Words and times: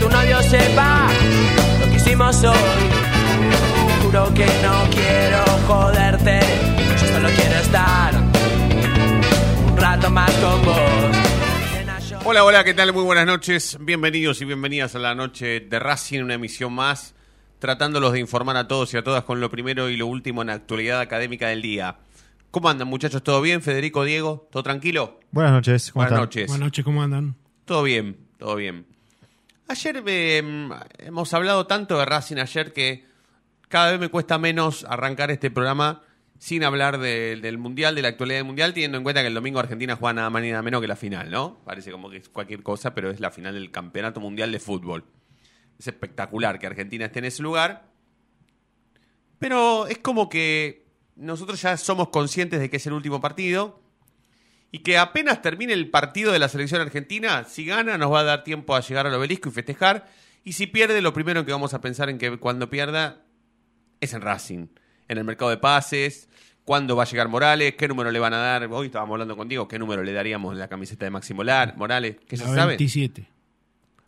Tu 0.00 0.08
novio 0.08 0.42
sepa 0.42 1.08
lo 1.80 1.90
que 1.90 1.96
hicimos 1.96 2.42
hoy. 2.44 2.56
Juro 4.02 4.32
que 4.34 4.46
no 4.62 4.84
quiero 4.90 5.44
joderte, 5.66 6.40
yo 7.00 7.06
solo 7.14 7.28
quiero 7.34 7.54
estar 7.60 8.14
un 9.70 9.76
rato 9.76 10.10
más 10.10 10.30
con 10.32 10.64
vos. 10.64 10.80
Hola, 12.24 12.44
hola, 12.44 12.64
¿qué 12.64 12.74
tal? 12.74 12.92
Muy 12.92 13.04
buenas 13.04 13.26
noches. 13.26 13.78
Bienvenidos 13.80 14.40
y 14.42 14.44
bienvenidas 14.44 14.94
a 14.96 14.98
la 14.98 15.14
noche 15.14 15.60
de 15.60 15.78
Racing, 15.78 16.22
una 16.22 16.34
emisión 16.34 16.72
más, 16.72 17.14
tratándolos 17.60 18.12
de 18.12 18.18
informar 18.20 18.56
a 18.56 18.66
todos 18.66 18.92
y 18.94 18.96
a 18.96 19.04
todas 19.04 19.22
con 19.24 19.40
lo 19.40 19.48
primero 19.50 19.88
y 19.90 19.96
lo 19.96 20.06
último 20.06 20.42
en 20.42 20.48
la 20.48 20.54
actualidad 20.54 21.00
académica 21.00 21.48
del 21.48 21.62
día. 21.62 21.98
¿Cómo 22.50 22.68
andan, 22.68 22.88
muchachos? 22.88 23.22
¿Todo 23.22 23.40
bien? 23.42 23.62
Federico, 23.62 24.02
Diego, 24.04 24.48
¿todo 24.50 24.62
tranquilo? 24.62 25.20
Buenas 25.30 25.52
noches. 25.52 25.92
¿cómo 25.92 26.00
Buenas 26.04 26.12
están? 26.12 26.22
noches. 26.24 26.46
Buenas 26.48 26.66
noches, 26.66 26.84
¿cómo 26.84 27.02
andan? 27.02 27.36
Todo 27.64 27.82
bien, 27.82 28.16
todo 28.38 28.56
bien. 28.56 28.86
Ayer 29.68 30.02
eh, 30.06 30.68
hemos 30.98 31.34
hablado 31.34 31.66
tanto 31.66 31.98
de 31.98 32.04
Racing 32.04 32.36
ayer 32.36 32.72
que 32.72 33.04
cada 33.68 33.90
vez 33.90 34.00
me 34.00 34.08
cuesta 34.08 34.38
menos 34.38 34.84
arrancar 34.88 35.30
este 35.30 35.50
programa 35.50 36.02
sin 36.38 36.62
hablar 36.62 36.98
de- 36.98 37.36
del 37.40 37.58
Mundial, 37.58 37.94
de 37.94 38.02
la 38.02 38.08
actualidad 38.08 38.38
del 38.38 38.44
Mundial, 38.46 38.74
teniendo 38.74 38.98
en 38.98 39.02
cuenta 39.02 39.22
que 39.22 39.28
el 39.28 39.34
domingo 39.34 39.58
Argentina 39.58 39.96
juega 39.96 40.12
nada 40.12 40.30
más 40.30 40.42
ni 40.42 40.50
nada 40.50 40.62
menos 40.62 40.80
que 40.80 40.86
la 40.86 40.94
final, 40.94 41.30
¿no? 41.30 41.58
Parece 41.64 41.90
como 41.90 42.10
que 42.10 42.18
es 42.18 42.28
cualquier 42.28 42.62
cosa, 42.62 42.94
pero 42.94 43.10
es 43.10 43.18
la 43.20 43.30
final 43.30 43.54
del 43.54 43.70
Campeonato 43.72 44.20
Mundial 44.20 44.52
de 44.52 44.60
Fútbol. 44.60 45.04
Es 45.78 45.88
espectacular 45.88 46.58
que 46.58 46.66
Argentina 46.66 47.06
esté 47.06 47.18
en 47.18 47.24
ese 47.24 47.42
lugar. 47.42 47.86
Pero 49.38 49.86
es 49.88 49.98
como 49.98 50.28
que 50.28 50.86
nosotros 51.16 51.60
ya 51.60 51.76
somos 51.76 52.08
conscientes 52.10 52.60
de 52.60 52.70
que 52.70 52.76
es 52.76 52.86
el 52.86 52.92
último 52.92 53.20
partido 53.20 53.80
y 54.72 54.80
que 54.80 54.98
apenas 54.98 55.42
termine 55.42 55.72
el 55.72 55.90
partido 55.90 56.32
de 56.32 56.38
la 56.38 56.48
selección 56.48 56.80
argentina, 56.80 57.44
si 57.44 57.64
gana 57.64 57.96
nos 57.98 58.12
va 58.12 58.20
a 58.20 58.24
dar 58.24 58.44
tiempo 58.44 58.74
a 58.74 58.80
llegar 58.80 59.06
al 59.06 59.14
obelisco 59.14 59.48
y 59.48 59.52
festejar. 59.52 60.08
Y 60.44 60.52
si 60.52 60.66
pierde, 60.66 61.00
lo 61.00 61.12
primero 61.12 61.44
que 61.44 61.52
vamos 61.52 61.74
a 61.74 61.80
pensar 61.80 62.08
en 62.08 62.18
que 62.18 62.36
cuando 62.38 62.70
pierda 62.70 63.24
es 64.00 64.12
en 64.12 64.20
Racing, 64.20 64.66
en 65.08 65.18
el 65.18 65.24
mercado 65.24 65.50
de 65.50 65.56
pases, 65.56 66.28
cuándo 66.64 66.96
va 66.96 67.04
a 67.04 67.06
llegar 67.06 67.28
Morales, 67.28 67.74
qué 67.76 67.88
número 67.88 68.10
le 68.10 68.18
van 68.18 68.34
a 68.34 68.38
dar. 68.38 68.64
Hoy 68.70 68.86
estábamos 68.86 69.14
hablando 69.14 69.36
contigo, 69.36 69.66
qué 69.66 69.78
número 69.78 70.02
le 70.02 70.12
daríamos 70.12 70.52
en 70.52 70.58
la 70.58 70.68
camiseta 70.68 71.06
de 71.06 71.10
Maxi 71.10 71.32
Molar, 71.32 71.76
Morales, 71.76 72.16
¿qué 72.28 72.36
se 72.36 72.44
la 72.44 72.54
sabe? 72.54 72.68
27. 72.72 73.35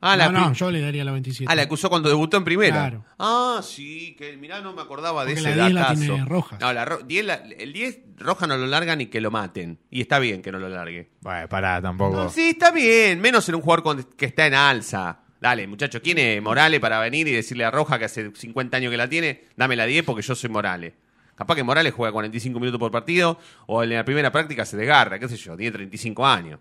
Ah, 0.01 0.17
la, 0.17 0.29
no, 0.29 0.41
no, 0.49 0.53
yo 0.53 0.71
le 0.71 0.81
daría 0.81 1.05
la 1.05 1.11
27. 1.11 1.51
ah, 1.51 1.57
la 1.57 1.63
acusó 1.63 1.89
cuando 1.91 2.09
debutó 2.09 2.37
en 2.37 2.45
primera. 2.45 2.75
Claro. 2.77 3.05
Ah, 3.19 3.61
sí, 3.65 4.15
que 4.17 4.37
mirá, 4.37 4.61
no 4.61 4.73
me 4.73 4.83
acordaba 4.83 5.25
de 5.25 5.33
Porque 5.35 5.49
ese 5.49 5.57
la 5.57 5.65
10 5.65 5.75
la 5.75 5.81
datazo. 5.81 6.01
tiene 6.01 6.25
Rojas. 6.25 6.61
No, 6.61 6.73
la 6.73 6.85
ro- 6.85 6.99
10 7.05 7.25
la- 7.25 7.35
el 7.35 7.73
10 7.73 7.99
Roja 8.17 8.47
no 8.47 8.57
lo 8.57 8.67
largan 8.69 9.01
y 9.01 9.07
que 9.07 9.21
lo 9.21 9.31
maten. 9.33 9.81
Y 9.91 10.01
está 10.01 10.21
bien 10.21 10.41
que 10.41 10.53
no 10.53 10.61
lo 10.61 10.69
largue. 10.69 11.11
Bueno, 11.21 11.49
pará, 11.49 11.83
tampoco. 11.83 12.17
No, 12.17 12.29
sí, 12.31 12.51
está 12.51 12.71
bien. 12.71 13.21
Menos 13.21 13.49
en 13.49 13.57
un 13.57 13.61
jugador 13.61 13.83
con- 13.83 14.05
que 14.05 14.27
está 14.27 14.47
en 14.47 14.55
alza. 14.55 15.21
Dale, 15.41 15.67
muchacho, 15.67 16.01
¿quién 16.03 16.19
es 16.19 16.41
Morales 16.43 16.79
para 16.81 17.01
venir 17.01 17.27
y 17.29 17.33
decirle 17.33 17.65
a 17.65 17.71
Roja 17.73 17.99
que 17.99 18.05
hace 18.05 18.31
50 18.35 18.77
años 18.77 18.91
que 18.93 18.97
la 18.97 19.09
tiene? 19.09 19.45
Dame 19.57 19.75
la 19.77 19.87
10 19.87 20.05
porque 20.05 20.23
yo 20.23 20.35
soy 20.37 20.51
Morales. 20.51 20.95
Capaz 21.35 21.55
que 21.57 21.63
Morales 21.65 21.93
juega 21.93 22.13
45 22.13 22.59
minutos 22.61 22.79
por 22.81 22.91
partido 22.93 23.39
o 23.67 23.83
en 23.85 23.91
la 23.91 24.05
primera 24.05 24.31
práctica 24.33 24.65
se 24.65 24.77
desgarra, 24.77 25.19
qué 25.21 25.29
sé 25.29 25.37
yo, 25.37 25.57
tiene 25.57 25.71
35 25.73 26.27
años. 26.27 26.59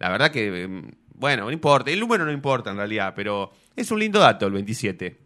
La 0.00 0.08
verdad 0.10 0.32
que, 0.32 0.64
eh, 0.64 0.82
bueno, 1.14 1.44
no 1.44 1.50
importa. 1.52 1.90
El 1.90 2.00
número 2.00 2.24
no 2.24 2.32
importa 2.32 2.70
en 2.70 2.76
realidad, 2.76 3.12
pero 3.14 3.52
es 3.76 3.90
un 3.90 3.98
lindo 4.00 4.18
dato 4.20 4.46
el 4.46 4.52
27. 4.52 5.18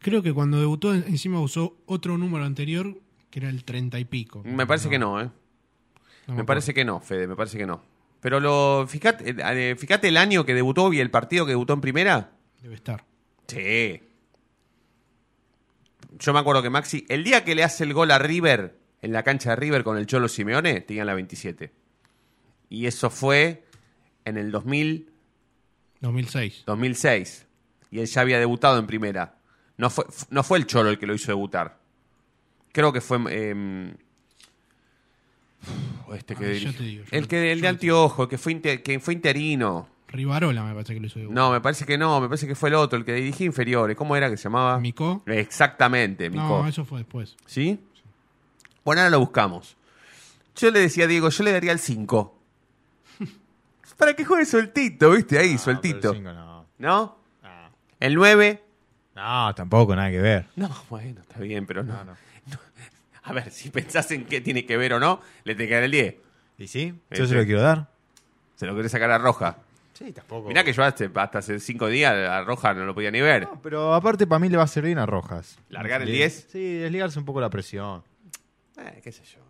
Creo 0.00 0.22
que 0.22 0.32
cuando 0.32 0.58
debutó 0.60 0.94
en- 0.94 1.04
encima 1.08 1.40
usó 1.40 1.76
otro 1.86 2.16
número 2.18 2.44
anterior 2.44 2.94
que 3.30 3.40
era 3.40 3.48
el 3.50 3.64
30 3.64 3.98
y 3.98 4.04
pico. 4.04 4.42
Me 4.44 4.66
parece 4.66 4.88
que 4.88 4.98
no, 4.98 5.20
¿eh? 5.20 5.28
No 6.28 6.34
Me 6.34 6.44
parece 6.44 6.72
que 6.74 6.84
no, 6.84 7.00
Fede, 7.00 7.26
me 7.26 7.36
parece 7.36 7.58
que 7.58 7.66
no. 7.66 7.82
Pero 8.20 8.40
lo 8.40 8.86
fíjate, 8.88 9.34
eh, 9.38 9.76
fíjate 9.76 10.08
el 10.08 10.16
año 10.16 10.44
que 10.44 10.54
debutó 10.54 10.92
y 10.92 11.00
el 11.00 11.10
partido 11.10 11.44
que 11.46 11.52
debutó 11.52 11.72
en 11.74 11.80
primera. 11.80 12.32
Debe 12.62 12.74
estar. 12.74 13.04
Sí. 13.46 14.00
Yo 16.18 16.32
me 16.32 16.38
acuerdo 16.40 16.62
que 16.62 16.70
Maxi, 16.70 17.06
el 17.08 17.22
día 17.24 17.44
que 17.44 17.54
le 17.54 17.62
hace 17.64 17.84
el 17.84 17.94
gol 17.94 18.10
a 18.10 18.18
River, 18.18 18.78
en 19.02 19.12
la 19.12 19.22
cancha 19.22 19.50
de 19.50 19.56
River 19.56 19.84
con 19.84 19.96
el 19.98 20.06
Cholo 20.06 20.28
Simeone, 20.28 20.80
tenía 20.80 21.04
la 21.04 21.14
27. 21.14 21.72
Y 22.70 22.86
eso 22.86 23.08
fue 23.10 23.64
en 24.28 24.36
el 24.36 24.50
2000, 24.50 25.10
2006. 26.00 26.62
2006. 26.66 27.46
Y 27.90 28.00
él 28.00 28.06
ya 28.06 28.20
había 28.20 28.38
debutado 28.38 28.78
en 28.78 28.86
primera. 28.86 29.34
No 29.76 29.90
fue, 29.90 30.04
no 30.30 30.42
fue 30.42 30.58
el 30.58 30.66
Cholo 30.66 30.90
el 30.90 30.98
que 30.98 31.06
lo 31.06 31.14
hizo 31.14 31.30
debutar. 31.32 31.78
Creo 32.72 32.92
que 32.92 33.00
fue... 33.00 33.16
em, 33.50 33.94
este 36.14 36.34
que 36.36 36.60
yo 36.60 36.72
te 36.74 36.82
digo, 36.82 37.04
yo- 37.04 37.16
el 37.16 37.28
que 37.28 37.52
el 37.52 37.60
de 37.60 37.68
Antiojo, 37.68 38.24
el 38.24 38.28
que 38.28 38.38
fue, 38.38 38.60
que 38.60 39.00
fue 39.00 39.14
interino. 39.14 39.88
Rivarola 40.08 40.64
me 40.64 40.72
parece 40.72 40.94
que 40.94 41.00
lo 41.00 41.06
hizo 41.06 41.18
debutar. 41.18 41.34
No, 41.36 41.50
me 41.50 41.60
parece 41.60 41.84
que 41.84 41.98
no, 41.98 42.20
me 42.20 42.28
parece 42.28 42.46
que 42.46 42.54
fue 42.54 42.70
el 42.70 42.76
otro, 42.76 42.98
el 42.98 43.04
que 43.04 43.12
dirigía 43.14 43.46
inferiores. 43.46 43.96
¿Cómo 43.96 44.16
era 44.16 44.30
que 44.30 44.36
se 44.36 44.44
llamaba? 44.44 44.78
¿Micó? 44.80 45.22
Exactamente, 45.26 46.30
Micó. 46.30 46.62
No, 46.62 46.68
eso 46.68 46.84
fue 46.84 47.00
después. 47.00 47.36
¿Sí? 47.46 47.78
Bueno, 48.84 49.02
ahora 49.02 49.10
lo 49.10 49.20
buscamos. 49.20 49.76
Yo 50.56 50.70
le 50.70 50.80
decía 50.80 51.04
a 51.04 51.06
Diego, 51.08 51.28
yo 51.28 51.44
le 51.44 51.52
daría 51.52 51.72
el 51.72 51.78
5. 51.78 52.37
Para 53.96 54.14
que 54.14 54.24
juegue 54.24 54.44
sueltito, 54.44 55.10
¿viste? 55.12 55.38
Ahí, 55.38 55.58
sueltito. 55.58 56.10
el 56.10 56.16
cinco 56.18 56.32
no. 56.32 56.66
¿No? 56.78 57.18
No. 57.42 57.48
El 58.00 58.14
9. 58.14 58.62
No, 59.16 59.54
tampoco, 59.54 59.96
nada 59.96 60.10
que 60.10 60.20
ver. 60.20 60.46
No, 60.56 60.70
bueno, 60.88 61.20
está 61.20 61.40
bien, 61.40 61.66
pero 61.66 61.82
no. 61.82 61.94
A 63.24 63.32
ver, 63.32 63.50
si 63.50 63.68
pensás 63.70 64.10
en 64.12 64.24
qué 64.26 64.40
tiene 64.40 64.64
que 64.64 64.76
ver 64.76 64.94
o 64.94 65.00
no, 65.00 65.20
le 65.44 65.54
te 65.54 65.66
queda 65.68 65.84
el 65.84 65.90
10. 65.90 66.14
¿Y 66.58 66.66
sí? 66.68 66.94
Yo 67.10 67.26
se 67.26 67.34
lo 67.34 67.44
quiero 67.44 67.60
dar. 67.60 67.88
Se 68.54 68.64
lo 68.66 68.74
querés 68.76 68.90
sacar 68.92 69.10
a 69.10 69.18
Roja. 69.18 69.56
Sí, 69.92 70.12
tampoco. 70.12 70.48
Mirá 70.48 70.62
que 70.62 70.72
yo 70.72 70.82
hasta, 70.84 71.04
hasta 71.12 71.38
hace 71.40 71.58
5 71.58 71.88
días 71.88 72.12
a 72.14 72.42
Roja 72.44 72.72
no 72.74 72.84
lo 72.84 72.94
podía 72.94 73.10
ni 73.10 73.20
ver. 73.20 73.42
No, 73.42 73.60
pero 73.60 73.92
aparte 73.94 74.26
para 74.26 74.38
mí 74.38 74.48
le 74.48 74.56
va 74.56 74.62
a 74.62 74.68
servir 74.68 74.96
a 74.98 75.06
Rojas. 75.06 75.58
¿Largar 75.70 76.02
el 76.02 76.08
Sí. 76.08 76.14
10? 76.14 76.46
Sí, 76.52 76.74
desligarse 76.76 77.18
un 77.18 77.24
poco 77.24 77.40
la 77.40 77.50
presión. 77.50 78.02
Eh, 78.78 79.00
qué 79.02 79.10
sé 79.10 79.24
yo. 79.24 79.40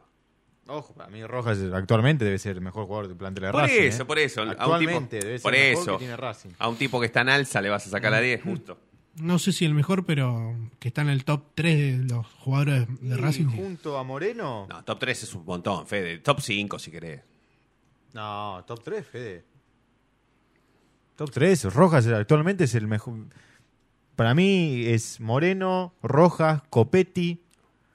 Ojo, 0.71 0.93
para 0.95 1.09
mí 1.09 1.25
Rojas 1.25 1.59
actualmente 1.73 2.25
debe 2.27 2.39
ser 2.39 2.57
el 2.57 2.61
mejor 2.63 2.85
jugador 2.87 3.09
del 3.09 3.17
plantel 3.17 3.45
de 3.45 3.51
Por 3.53 3.63
Racing. 3.63 3.81
eso, 3.83 4.03
¿eh? 4.03 4.07
por 4.07 4.19
eso. 4.19 4.41
A 4.43 4.45
un 4.45 4.51
tipo, 4.51 4.63
Actualmente 4.63 5.19
debe 5.19 5.39
ser 5.39 5.43
por 5.43 5.55
el 5.55 5.71
mejor 5.71 5.83
eso. 5.83 5.93
que 5.93 5.99
tiene 5.99 6.17
Racing. 6.17 6.51
A 6.59 6.69
un 6.69 6.77
tipo 6.77 7.01
que 7.01 7.07
está 7.07 7.23
en 7.23 7.29
alza 7.31 7.63
le 7.63 7.71
vas 7.71 7.87
a 7.87 7.91
sacar 7.91 8.13
la 8.13 8.21
10, 8.21 8.43
justo. 8.43 8.79
No 9.17 9.39
sé 9.39 9.53
si 9.53 9.65
el 9.65 9.73
mejor, 9.75 10.05
pero 10.05 10.55
que 10.79 10.89
está 10.89 11.01
en 11.03 11.09
el 11.09 11.25
top 11.25 11.43
3 11.55 11.99
de 12.07 12.15
los 12.15 12.27
jugadores 12.35 12.87
de 13.01 13.15
Y 13.17 13.19
Racing. 13.19 13.47
junto 13.47 13.97
a 13.99 14.05
Moreno. 14.05 14.67
No, 14.69 14.85
top 14.85 14.99
3 15.01 15.23
es 15.23 15.35
un 15.35 15.45
montón, 15.47 15.87
Fede. 15.87 16.19
Top 16.19 16.41
5 16.41 16.79
si 16.79 16.91
querés. 16.91 17.23
No, 18.13 18.63
top 18.67 18.83
3, 18.85 19.07
Fede. 19.07 19.45
Top 21.17 21.31
3. 21.31 21.65
Rojas 21.75 22.07
actualmente 22.07 22.65
es 22.65 22.75
el 22.75 22.87
mejor. 22.87 23.15
Para 24.15 24.35
mí 24.35 24.85
es 24.87 25.19
Moreno, 25.19 25.95
Rojas, 26.03 26.63
Copetti, 26.71 27.41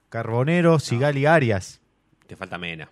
Carbonero, 0.09 0.79
Sigali, 0.79 1.25
Arias. 1.25 1.79
Te 2.27 2.35
falta 2.35 2.57
Mena. 2.57 2.89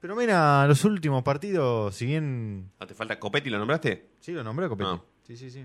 Pero 0.00 0.16
mira, 0.16 0.66
los 0.66 0.84
últimos 0.84 1.22
partidos, 1.22 1.94
si 1.94 2.06
bien. 2.06 2.70
¿No 2.78 2.86
te 2.86 2.94
falta 2.94 3.18
Copetti, 3.18 3.48
lo 3.48 3.58
nombraste? 3.58 4.10
Sí, 4.20 4.32
lo 4.32 4.44
nombré 4.44 4.66
a 4.66 4.68
Copetti. 4.68 4.90
No. 4.90 5.04
Sí, 5.26 5.36
sí, 5.36 5.50
sí. 5.50 5.64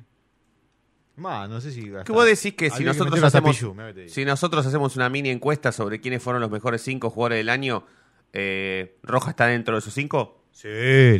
Ma, 1.18 1.48
no 1.48 1.60
sé 1.60 1.72
si. 1.72 1.92
¿Qué 2.06 2.12
vos 2.14 2.26
decís 2.26 2.54
que 2.54 2.70
si 2.70 2.86
nosotros 2.86 3.22
hacemos 3.22 3.58
Pichu, 3.58 3.76
si 4.08 4.24
nosotros 4.24 4.66
hacemos 4.66 4.96
una 4.96 5.10
mini 5.10 5.30
encuesta 5.30 5.74
sobre 5.74 6.00
quiénes 6.00 6.24
fueron 6.24 6.42
los 6.42 6.50
mejores 6.50 6.82
cinco 6.82 7.10
jugadores 7.10 7.40
del 7.40 7.50
año, 7.50 7.86
eh, 8.32 8.98
Roja 9.04 9.32
está 9.32 9.48
dentro 9.48 9.76
de 9.76 9.80
esos 9.80 9.94
cinco? 9.94 10.46
Sí, 10.52 10.68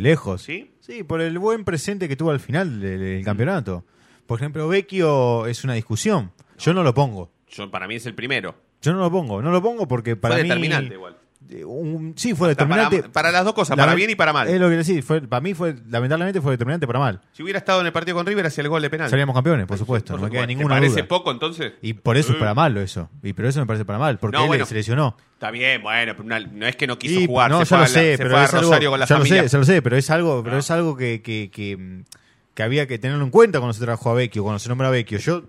lejos. 0.00 0.42
¿Sí? 0.42 0.74
Sí, 0.80 1.02
por 1.02 1.20
el 1.20 1.38
buen 1.38 1.64
presente 1.64 2.08
que 2.08 2.16
tuvo 2.16 2.30
al 2.30 2.40
final 2.40 2.80
del, 2.80 2.98
del 3.00 3.24
campeonato. 3.24 3.84
Por 4.26 4.38
ejemplo, 4.38 4.66
Vecchio 4.68 5.46
es 5.46 5.64
una 5.64 5.74
discusión. 5.74 6.32
Yo 6.58 6.72
no 6.72 6.82
lo 6.82 6.94
pongo. 6.94 7.30
Yo, 7.48 7.70
para 7.70 7.86
mí 7.86 7.96
es 7.96 8.06
el 8.06 8.14
primero. 8.14 8.54
Yo 8.80 8.92
no 8.94 9.00
lo 9.00 9.10
pongo. 9.10 9.42
No 9.42 9.50
lo 9.50 9.60
pongo 9.60 9.86
porque 9.86 10.16
para 10.16 10.36
Fue 10.36 10.42
mí. 10.44 10.48
determinante 10.48 10.94
igual. 10.94 11.16
Un- 11.66 12.14
sí, 12.16 12.34
fue 12.34 12.48
determinante. 12.48 13.00
para- 13.00 13.12
para 13.12 13.30
las 13.32 13.44
dos 13.44 13.54
cosas, 13.54 13.76
para 13.76 13.94
bien 13.94 14.10
y 14.10 14.14
para 14.14 14.32
mal. 14.32 14.48
Es 14.48 14.60
lo 14.60 14.68
que 14.68 14.76
decís. 14.76 15.04
Fue, 15.04 15.20
para 15.20 15.40
mí, 15.40 15.54
fue 15.54 15.74
lamentablemente, 15.88 16.40
fue 16.40 16.52
determinante 16.52 16.86
para 16.86 16.98
mal. 16.98 17.20
Si 17.32 17.42
hubiera 17.42 17.58
estado 17.58 17.80
en 17.80 17.86
el 17.86 17.92
partido 17.92 18.16
con 18.16 18.26
River, 18.26 18.46
hacía 18.46 18.62
el 18.62 18.68
gol 18.68 18.82
de 18.82 18.90
penal. 18.90 19.10
Seríamos 19.10 19.34
campeones, 19.34 19.66
por 19.66 19.76
supuesto. 19.78 20.12
Por 20.12 20.20
no 20.20 20.26
me 20.26 20.30
queda 20.32 20.46
ninguna 20.46 20.76
¿Te 20.76 20.80
parece 20.80 20.96
duda. 21.00 21.08
poco 21.08 21.30
entonces? 21.30 21.72
Y 21.82 21.94
por 21.94 22.16
eso 22.16 22.30
es 22.32 22.36
Eh. 22.36 22.40
para 22.40 22.54
malo 22.54 22.80
eso. 22.80 23.08
Y 23.22 23.32
pero 23.32 23.48
eso 23.48 23.60
me 23.60 23.66
parece 23.66 23.84
para 23.84 23.98
mal. 23.98 24.18
Porque 24.18 24.36
No, 24.36 24.42
él 24.44 24.48
bueno. 24.48 24.66
se 24.66 24.74
lesionó. 24.74 25.16
Está 25.34 25.50
bien, 25.50 25.82
bueno, 25.82 26.12
pero 26.16 26.40
no 26.52 26.66
es 26.66 26.76
que 26.76 26.86
no 26.86 26.98
quiso 26.98 27.18
Y, 27.20 27.26
jugar, 27.26 27.50
no, 27.50 27.60
se 27.64 27.70
ya 27.70 27.76
lo 27.76 27.82
la- 27.82 27.88
sé, 27.88 28.16
se 28.16 28.18
pero 28.22 28.40
es 28.40 28.54
algo, 28.54 28.66
Rosario 28.68 28.90
con 28.90 29.00
la 29.00 29.06
ya 29.06 29.18
lo 29.18 29.24
sé, 29.24 29.48
ya 29.48 29.58
lo 29.58 29.64
sé, 29.64 29.82
pero 29.82 29.96
es 29.96 30.10
algo, 30.10 30.42
pero 30.42 30.54
No. 30.56 30.60
es 30.60 30.70
algo 30.70 30.96
que, 30.96 31.22
que, 31.22 31.50
que, 31.52 32.02
que 32.54 32.62
había 32.62 32.86
que 32.86 32.98
tenerlo 32.98 33.24
en 33.24 33.30
cuenta 33.30 33.58
cuando 33.58 33.72
se 33.72 33.82
trajo 33.84 34.10
a 34.10 34.14
Vecchio, 34.14 34.42
cuando 34.42 34.58
se 34.58 34.68
nombra 34.68 34.88
a 34.88 34.90
Vecchio. 34.90 35.18
Yo 35.18 35.42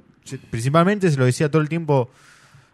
principalmente 0.49 1.11
se 1.11 1.17
lo 1.17 1.25
decía 1.25 1.49
todo 1.51 1.61
el 1.61 1.67
tiempo 1.69 2.09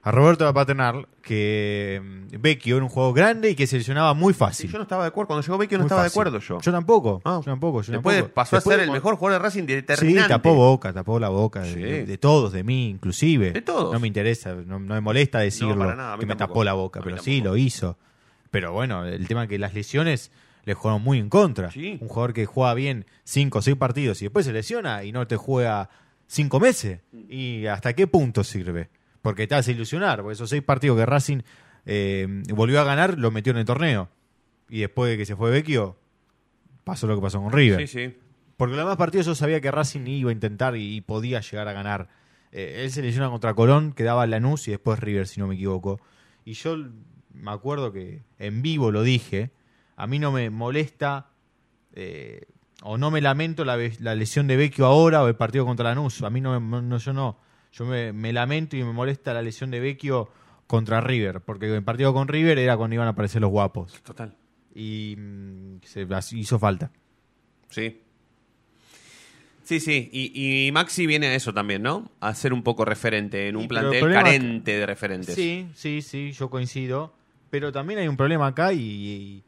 a 0.08 0.12
Roberto 0.12 0.54
Paternal 0.54 1.08
que 1.22 2.02
mm, 2.32 2.42
Vecchio 2.42 2.78
era 2.78 2.84
un 2.86 2.90
juego 2.90 3.12
grande 3.14 3.50
y 3.50 3.56
que 3.56 3.68
se 3.68 3.78
lesionaba 3.78 4.14
muy 4.14 4.34
Sí, 4.34 4.40
fácil. 4.40 4.72
yo 4.72 4.78
no 4.78 4.84
estaba 4.84 5.04
de 5.04 5.10
acuerdo. 5.10 5.28
Cuando 5.28 5.42
llegó 5.46 5.58
Vecchio 5.58 5.78
no 5.78 5.84
Muy 5.84 5.88
estaba 5.88 6.02
de 6.04 6.08
acuerdo 6.08 6.40
yo. 6.40 6.62
Yo 6.62 6.72
tampoco. 6.72 7.22
Ah. 7.26 7.40
Yo 7.44 7.52
tampoco. 7.52 7.82
Yo 7.82 7.92
Después 7.94 8.16
tampoco. 8.18 8.34
pasó 8.34 8.58
a 8.58 8.62
ser 8.62 8.80
el 8.80 8.92
mejor 8.92 9.16
jugador 9.18 9.42
de 9.42 9.46
Racing 9.46 9.62
Sí, 9.64 9.66
determinante. 9.68 10.30
tapó 10.30 10.54
boca, 10.56 10.94
tapó 10.94 11.20
la 11.20 11.30
boca 11.30 11.62
de, 11.62 11.74
Sí. 11.74 11.80
de- 11.82 12.06
de 12.06 12.18
todos, 12.18 12.54
de 12.54 12.64
mí 12.64 12.90
inclusive. 12.90 13.52
De 13.52 13.62
todos. 13.62 13.94
No 13.94 14.00
me 14.00 14.08
interesa, 14.08 14.54
no, 14.54 14.80
no 14.80 14.94
me 14.96 15.02
molesta 15.02 15.40
decirlo, 15.40 15.78
para 15.78 15.96
nada, 15.96 16.18
que 16.18 16.26
me 16.26 16.36
tampoco. 16.36 16.48
tapó 16.54 16.64
la 16.64 16.74
boca, 16.74 17.00
pero 17.02 17.16
tampoco. 17.18 17.26
sí, 17.26 17.42
lo 17.42 17.58
hizo. 17.58 17.98
Pero 18.50 18.72
bueno, 18.72 19.06
el 19.06 19.28
tema 19.28 19.44
es 19.44 19.50
que 19.50 19.60
las 19.60 19.74
lesiones 19.74 20.32
le 20.64 20.74
jugaron 20.74 21.02
muy 21.02 21.20
en 21.20 21.30
contra. 21.30 21.70
Sí. 21.72 21.98
Un 22.02 22.08
jugador 22.08 22.34
que 22.34 22.46
juega 22.46 22.74
bien 22.74 23.06
cinco 23.26 23.60
o 23.60 23.62
seis 23.62 23.76
partidos 23.76 24.22
y 24.22 24.26
después 24.26 24.46
se 24.46 24.54
lesiona 24.54 25.04
y 25.04 25.12
no 25.12 25.28
te 25.28 25.36
juega 25.36 25.90
cinco 26.28 26.60
meses. 26.60 27.02
¿Y 27.30 27.66
hasta 27.68 27.92
qué 27.94 28.08
punto 28.08 28.44
sirve? 28.44 28.90
Porque 29.28 29.46
te 29.46 29.56
hace 29.56 29.74
ilusionar, 29.74 30.22
porque 30.22 30.36
esos 30.36 30.50
seis 30.50 30.64
partidos 30.64 30.98
que 30.98 31.06
Racing 31.06 31.40
eh, 31.86 32.44
volvió 32.56 32.80
a 32.80 32.86
ganar, 32.86 33.20
lo 33.20 33.30
metió 33.30 33.52
en 33.52 33.58
el 33.58 33.66
torneo. 33.66 34.08
Y 34.70 34.80
después 34.80 35.12
de 35.12 35.18
que 35.18 35.26
se 35.26 35.36
fue 35.36 35.52
Vecchio, 35.52 35.98
pasó 36.86 37.08
lo 37.08 37.16
que 37.16 37.22
pasó 37.22 37.42
con 37.42 37.52
River. 37.52 37.86
Sí, 37.86 37.88
sí. 37.88 38.18
Porque 38.56 38.78
los 38.78 38.86
demás 38.86 38.96
partidos 38.96 39.26
yo 39.26 39.36
sabía 39.36 39.60
que 39.60 39.70
Racing 39.70 40.08
iba 40.08 40.30
a 40.30 40.32
intentar 40.32 40.78
y, 40.78 40.96
y 40.96 41.02
podía 41.02 41.42
llegar 41.42 41.68
a 41.68 41.74
ganar. 41.74 42.08
Eh, 42.54 42.84
él 42.86 42.92
se 42.92 43.02
lesiona 43.02 43.30
contra 43.30 43.54
Colón, 43.54 43.92
quedaba 43.92 44.26
Lanús 44.28 44.66
y 44.70 44.72
después 44.72 44.98
River, 44.98 45.28
si 45.28 45.42
no 45.42 45.48
me 45.48 45.56
equivoco. 45.56 46.00
Y 46.46 46.54
yo 46.54 46.78
me 47.34 47.52
acuerdo 47.52 47.92
que 47.92 48.24
en 48.40 48.62
vivo 48.62 48.94
lo 48.94 49.04
dije. 49.04 49.52
A 49.98 50.08
mí 50.08 50.20
no 50.20 50.32
me 50.32 50.50
molesta 50.50 51.32
eh, 51.92 52.46
o 52.82 52.98
no 52.98 53.12
me 53.12 53.20
lamento 53.20 53.66
la, 53.66 53.78
la 54.00 54.16
lesión 54.16 54.48
de 54.48 54.56
Vecchio 54.56 54.86
ahora 54.86 55.22
o 55.22 55.28
el 55.28 55.36
partido 55.36 55.66
contra 55.66 55.90
Lanús. 55.90 56.22
A 56.22 56.30
mí 56.30 56.40
no, 56.40 56.58
no 56.62 56.98
yo 56.98 57.12
no. 57.12 57.46
Yo 57.74 57.86
me, 57.86 58.12
me 58.14 58.34
lamento 58.34 58.76
y 58.76 58.84
me 58.84 58.92
molesta 58.94 59.34
la 59.34 59.42
lesión 59.42 59.72
de 59.72 59.80
Vecchio 59.80 60.30
contra 60.68 61.02
River. 61.02 61.42
Porque 61.42 61.74
el 61.74 61.84
partido 61.84 62.14
con 62.14 62.28
River 62.28 62.58
era 62.60 62.76
cuando 62.78 62.96
iban 62.96 63.08
a 63.08 63.12
aparecer 63.12 63.42
los 63.42 63.52
guapos. 63.52 64.02
Total. 64.04 64.36
Y 64.74 65.16
mm, 65.18 65.78
se 65.84 66.08
hizo 66.34 66.60
falta. 66.60 66.92
Sí. 67.70 68.02
Sí, 69.64 69.80
sí. 69.82 70.10
Y, 70.14 70.68
y 70.68 70.72
Maxi 70.72 71.06
viene 71.08 71.28
a 71.28 71.36
eso 71.36 71.54
también, 71.54 71.82
¿no? 71.84 72.10
A 72.22 72.34
ser 72.34 72.54
un 72.54 72.64
poco 72.64 72.86
referente 72.86 73.50
en 73.50 73.58
un 73.58 73.64
Y, 73.64 73.68
plantel 73.68 74.00
problema- 74.02 74.24
carente 74.24 74.78
de 74.78 74.86
referentes. 74.86 75.36
Sí, 75.36 75.68
sí, 75.76 76.02
sí, 76.02 76.32
yo 76.32 76.50
coincido. 76.50 77.14
Pero 77.50 77.72
también 77.72 78.00
hay 78.00 78.08
un 78.08 78.16
problema 78.18 78.48
acá 78.48 78.72
y, 78.74 78.80
y, 78.80 79.44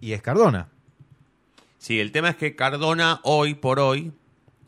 y 0.00 0.12
es 0.12 0.22
Cardona. 0.22 0.68
Sí, 1.78 2.00
el 2.00 2.10
tema 2.10 2.30
es 2.30 2.36
que 2.36 2.56
Cardona 2.56 3.20
hoy 3.22 3.54
por 3.54 3.78
hoy 3.78 4.12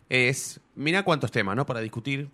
es. 0.09 0.61
Mira 0.77 1.03
cuántos 1.03 1.33
temas, 1.33 1.57
¿no? 1.57 1.67
Para 1.67 1.81
discutir. 1.81 2.29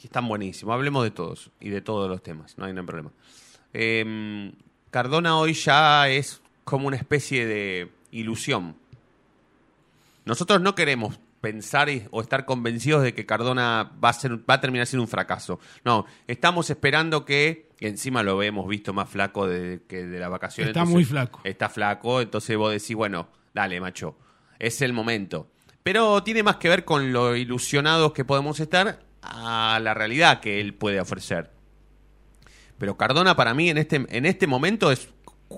Que 0.00 0.06
están 0.06 0.26
buenísimos. 0.28 0.72
Hablemos 0.74 1.04
de 1.04 1.10
todos 1.10 1.50
y 1.60 1.68
de 1.68 1.82
todos 1.82 2.08
los 2.08 2.22
temas. 2.22 2.56
No 2.56 2.64
hay 2.64 2.72
ningún 2.72 2.86
problema. 2.86 3.10
Em, 3.72 4.52
Cardona 4.90 5.36
hoy 5.36 5.52
ya 5.52 6.08
es 6.08 6.40
como 6.64 6.86
una 6.88 6.96
especie 6.96 7.44
de 7.46 7.90
ilusión. 8.10 8.76
Nosotros 10.24 10.60
no 10.60 10.74
queremos 10.74 11.18
pensar 11.40 11.88
y- 11.88 12.06
o 12.10 12.20
estar 12.20 12.44
convencidos 12.44 13.02
de 13.02 13.14
que 13.14 13.24
Cardona 13.26 13.92
va 14.02 14.10
a, 14.10 14.12
ser, 14.12 14.38
va 14.48 14.54
a 14.54 14.60
terminar 14.60 14.86
siendo 14.86 15.02
un 15.02 15.08
fracaso. 15.08 15.58
No, 15.84 16.06
estamos 16.26 16.68
esperando 16.70 17.24
que, 17.24 17.68
y 17.78 17.86
encima 17.86 18.22
lo 18.22 18.42
hemos 18.42 18.68
visto 18.68 18.92
más 18.92 19.08
flaco 19.08 19.46
de, 19.46 19.82
que 19.88 20.04
de 20.06 20.18
la 20.18 20.28
vacación. 20.28 20.68
Está 20.68 20.84
muy 20.84 21.04
flaco. 21.04 21.40
Está 21.44 21.68
flaco, 21.68 22.20
entonces 22.20 22.56
vos 22.56 22.72
decís, 22.72 22.94
bueno, 22.94 23.28
dale, 23.54 23.80
macho, 23.80 24.16
es 24.58 24.82
el 24.82 24.92
momento. 24.92 25.48
Pero 25.82 26.22
tiene 26.22 26.42
más 26.42 26.56
que 26.56 26.68
ver 26.68 26.84
con 26.84 27.12
lo 27.12 27.34
ilusionados 27.36 28.12
que 28.12 28.24
podemos 28.24 28.60
estar 28.60 29.00
a 29.22 29.78
la 29.82 29.94
realidad 29.94 30.40
que 30.40 30.60
él 30.60 30.74
puede 30.74 31.00
ofrecer. 31.00 31.50
Pero 32.78 32.96
Cardona 32.96 33.36
para 33.36 33.54
mí 33.54 33.68
en 33.68 33.78
este, 33.78 34.06
en 34.08 34.26
este 34.26 34.46
momento 34.46 34.90
es, 34.90 35.08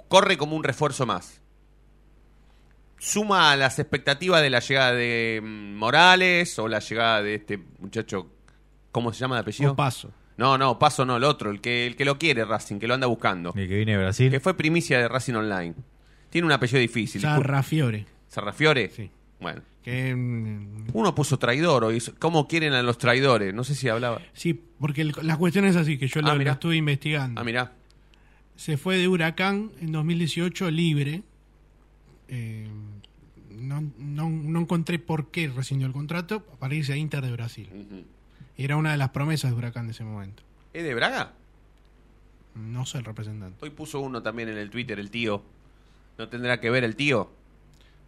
corre 0.08 0.36
como 0.36 0.56
un 0.56 0.64
refuerzo 0.64 1.06
más. 1.06 1.40
Suma 2.98 3.52
a 3.52 3.56
las 3.56 3.78
expectativas 3.78 4.42
de 4.42 4.50
la 4.50 4.60
llegada 4.60 4.92
de 4.92 5.40
mm, 5.42 5.74
Morales 5.74 6.58
o 6.58 6.68
la 6.68 6.78
llegada 6.78 7.22
de 7.22 7.34
este 7.34 7.58
muchacho, 7.78 8.30
¿cómo 8.92 9.12
se 9.12 9.20
llama 9.20 9.36
de 9.36 9.40
apellido? 9.42 9.74
Paso. 9.74 10.12
No, 10.36 10.56
no, 10.56 10.78
Paso 10.78 11.04
no, 11.04 11.16
el 11.16 11.24
otro, 11.24 11.50
el 11.50 11.60
que, 11.60 11.86
el 11.86 11.96
que 11.96 12.04
lo 12.04 12.18
quiere 12.18 12.44
Racing, 12.44 12.78
que 12.78 12.88
lo 12.88 12.94
anda 12.94 13.06
buscando. 13.06 13.52
El 13.54 13.68
que 13.68 13.76
viene 13.76 13.92
de 13.92 13.98
Brasil. 13.98 14.30
Que 14.30 14.40
fue 14.40 14.56
primicia 14.56 14.98
de 14.98 15.08
Racing 15.08 15.34
Online. 15.34 15.74
Tiene 16.30 16.46
un 16.46 16.52
apellido 16.52 16.80
difícil. 16.80 17.20
Sarrafiore. 17.20 18.06
¿Sarrafiore? 18.28 18.88
Sí. 18.88 19.10
Bueno. 19.38 19.62
Que, 19.82 20.14
mm, 20.14 20.88
Uno 20.92 21.14
puso 21.14 21.38
traidor 21.38 21.84
hoy. 21.84 22.00
¿Cómo 22.18 22.46
quieren 22.46 22.72
a 22.72 22.82
los 22.82 22.98
traidores? 22.98 23.52
No 23.52 23.64
sé 23.64 23.74
si 23.74 23.88
hablaba. 23.88 24.20
sí, 24.32 24.54
porque 24.78 25.02
el- 25.02 25.14
la 25.22 25.36
cuestión 25.36 25.64
es 25.64 25.74
así, 25.76 25.98
que 25.98 26.06
yo 26.08 26.20
Ah, 26.24 26.34
lo, 26.34 26.42
lo 26.44 26.50
estuve 26.50 26.76
investigando. 26.76 27.40
Ah, 27.40 27.44
mirá. 27.44 27.72
Se 28.56 28.76
fue 28.76 28.96
de 28.96 29.08
Huracán 29.08 29.72
en 29.80 29.90
2018 29.92 30.70
libre. 30.70 31.22
Eh, 32.28 32.68
no, 33.50 33.82
no, 33.98 34.28
no 34.28 34.60
encontré 34.60 34.98
por 34.98 35.30
qué 35.30 35.48
rescindió 35.48 35.86
el 35.86 35.92
contrato 35.92 36.42
para 36.58 36.74
irse 36.74 36.92
a 36.92 36.96
Inter 36.96 37.24
de 37.24 37.32
Brasil. 37.32 37.68
Ujú. 37.72 38.04
Era 38.56 38.76
una 38.76 38.92
de 38.92 38.98
las 38.98 39.10
promesas 39.10 39.50
de 39.50 39.56
Huracán 39.56 39.86
de 39.86 39.92
ese 39.92 40.04
momento. 40.04 40.42
¿Es 40.72 40.82
de 40.84 40.94
Braga? 40.94 41.32
No 42.54 42.84
sé 42.86 42.98
el 42.98 43.04
representante. 43.04 43.58
Hoy 43.64 43.70
puso 43.70 44.00
uno 44.00 44.22
también 44.22 44.48
en 44.48 44.58
el 44.58 44.70
Twitter, 44.70 44.98
el 45.00 45.10
tío. 45.10 45.42
¿No 46.18 46.28
tendrá 46.28 46.60
que 46.60 46.70
ver 46.70 46.84
el 46.84 46.94
tío? 46.96 47.30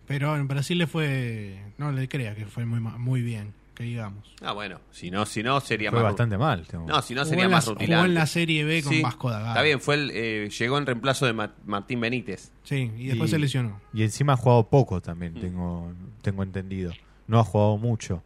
Pero 0.07 0.37
en 0.37 0.47
Brasil 0.49 0.79
le 0.79 0.87
fue. 0.87 1.59
No 1.79 1.91
le 1.93 2.09
crea 2.09 2.35
que 2.35 2.45
fue 2.47 2.65
muy, 2.67 2.81
muy 2.81 3.23
bien, 3.23 3.55
que 3.75 3.85
digamos. 3.85 4.35
Ah, 4.43 4.53
bueno. 4.53 4.81
Si 4.91 5.11
no, 5.11 5.25
si 5.27 5.43
no 5.43 5.61
sería 5.61 5.91
Fue 5.91 6.01
más... 6.01 6.13
bastante 6.13 6.37
mal. 6.37 6.67
tengo- 6.67 6.87
No, 6.87 7.01
si 7.03 7.15
no 7.15 7.23
Jugó 7.23 7.31
sería 7.31 7.49
más 7.49 7.65
jugó 7.65 7.75
rutilante. 7.75 8.07
en 8.09 8.15
la 8.15 8.27
Serie 8.27 8.65
B 8.65 8.83
con 8.83 8.93
Sí, 8.93 9.01
Vasco 9.03 9.31
da 9.31 9.39
Gama. 9.39 9.51
Está 9.53 9.63
bien, 9.63 9.81
fue 9.81 9.95
el, 9.95 10.11
eh, 10.13 10.51
llegó 10.51 10.79
en 10.79 10.87
reemplazo 10.87 11.25
de 11.27 11.33
Ma- 11.33 11.55
Martín 11.65 12.01
Benítez. 12.01 12.53
Sí, 12.65 12.93
y 12.99 13.07
después 13.07 13.31
Y- 13.31 13.33
se 13.33 13.39
lesionó. 13.39 13.81
Y 13.95 14.03
encima 14.03 14.35
ha 14.35 14.37
jugado 14.37 14.69
poco 14.69 15.01
también, 15.01 15.35
Mm. 15.35 15.41
tengo, 15.41 15.93
tengo 16.23 16.43
entendido. 16.43 16.93
No 17.27 17.41
ha 17.41 17.45
jugado 17.45 17.79
mucho. 17.79 18.23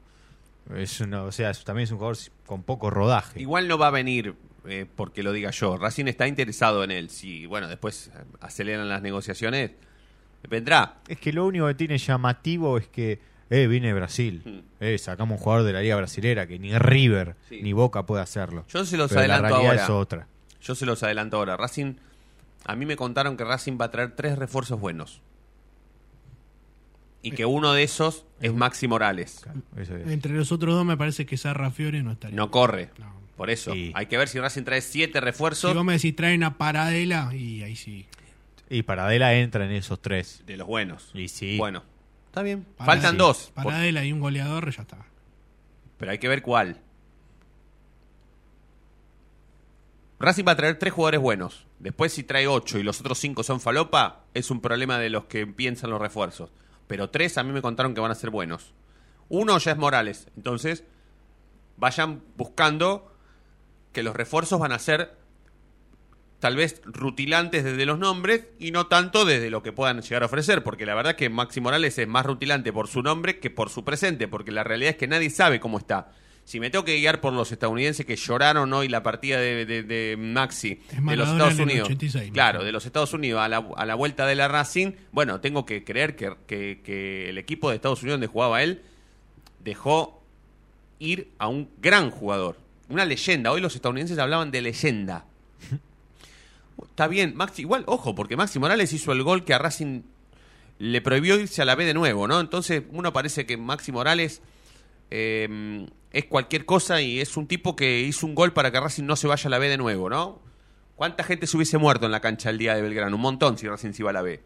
Es 0.74 1.00
una- 1.00 1.22
o 1.22 1.32
sea, 1.32 1.50
es- 1.50 1.64
también 1.64 1.84
es 1.84 1.92
un 1.92 1.98
jugador 1.98 2.16
con 2.44 2.62
poco 2.64 2.90
rodaje. 2.90 3.40
Igual 3.40 3.68
no 3.68 3.78
va 3.78 3.86
a 3.86 3.90
venir 3.90 4.34
eh, 4.70 4.84
porque 4.96 5.22
lo 5.22 5.32
diga 5.32 5.50
yo. 5.50 5.78
Racing 5.78 6.06
está 6.08 6.26
interesado 6.28 6.84
en 6.84 6.90
él. 6.90 7.08
Si, 7.08 7.46
bueno, 7.46 7.68
después 7.68 8.10
aceleran 8.40 8.86
las 8.90 9.00
negociaciones, 9.00 9.70
vendrá. 10.48 10.96
Es 11.08 11.18
que 11.18 11.32
lo 11.32 11.46
único 11.46 11.66
que 11.66 11.74
tiene 11.74 11.98
llamativo 11.98 12.78
es 12.78 12.86
que 12.88 13.20
eh, 13.50 13.66
viene 13.66 13.88
de 13.88 13.94
Brasil. 13.94 14.42
Mm. 14.44 14.58
Eh, 14.84 14.98
sacamos 14.98 15.38
un 15.38 15.42
jugador 15.42 15.64
de 15.66 15.72
la 15.72 15.80
liga 15.80 15.96
brasilera 15.96 16.46
que 16.46 16.58
ni 16.58 16.76
River 16.78 17.34
Sí. 17.48 17.60
ni 17.62 17.72
Boca 17.72 18.04
puede 18.04 18.22
hacerlo. 18.22 18.64
Yo 18.68 18.84
se 18.84 18.96
los 18.96 19.08
Pero 19.08 19.26
la 19.26 19.34
adelanto 19.36 19.48
realidad 19.56 19.70
ahora. 19.72 19.84
es 19.84 19.90
otra. 19.90 20.26
Yo 20.60 20.74
se 20.74 20.86
los 20.86 21.02
adelanto 21.02 21.36
ahora. 21.38 21.56
Racing, 21.56 21.94
a 22.66 22.76
mí 22.76 22.84
me 22.86 22.96
contaron 22.96 23.36
que 23.36 23.44
Racing 23.44 23.78
va 23.80 23.86
a 23.86 23.90
traer 23.90 24.14
tres 24.14 24.38
refuerzos 24.38 24.78
buenos. 24.78 25.22
Y 27.22 27.32
que 27.32 27.44
uno 27.46 27.72
de 27.72 27.82
esos 27.82 28.24
es 28.40 28.54
Maxi 28.54 28.86
Morales. 28.86 29.40
Claro, 29.42 29.60
eso 29.76 29.96
es. 29.96 30.06
Entre 30.08 30.32
los 30.32 30.52
otros 30.52 30.74
dos 30.74 30.84
me 30.84 30.96
parece 30.96 31.26
que 31.26 31.36
Sarrafiore 31.36 32.02
no 32.02 32.12
estaría. 32.12 32.36
No 32.36 32.50
corre. 32.50 32.90
No. 32.98 33.12
Por 33.36 33.50
eso. 33.50 33.72
Sí. 33.72 33.92
Hay 33.94 34.06
que 34.06 34.16
ver 34.18 34.28
si 34.28 34.38
Racing 34.40 34.62
trae 34.64 34.80
siete 34.80 35.18
Si 35.18 35.24
refuerzos 35.24 35.74
vos 35.74 35.84
me 35.84 35.94
decís 35.94 36.14
traen 36.14 36.42
a 36.44 36.58
Paradela, 36.58 37.32
y 37.34 37.62
ahí 37.62 37.76
sí. 37.76 38.06
Y 38.70 38.82
Paradela 38.82 39.34
entra 39.34 39.64
en 39.64 39.72
esos 39.72 40.00
tres. 40.00 40.42
de 40.46 40.56
los 40.56 40.66
buenos. 40.66 41.10
Y 41.14 41.28
sí. 41.28 41.56
Bueno, 41.56 41.82
está 42.26 42.42
bien. 42.42 42.64
Paradela- 42.76 42.84
Faltan 42.86 43.16
dos. 43.18 43.50
Por- 43.54 43.64
Paradela 43.64 44.04
y 44.04 44.12
un 44.12 44.20
goleador, 44.20 44.70
ya 44.70 44.82
está. 44.82 44.98
Pero 45.96 46.10
hay 46.12 46.18
que 46.18 46.28
ver 46.28 46.42
cuál. 46.42 46.80
Racing 50.20 50.44
va 50.46 50.52
a 50.52 50.56
traer 50.56 50.78
tres 50.78 50.92
jugadores 50.92 51.20
buenos. 51.20 51.66
Después, 51.78 52.12
si 52.12 52.24
trae 52.24 52.46
ocho 52.48 52.78
y 52.78 52.82
los 52.82 53.00
otros 53.00 53.18
cinco 53.18 53.42
son 53.44 53.60
falopa, 53.60 54.24
es 54.34 54.50
un 54.50 54.60
problema 54.60 54.98
de 54.98 55.10
los 55.10 55.26
que 55.26 55.46
piensan 55.46 55.90
los 55.90 56.00
refuerzos. 56.00 56.50
Pero 56.88 57.10
tres 57.10 57.38
a 57.38 57.44
mí 57.44 57.52
me 57.52 57.62
contaron 57.62 57.94
que 57.94 58.00
van 58.00 58.10
a 58.10 58.16
ser 58.16 58.30
buenos. 58.30 58.72
Uno 59.28 59.58
ya 59.58 59.72
es 59.72 59.78
Morales. 59.78 60.26
Entonces, 60.36 60.82
vayan 61.76 62.22
buscando 62.36 63.14
que 63.92 64.02
los 64.02 64.16
refuerzos 64.16 64.58
van 64.58 64.72
a 64.72 64.78
ser 64.78 65.16
tal 66.40 66.54
vez 66.56 66.80
rutilantes 66.84 67.64
desde 67.64 67.84
los 67.86 67.98
nombres 67.98 68.46
y 68.60 68.70
no 68.70 68.86
tanto 68.86 69.24
desde 69.24 69.50
lo 69.50 69.62
que 69.62 69.72
puedan 69.72 70.00
llegar 70.02 70.22
a 70.22 70.26
ofrecer, 70.26 70.62
porque 70.62 70.86
la 70.86 70.94
verdad 70.94 71.10
es 71.12 71.16
que 71.16 71.28
Maxi 71.30 71.60
Morales 71.60 71.98
es 71.98 72.06
más 72.06 72.24
rutilante 72.24 72.72
por 72.72 72.86
su 72.88 73.02
nombre 73.02 73.38
que 73.40 73.50
por 73.50 73.70
su 73.70 73.84
presente, 73.84 74.28
porque 74.28 74.52
la 74.52 74.62
realidad 74.64 74.90
es 74.90 74.96
que 74.96 75.08
nadie 75.08 75.30
sabe 75.30 75.58
cómo 75.60 75.78
está. 75.78 76.12
Si 76.44 76.60
me 76.60 76.70
tengo 76.70 76.84
que 76.84 76.96
guiar 76.96 77.20
por 77.20 77.34
los 77.34 77.52
estadounidenses 77.52 78.06
que 78.06 78.16
lloraron 78.16 78.72
hoy 78.72 78.88
la 78.88 79.02
partida 79.02 79.38
de, 79.38 79.66
de- 79.66 79.82
de 79.82 80.16
Maxi 80.16 80.80
Es 80.90 81.04
de 81.04 81.16
los 81.16 81.28
Estados 81.28 81.58
Unidos, 81.64 81.88
86, 81.88 82.30
claro, 82.32 82.64
de 82.64 82.72
los 82.72 82.86
Estados 82.86 83.12
Unidos 83.12 83.40
a 83.42 83.48
la, 83.48 83.68
a 83.76 83.84
la 83.84 83.94
vuelta 83.96 84.24
de 84.26 84.34
la 84.34 84.48
Racing, 84.48 84.92
bueno, 85.12 85.40
tengo 85.40 85.66
que 85.66 85.84
creer 85.84 86.16
que, 86.16 86.32
que- 86.46 86.80
que 86.82 87.28
el 87.28 87.36
equipo 87.36 87.68
de 87.68 87.76
Estados 87.76 88.00
Unidos 88.02 88.14
donde 88.14 88.28
jugaba 88.28 88.62
él 88.62 88.80
dejó 89.62 90.22
ir 90.98 91.32
a 91.38 91.48
un 91.48 91.68
gran 91.82 92.10
jugador, 92.10 92.56
una 92.88 93.04
leyenda. 93.04 93.52
Hoy 93.52 93.60
los 93.60 93.74
estadounidenses 93.74 94.18
hablaban 94.18 94.50
de 94.50 94.62
leyenda. 94.62 95.26
Está 96.84 97.08
bien, 97.08 97.34
Maxi, 97.36 97.62
igual, 97.62 97.84
ojo, 97.86 98.14
porque 98.14 98.36
Maxi 98.36 98.58
Morales 98.58 98.92
hizo 98.92 99.12
el 99.12 99.22
gol 99.22 99.44
que 99.44 99.54
a 99.54 99.58
Racing 99.58 100.02
le 100.78 101.00
prohibió 101.00 101.38
irse 101.38 101.62
a 101.62 101.64
la 101.64 101.74
B 101.74 101.84
de 101.84 101.94
nuevo, 101.94 102.28
¿no? 102.28 102.40
Entonces, 102.40 102.82
uno 102.90 103.12
parece 103.12 103.46
que 103.46 103.56
Maxi 103.56 103.92
Morales 103.92 104.42
eh, 105.10 105.86
es 106.12 106.24
cualquier 106.26 106.64
cosa 106.64 107.00
y 107.00 107.20
es 107.20 107.36
un 107.36 107.46
tipo 107.46 107.76
que 107.76 108.00
hizo 108.00 108.26
un 108.26 108.34
gol 108.34 108.52
para 108.52 108.70
que 108.70 108.80
Racing 108.80 109.04
no 109.04 109.16
se 109.16 109.26
vaya 109.26 109.46
a 109.46 109.50
la 109.50 109.58
B 109.58 109.68
de 109.68 109.76
nuevo, 109.76 110.08
¿no? 110.08 110.40
¿Cuánta 110.96 111.22
gente 111.22 111.46
se 111.46 111.56
hubiese 111.56 111.78
muerto 111.78 112.06
en 112.06 112.12
la 112.12 112.20
cancha 112.20 112.50
el 112.50 112.58
día 112.58 112.74
de 112.74 112.82
Belgrano? 112.82 113.14
Un 113.16 113.22
montón 113.22 113.58
si 113.58 113.68
Racing 113.68 113.92
se 113.92 114.02
iba 114.02 114.10
a 114.10 114.12
la 114.12 114.22
B. 114.22 114.42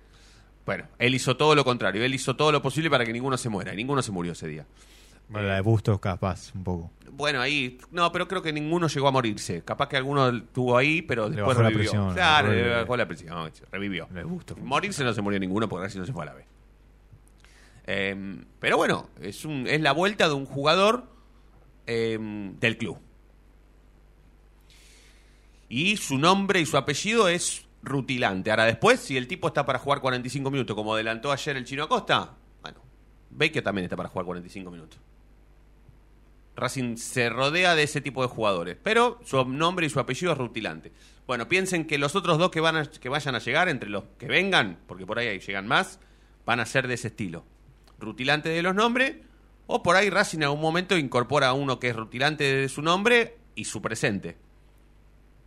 Bueno, 0.65 0.87
él 0.99 1.15
hizo 1.15 1.37
todo 1.37 1.55
lo 1.55 1.65
contrario, 1.65 2.05
él 2.05 2.15
hizo 2.15 2.37
todo 2.37 2.53
lo 2.53 2.63
posible 2.63 2.91
para 2.91 3.05
que 3.05 3.13
ninguno 3.13 3.37
se 3.37 3.49
muera, 3.49 3.73
y 3.73 3.77
ninguno 3.77 4.03
se 4.03 4.13
murió 4.13 4.33
ese 4.33 4.47
día. 4.47 4.67
Bueno, 5.33 5.49
la 5.49 5.55
de 5.57 5.61
Bustos 5.63 5.99
capaz, 5.99 6.55
un 6.55 6.63
poco. 6.65 6.91
Bueno, 7.11 7.41
ahí, 7.41 7.79
no, 7.91 8.11
pero 8.13 8.27
creo 8.27 8.43
que 8.43 8.53
ninguno 8.53 8.87
llegó 8.89 9.09
a 9.09 9.11
morirse. 9.11 9.63
Capaz 9.63 9.89
que 9.89 9.97
alguno 9.97 10.29
estuvo 10.29 10.77
ahí, 10.77 11.03
pero 11.03 11.29
Le 11.29 11.37
después 11.37 11.57
bajó 11.57 11.63
la 11.63 11.69
revivió. 11.71 11.91
presión, 11.91 12.15
claro, 12.15 12.49
revivió. 12.49 12.69
le 12.71 12.81
bajó 12.81 12.97
la 12.97 13.07
presión, 13.09 13.53
revivió. 13.71 14.09
La 14.13 14.21
de 14.21 14.25
Bustos. 14.25 14.59
Morirse 14.59 15.05
no 15.05 15.13
se 15.13 15.21
murió 15.23 15.39
ninguno 15.39 15.69
porque 15.69 15.85
Racing 15.85 16.01
no 16.01 16.07
se 16.07 16.13
fue 16.13 16.23
a 16.23 16.27
la 16.27 16.35
B. 16.35 16.45
Eh, 17.87 18.45
pero 18.61 18.77
bueno, 18.77 19.09
es, 19.21 19.45
un, 19.45 19.67
es 19.67 19.81
la 19.81 19.93
vuelta 19.93 20.29
de 20.29 20.35
un 20.35 20.47
jugador 20.47 21.05
eh, 21.87 22.19
del 22.61 22.79
club. 22.79 22.99
Y 25.69 25.97
su 25.97 26.19
nombre 26.19 26.61
y 26.61 26.67
su 26.67 26.77
apellido 26.77 27.29
es 27.29 27.67
rutilante. 27.83 28.51
Ahora 28.51 28.65
después, 28.65 29.01
si 29.01 29.17
el 29.17 29.27
tipo 29.27 29.49
está 29.49 29.65
para 29.67 29.79
jugar 29.79 30.01
45 30.01 30.51
minutos, 30.51 30.77
como 30.77 30.95
adelantó 30.95 31.33
ayer 31.33 31.57
el 31.57 31.65
chino 31.65 31.83
Acosta, 31.85 32.35
bueno, 32.63 32.81
Baker 33.31 33.63
también 33.63 33.85
está 33.85 33.97
para 33.97 34.09
jugar 34.09 34.27
45 34.27 34.71
minutos. 34.71 35.01
Racing 36.55 36.97
se 36.97 37.31
rodea 37.31 37.75
de 37.75 37.83
ese 37.85 38.01
tipo 38.01 38.23
de 38.23 38.29
jugadores, 38.29 38.77
pero 38.83 39.19
su 39.25 39.43
nombre 39.45 39.87
y 39.87 39.91
su 39.91 40.01
apellido 40.01 40.33
es 40.33 40.39
rutilante. 40.39 40.93
Bueno, 41.27 41.49
piensen 41.49 41.87
que 41.87 41.99
los 41.99 42.15
otros 42.17 42.39
dos 42.39 42.51
que, 42.51 42.61
van 42.61 42.77
a- 42.77 42.85
que 42.91 43.09
vayan 43.09 43.35
a 43.35 43.39
llegar, 43.39 43.69
entre 43.69 43.89
los 43.89 44.05
que 44.19 44.27
vengan, 44.27 44.79
porque 44.87 45.07
por 45.07 45.19
ahí 45.19 45.39
llegan 45.41 45.67
más, 45.67 45.99
van 46.45 46.61
a 46.61 46.67
ser 46.67 46.89
de 46.89 46.95
ese 46.95 47.09
estilo. 47.09 47.45
Rutilante 47.99 48.49
de 48.49 48.63
los 48.63 48.75
nombres, 48.75 49.17
o 49.67 49.83
por 49.83 49.97
ahí 49.97 50.11
Racing 50.11 50.39
en 50.39 50.45
algún 50.45 50.61
momento 50.61 50.99
incorpora 50.99 51.49
a 51.49 51.53
uno 51.55 51.79
que 51.79 51.89
es 51.89 51.97
rutilante 51.97 52.45
de 52.45 52.69
su 52.69 52.83
nombre 52.83 53.39
y 53.55 53.65
su 53.65 53.81
presente. 53.81 54.37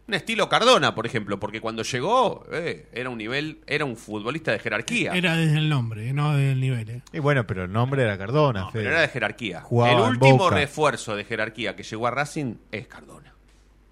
Un 0.07 0.13
estilo 0.13 0.47
Cardona, 0.49 0.93
por 0.93 1.07
ejemplo, 1.07 1.39
porque 1.39 1.59
cuando 1.59 1.81
llegó 1.81 2.45
eh, 2.51 2.87
era 2.93 3.09
un 3.09 3.17
nivel, 3.17 3.59
era 3.65 3.85
un 3.85 3.97
futbolista 3.97 4.51
de 4.51 4.59
jerarquía. 4.59 5.13
Era 5.13 5.35
desde 5.35 5.57
el 5.57 5.67
nombre, 5.67 6.13
no 6.13 6.35
desde 6.35 6.51
el 6.51 6.59
nivel. 6.59 6.89
¿eh? 6.89 7.01
Y 7.11 7.19
bueno, 7.19 7.47
pero 7.47 7.63
el 7.63 7.71
nombre 7.71 8.03
era 8.03 8.15
Cardona, 8.17 8.61
No, 8.61 8.69
pero 8.71 8.89
era 8.89 9.01
de 9.01 9.07
jerarquía. 9.07 9.61
Jugaba 9.61 9.93
el 9.93 10.09
último 10.11 10.37
Boca. 10.37 10.55
refuerzo 10.55 11.15
de 11.15 11.23
jerarquía 11.23 11.75
que 11.75 11.81
llegó 11.81 12.05
a 12.05 12.11
Racing 12.11 12.55
es 12.71 12.87
Cardona. 12.87 13.33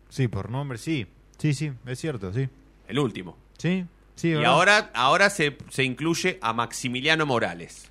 Sí, 0.09 0.27
por 0.27 0.51
nombre, 0.51 0.77
sí. 0.77 1.07
Sí, 1.39 1.55
sí, 1.55 1.71
es 1.87 1.99
cierto, 1.99 2.31
sí. 2.31 2.47
El 2.87 2.99
último. 2.99 3.35
Sí, 3.57 3.83
sí. 4.15 4.27
Y 4.27 4.33
¿verdad? 4.35 4.51
ahora, 4.51 4.91
ahora 4.93 5.29
se, 5.31 5.57
se 5.69 5.83
incluye 5.83 6.37
a 6.43 6.53
Maximiliano 6.53 7.25
Morales. 7.25 7.89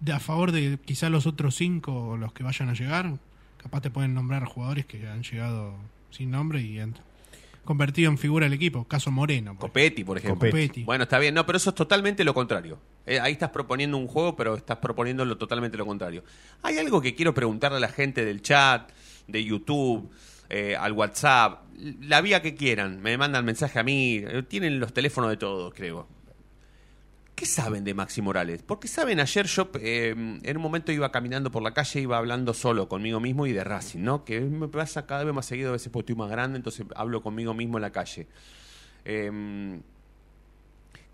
De 0.00 0.12
a 0.12 0.20
favor 0.20 0.52
de 0.52 0.78
quizá 0.84 1.08
los 1.08 1.26
otros 1.26 1.54
cinco 1.54 2.08
o 2.10 2.16
los 2.18 2.34
que 2.34 2.42
vayan 2.42 2.68
a 2.68 2.74
llegar, 2.74 3.14
capaz 3.56 3.80
te 3.80 3.88
pueden 3.90 4.12
nombrar 4.12 4.44
jugadores 4.44 4.84
que 4.84 5.08
han 5.08 5.22
llegado 5.22 5.74
sin 6.10 6.30
nombre 6.30 6.60
y 6.60 6.78
han 6.78 6.94
convertido 7.64 8.10
en 8.10 8.18
figura 8.18 8.44
del 8.46 8.52
equipo. 8.52 8.86
Caso 8.86 9.10
Moreno. 9.10 9.52
por 9.58 9.70
Copetti, 9.70 10.04
por 10.04 10.18
ejemplo. 10.18 10.48
Copetti. 10.50 10.84
Bueno, 10.84 11.04
está 11.04 11.18
bien. 11.18 11.34
No, 11.34 11.44
pero 11.46 11.56
eso 11.56 11.70
es 11.70 11.76
totalmente 11.76 12.22
lo 12.24 12.34
contrario. 12.34 12.78
Eh, 13.06 13.18
ahí 13.20 13.32
estás 13.32 13.50
proponiendo 13.50 13.96
un 13.96 14.06
juego, 14.06 14.36
pero 14.36 14.54
estás 14.56 14.78
proponiendo 14.78 15.24
lo 15.24 15.36
totalmente 15.36 15.76
lo 15.76 15.86
contrario. 15.86 16.22
Hay 16.62 16.78
algo 16.78 17.00
que 17.00 17.14
quiero 17.14 17.34
preguntarle 17.34 17.78
a 17.78 17.80
la 17.80 17.88
gente 17.88 18.24
del 18.24 18.40
chat, 18.42 18.90
de 19.26 19.44
YouTube, 19.44 20.10
eh, 20.50 20.76
al 20.76 20.92
WhatsApp, 20.92 21.62
la 22.00 22.20
vía 22.20 22.40
que 22.42 22.54
quieran. 22.54 23.00
Me 23.02 23.16
mandan 23.18 23.44
mensaje 23.44 23.78
a 23.78 23.82
mí. 23.82 24.22
eh, 24.24 24.42
Tienen 24.46 24.78
los 24.80 24.92
teléfonos 24.92 25.30
de 25.30 25.36
todos, 25.36 25.72
creo. 25.74 26.06
¿Qué 27.44 27.50
saben 27.50 27.84
de 27.84 27.92
Maxi 27.92 28.22
Morales? 28.22 28.62
Porque 28.62 28.88
saben, 28.88 29.20
ayer 29.20 29.44
yo 29.44 29.70
eh, 29.78 30.14
en 30.16 30.56
un 30.56 30.62
momento 30.62 30.92
iba 30.92 31.12
caminando 31.12 31.50
por 31.50 31.62
la 31.62 31.74
calle, 31.74 32.00
iba 32.00 32.16
hablando 32.16 32.54
solo 32.54 32.88
conmigo 32.88 33.20
mismo 33.20 33.46
y 33.46 33.52
de 33.52 33.62
Racing, 33.62 34.00
¿no? 34.00 34.24
Que 34.24 34.40
me 34.40 34.66
pasa 34.66 35.04
cada 35.04 35.24
vez 35.24 35.34
más 35.34 35.44
seguido, 35.44 35.68
a 35.68 35.72
veces 35.72 35.92
estoy 35.94 36.14
más 36.14 36.30
grande, 36.30 36.56
entonces 36.56 36.86
hablo 36.96 37.22
conmigo 37.22 37.52
mismo 37.52 37.76
en 37.76 37.82
la 37.82 37.90
calle. 37.92 38.28
Eh, 39.04 39.78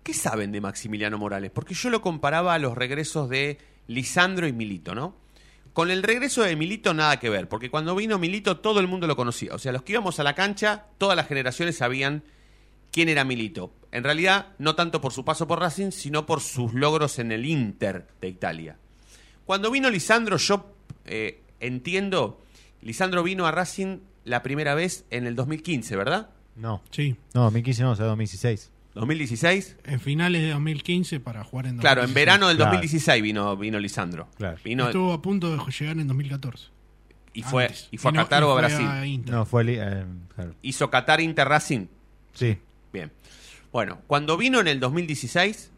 ¿Qué 0.03 0.13
saben 0.13 0.53
de 0.53 0.61
Maximiliano 0.61 1.17
Morales? 1.17 1.51
Porque 1.51 1.73
yo 1.73 1.89
lo 1.89 2.01
comparaba 2.01 2.53
a 2.53 2.59
los 2.59 2.77
regresos 2.77 3.27
de 3.27 3.57
Lisandro 3.87 4.47
y 4.47 4.53
Milito, 4.53 4.95
¿no? 4.95 5.17
Con 5.73 5.91
el 5.91 6.01
regreso 6.01 6.43
de 6.43 6.55
Milito 6.55 6.93
nada 6.93 7.19
que 7.19 7.29
ver, 7.29 7.49
porque 7.49 7.69
cuando 7.69 7.93
vino 7.93 8.17
Milito 8.19 8.61
todo 8.61 8.79
el 8.79 8.87
mundo 8.87 9.05
lo 9.05 9.17
conocía. 9.17 9.53
O 9.53 9.59
sea, 9.59 9.73
los 9.73 9.81
que 9.81 9.91
íbamos 9.91 10.17
a 10.21 10.23
la 10.23 10.33
cancha, 10.33 10.85
todas 10.97 11.17
las 11.17 11.27
generaciones 11.27 11.75
sabían 11.75 12.23
quién 12.91 13.09
era 13.09 13.23
Milito. 13.23 13.73
En 13.91 14.03
realidad, 14.03 14.47
no 14.57 14.75
tanto 14.75 15.01
por 15.01 15.11
su 15.13 15.25
paso 15.25 15.47
por 15.47 15.59
Racing, 15.59 15.91
sino 15.91 16.25
por 16.25 16.39
sus 16.41 16.73
logros 16.73 17.19
en 17.19 17.31
el 17.31 17.45
Inter 17.45 18.07
de 18.21 18.29
Italia. 18.29 18.77
Cuando 19.45 19.69
vino 19.71 19.89
Lisandro, 19.89 20.37
yo 20.37 20.73
eh, 21.05 21.41
entiendo, 21.59 22.41
Lisandro 22.81 23.23
vino 23.23 23.45
a 23.47 23.51
Racing 23.51 23.97
la 24.23 24.43
primera 24.43 24.75
vez 24.75 25.05
en 25.09 25.25
el 25.27 25.35
2015, 25.35 25.95
¿verdad? 25.95 26.29
No. 26.55 26.81
Sí, 26.91 27.15
No, 27.33 27.41
2015 27.43 27.83
no, 27.83 27.91
o 27.91 27.95
sea, 27.95 28.05
2016. 28.05 28.71
2016. 28.93 29.77
en 29.85 29.99
finales 29.99 30.41
de 30.41 30.49
2015 30.51 31.19
para 31.21 31.43
jugar 31.43 31.65
en 31.67 31.77
Claro, 31.77 32.01
en 32.01 32.07
2016. 32.07 32.15
verano 32.15 32.47
del 32.49 32.57
Claro. 32.57 32.71
2016 32.73 33.23
vino, 33.23 33.57
vino 33.57 33.79
Lisandro. 33.79 34.27
Claro. 34.37 34.57
Vino 34.63 34.85
Estuvo 34.87 35.13
a 35.13 35.21
punto 35.21 35.49
de 35.55 35.63
llegar 35.79 35.97
en 35.97 36.07
2014. 36.07 36.67
y 37.33 37.41
fue, 37.43 37.65
Antes. 37.65 37.87
y 37.91 37.97
fue 37.97 38.09
a 38.09 38.11
no- 38.13 38.23
Qatar 38.23 38.43
o 38.43 38.51
a 38.51 38.55
Brasil. 38.55 38.87
Inter. 39.05 39.33
No, 39.33 39.45
fue. 39.45 39.63
eh, 39.67 40.05
claro. 40.35 40.55
Hizo 40.61 40.89
Qatar 40.89 41.19
Inter 41.21 41.47
Racing. 41.47 41.87
Sí. 42.33 42.57
Bueno, 43.71 44.01
cuando 44.07 44.35
vino 44.35 44.59
en 44.59 44.67
el 44.67 44.79
2016, 44.79 45.71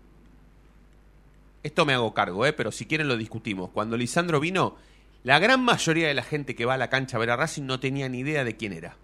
esto 1.62 1.86
me 1.86 1.93
hago 1.93 2.13
cargo, 2.13 2.45
¿eh? 2.45 2.53
pero 2.53 2.71
si 2.71 2.86
quieren 2.86 3.08
lo 3.08 3.17
discutimos. 3.17 3.69
Cuando 3.69 3.97
Lisandro 3.97 4.39
vino, 4.39 4.75
la 5.23 5.39
gran 5.39 5.63
mayoría 5.63 6.08
de 6.08 6.13
la 6.13 6.23
gente 6.23 6.56
que 6.56 6.65
va 6.65 6.73
a 6.73 6.77
la 6.77 6.89
cancha 6.89 7.17
a 7.17 7.19
ver 7.19 7.29
a 7.29 7.36
Racing 7.36 7.63
no 7.63 7.79
tenía 7.79 8.10
ni 8.10 8.19
idea 8.19 8.43
de 8.43 8.58
quién 8.58 8.73
era. 8.73 8.97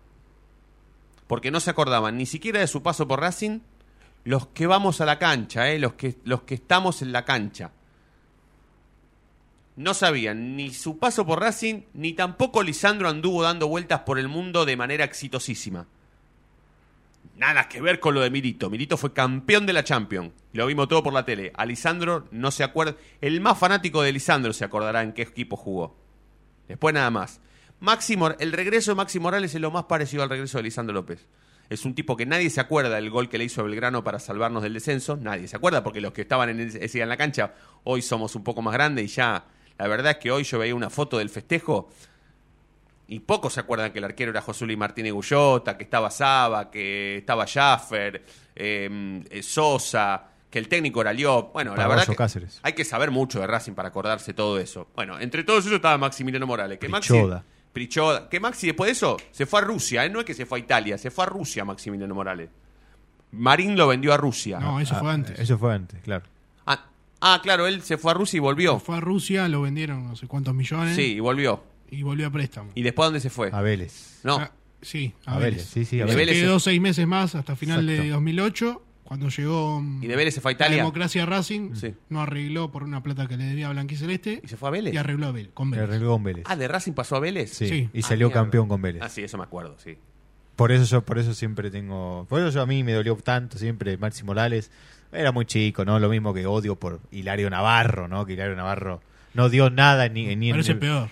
Porque 1.27 1.51
no 1.51 1.59
se 1.59 1.69
acordaban 1.69 2.17
ni 2.17 2.25
siquiera 2.25 2.59
de 2.59 2.67
su 2.67 2.81
paso 2.81 3.07
por 3.07 3.21
Racing, 3.21 3.59
los 4.23 4.47
que 4.47 4.65
vamos 4.65 5.01
a 5.01 5.05
la 5.05 5.19
cancha, 5.19 5.69
¿eh? 5.69 5.77
los, 5.77 5.93
que, 5.93 6.17
los 6.23 6.41
que 6.41 6.55
estamos 6.55 7.03
en 7.03 7.11
la 7.11 7.25
cancha. 7.25 7.71
No 9.75 9.93
sabían 9.93 10.57
ni 10.57 10.73
su 10.73 10.97
paso 10.97 11.27
por 11.27 11.39
Racing, 11.39 11.83
ni 11.93 12.13
tampoco 12.13 12.63
Lisandro 12.63 13.07
anduvo 13.07 13.43
dando 13.43 13.67
vueltas 13.67 14.01
por 14.01 14.17
el 14.17 14.27
mundo 14.27 14.65
de 14.65 14.75
manera 14.75 15.05
exitosísima. 15.05 15.87
Nada 17.35 17.69
que 17.69 17.79
ver 17.79 18.01
con 18.01 18.13
lo 18.13 18.21
de 18.21 18.29
Milito. 18.29 18.69
Milito 18.69 18.97
fue 18.97 19.13
campeón 19.13 19.65
de 19.65 19.71
la 19.71 19.83
Champions. 19.83 20.33
Lo 20.51 20.65
vimos 20.65 20.89
todo 20.89 21.01
por 21.03 21.13
la 21.13 21.23
tele. 21.23 21.53
A 21.55 21.65
Lisandro 21.65 22.27
no 22.31 22.51
se 22.51 22.65
acuerda. 22.65 22.97
El 23.21 23.39
más 23.39 23.57
fanático 23.57 24.01
de 24.01 24.11
Lisandro 24.11 24.51
se 24.51 24.65
acordará 24.65 25.03
en 25.03 25.13
qué 25.13 25.21
equipo 25.21 25.55
jugó. 25.55 25.97
Después 26.67 26.93
nada 26.93 27.09
más. 27.09 27.39
Maxi 27.79 28.17
el 28.39 28.51
regreso 28.51 28.91
de 28.91 28.95
Maxi 28.95 29.19
Morales 29.19 29.55
es 29.55 29.61
lo 29.61 29.71
más 29.71 29.85
parecido 29.85 30.21
al 30.21 30.29
regreso 30.29 30.57
de 30.57 30.63
Lisandro 30.63 30.93
López. 30.93 31.27
Es 31.69 31.85
un 31.85 31.95
tipo 31.95 32.17
que 32.17 32.25
nadie 32.25 32.49
se 32.49 32.59
acuerda 32.59 32.95
del 32.95 33.09
gol 33.09 33.29
que 33.29 33.37
le 33.37 33.45
hizo 33.45 33.61
a 33.61 33.63
Belgrano 33.63 34.03
para 34.03 34.19
salvarnos 34.19 34.63
del 34.63 34.73
descenso. 34.73 35.15
Nadie 35.15 35.47
se 35.47 35.55
acuerda 35.55 35.81
porque 35.81 36.01
los 36.01 36.11
que 36.11 36.23
estaban 36.23 36.49
en 36.49 36.69
día 36.69 37.03
en 37.03 37.09
la 37.09 37.15
cancha 37.15 37.53
hoy 37.85 38.01
somos 38.01 38.35
un 38.35 38.43
poco 38.43 38.61
más 38.61 38.73
grandes 38.73 39.05
y 39.05 39.07
ya. 39.07 39.45
La 39.77 39.87
verdad 39.87 40.11
es 40.13 40.17
que 40.17 40.31
hoy 40.31 40.43
yo 40.43 40.59
veía 40.59 40.75
una 40.75 40.89
foto 40.89 41.19
del 41.19 41.29
festejo 41.29 41.89
y 43.09 43.19
pocos 43.19 43.53
se 43.53 43.59
acuerdan 43.59 43.91
que 43.91 43.99
el 43.99 44.05
arquero 44.05 44.31
era 44.31 44.41
José 44.41 44.65
Luis 44.65 44.77
Martínez 44.77 45.11
Gullota, 45.13 45.77
que 45.77 45.83
estaba 45.83 46.09
Saba, 46.11 46.69
que 46.71 47.17
estaba 47.17 47.45
Jaffer, 47.47 48.23
eh, 48.55 49.23
eh, 49.29 49.43
Sosa, 49.43 50.23
que 50.49 50.59
el 50.59 50.67
técnico 50.67 51.01
era 51.01 51.11
Liop. 51.11 51.51
Bueno, 51.53 51.75
la 51.75 51.87
verdad 51.87 52.05
que 52.07 52.15
Cáceres. 52.15 52.59
hay 52.63 52.73
que 52.73 52.85
saber 52.85 53.11
mucho 53.11 53.39
de 53.39 53.47
Racing 53.47 53.73
para 53.73 53.89
acordarse 53.89 54.33
todo 54.33 54.59
eso. 54.59 54.87
Bueno, 54.95 55.19
entre 55.19 55.43
todos 55.43 55.65
ellos 55.65 55.75
estaba 55.77 55.97
Maximiliano 55.97 56.45
Morales. 56.47 56.77
Que 56.79 56.87
Prichoda. 56.89 57.35
Maxi, 57.37 57.47
Prichoda. 57.73 58.29
Que 58.29 58.39
Maxi 58.39 58.67
después 58.67 58.87
de 58.87 58.91
eso 58.93 59.17
se 59.31 59.45
fue 59.45 59.59
a 59.59 59.63
Rusia, 59.63 60.05
¿eh? 60.05 60.09
no 60.09 60.19
es 60.19 60.25
que 60.25 60.33
se 60.33 60.45
fue 60.45 60.59
a 60.59 60.61
Italia, 60.61 60.97
se 60.97 61.11
fue 61.11 61.23
a 61.25 61.27
Rusia 61.27 61.65
Maximiliano 61.65 62.13
Morales. 62.15 62.49
Marín 63.31 63.77
lo 63.77 63.87
vendió 63.87 64.13
a 64.13 64.17
Rusia. 64.17 64.59
No, 64.59 64.79
eso 64.79 64.95
Ah, 64.95 64.99
fue 64.99 65.11
antes. 65.11 65.39
Eso 65.39 65.57
fue 65.57 65.73
antes, 65.73 66.01
claro. 66.01 66.25
Ah, 66.65 66.85
ah, 67.21 67.39
claro, 67.43 67.67
él 67.67 67.81
se 67.83 67.97
fue 67.97 68.11
a 68.11 68.15
Rusia 68.15 68.37
y 68.37 68.39
volvió. 68.39 68.79
Fue 68.79 68.97
a 68.97 68.99
Rusia, 68.99 69.47
lo 69.47 69.61
vendieron 69.61 70.07
no 70.07 70.15
sé 70.15 70.27
cuántos 70.27 70.53
millones. 70.55 70.95
Sí, 70.95 71.13
y 71.15 71.19
volvió. 71.19 71.63
Y 71.91 72.03
volvió 72.03 72.27
a 72.27 72.29
préstamo. 72.31 72.71
¿Y 72.75 72.81
después 72.83 73.07
dónde 73.07 73.19
se 73.19 73.29
fue? 73.29 73.49
A 73.51 73.61
Vélez. 73.61 74.19
No. 74.23 74.37
Ah, 74.37 74.51
sí, 74.81 75.13
a, 75.25 75.35
A 75.35 75.39
Vélez. 75.39 75.55
Vélez, 75.57 75.69
sí, 75.69 75.85
sí, 75.85 76.01
a 76.01 76.03
Y 76.03 76.07
de 76.07 76.11
Se 76.11 76.17
Vélez 76.17 76.37
quedó 76.39 76.59
seis 76.59 76.79
meses 76.81 77.05
más 77.07 77.35
hasta 77.35 77.55
final 77.55 77.85
de 77.85 77.93
Exacto. 77.95 78.13
2008, 78.15 78.83
cuando 79.03 79.29
llegó 79.29 79.81
mm, 79.81 80.03
¿Y 80.03 80.07
de 80.07 80.15
Vélez 80.15 80.33
se 80.35 80.41
fue 80.41 80.51
a 80.51 80.53
la 80.53 80.55
Italia? 80.57 80.77
democracia 80.77 81.25
Racing, 81.25 81.73
Sí. 81.75 81.95
no 82.09 82.21
arregló 82.21 82.71
por 82.71 82.83
una 82.83 83.01
plata 83.01 83.27
que 83.27 83.37
le 83.37 83.45
debía 83.45 83.67
a 83.67 83.71
Blanquiceleste 83.71 84.41
¿Y 84.43 84.47
se 84.47 84.55
fue 84.57 84.69
a 84.69 84.71
Vélez? 84.71 84.93
y 84.93 84.97
arregló 84.97 85.27
a 85.27 85.31
Vélez, 85.31 85.51
con 85.53 85.71
Vélez. 85.71 85.87
arregló 85.89 86.11
con 86.11 86.23
Vélez. 86.23 86.43
Ah, 86.47 86.55
de 86.55 86.67
Racing 86.67 86.93
pasó 86.93 87.15
a 87.15 87.19
Vélez. 87.19 87.49
sí, 87.51 87.67
sí. 87.67 87.89
y 87.93 87.99
Ah, 87.99 88.07
salió 88.07 88.27
mierda. 88.27 88.41
campeón 88.43 88.67
con 88.67 88.81
Vélez. 88.81 89.01
Ah, 89.03 89.09
sí, 89.09 89.23
eso 89.23 89.37
me 89.37 89.43
acuerdo, 89.43 89.77
sí. 89.79 89.97
Por 90.55 90.71
eso 90.73 90.83
yo, 90.83 91.05
por 91.05 91.17
eso 91.17 91.33
siempre 91.33 91.71
tengo. 91.71 92.25
Por 92.27 92.41
eso 92.41 92.49
yo 92.49 92.61
a 92.61 92.65
mí 92.65 92.83
me 92.83 92.91
dolió 92.91 93.15
tanto 93.15 93.57
siempre 93.57 93.95
Maxi 93.97 94.23
Morales. 94.25 94.69
Era 95.13 95.31
muy 95.31 95.45
chico, 95.45 95.85
¿no? 95.85 95.97
Lo 95.99 96.09
mismo 96.09 96.33
que 96.33 96.45
odio 96.45 96.75
por 96.75 96.99
Hilario 97.11 97.49
Navarro, 97.49 98.09
¿no? 98.09 98.25
Que 98.25 98.33
Hilario 98.33 98.55
Navarro 98.57 99.01
no 99.33 99.47
dio 99.47 99.69
nada 99.69 100.09
ni, 100.09 100.35
ni 100.35 100.51
Parece 100.51 100.73
en 100.73 100.79
peor. 100.81 101.09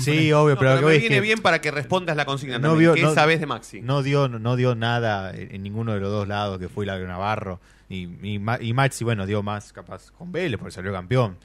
Sí, 0.00 0.32
obvio, 0.32 0.54
No, 0.54 0.60
pero, 0.60 0.74
lo 0.74 0.80
que 0.80 0.86
me 0.86 0.98
viene 0.98 1.14
que 1.16 1.20
bien 1.20 1.40
para 1.40 1.60
que 1.60 1.70
respondas 1.70 2.16
la 2.16 2.24
consigna 2.24 2.58
no 2.58 2.70
también. 2.70 2.90
vio- 2.90 2.94
¿Qué 2.94 3.02
no- 3.02 3.14
sabes 3.14 3.38
de 3.40 3.46
Maxi? 3.46 3.80
no 3.80 4.02
dio 4.02 4.28
no 4.28 4.56
dio 4.56 4.74
nada 4.74 5.32
en, 5.34 5.62
ninguno 5.62 5.94
de 5.94 6.00
los 6.00 6.10
dos 6.10 6.26
lados 6.28 6.58
que 6.58 6.68
fue 6.68 6.84
Hilario 6.84 7.06
Navarro 7.06 7.60
y, 7.88 8.04
y, 8.22 8.40
y 8.60 8.72
Maxi 8.72 9.04
bueno 9.04 9.24
dio 9.24 9.42
más 9.42 9.72
capaz 9.72 10.10
con 10.10 10.32
Vélez 10.32 10.58
porque 10.58 10.72
salió 10.72 10.92
campeón 10.92 11.36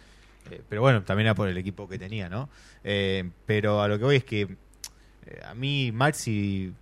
Eh, 0.49 0.61
pero 0.67 0.81
bueno 0.81 1.03
también 1.03 1.27
era 1.27 1.35
por 1.35 1.47
el 1.47 1.57
equipo 1.57 1.87
que 1.87 1.99
tenía 1.99 2.27
no 2.27 2.49
Eh, 2.83 3.29
pero 3.45 3.81
a 3.81 3.87
lo 3.87 3.97
que 3.99 4.03
voy 4.05 4.15
es 4.17 4.23
que 4.25 4.41
eh, 4.41 5.41
a 5.47 5.53
mí 5.53 5.91
Maxi 5.93 6.73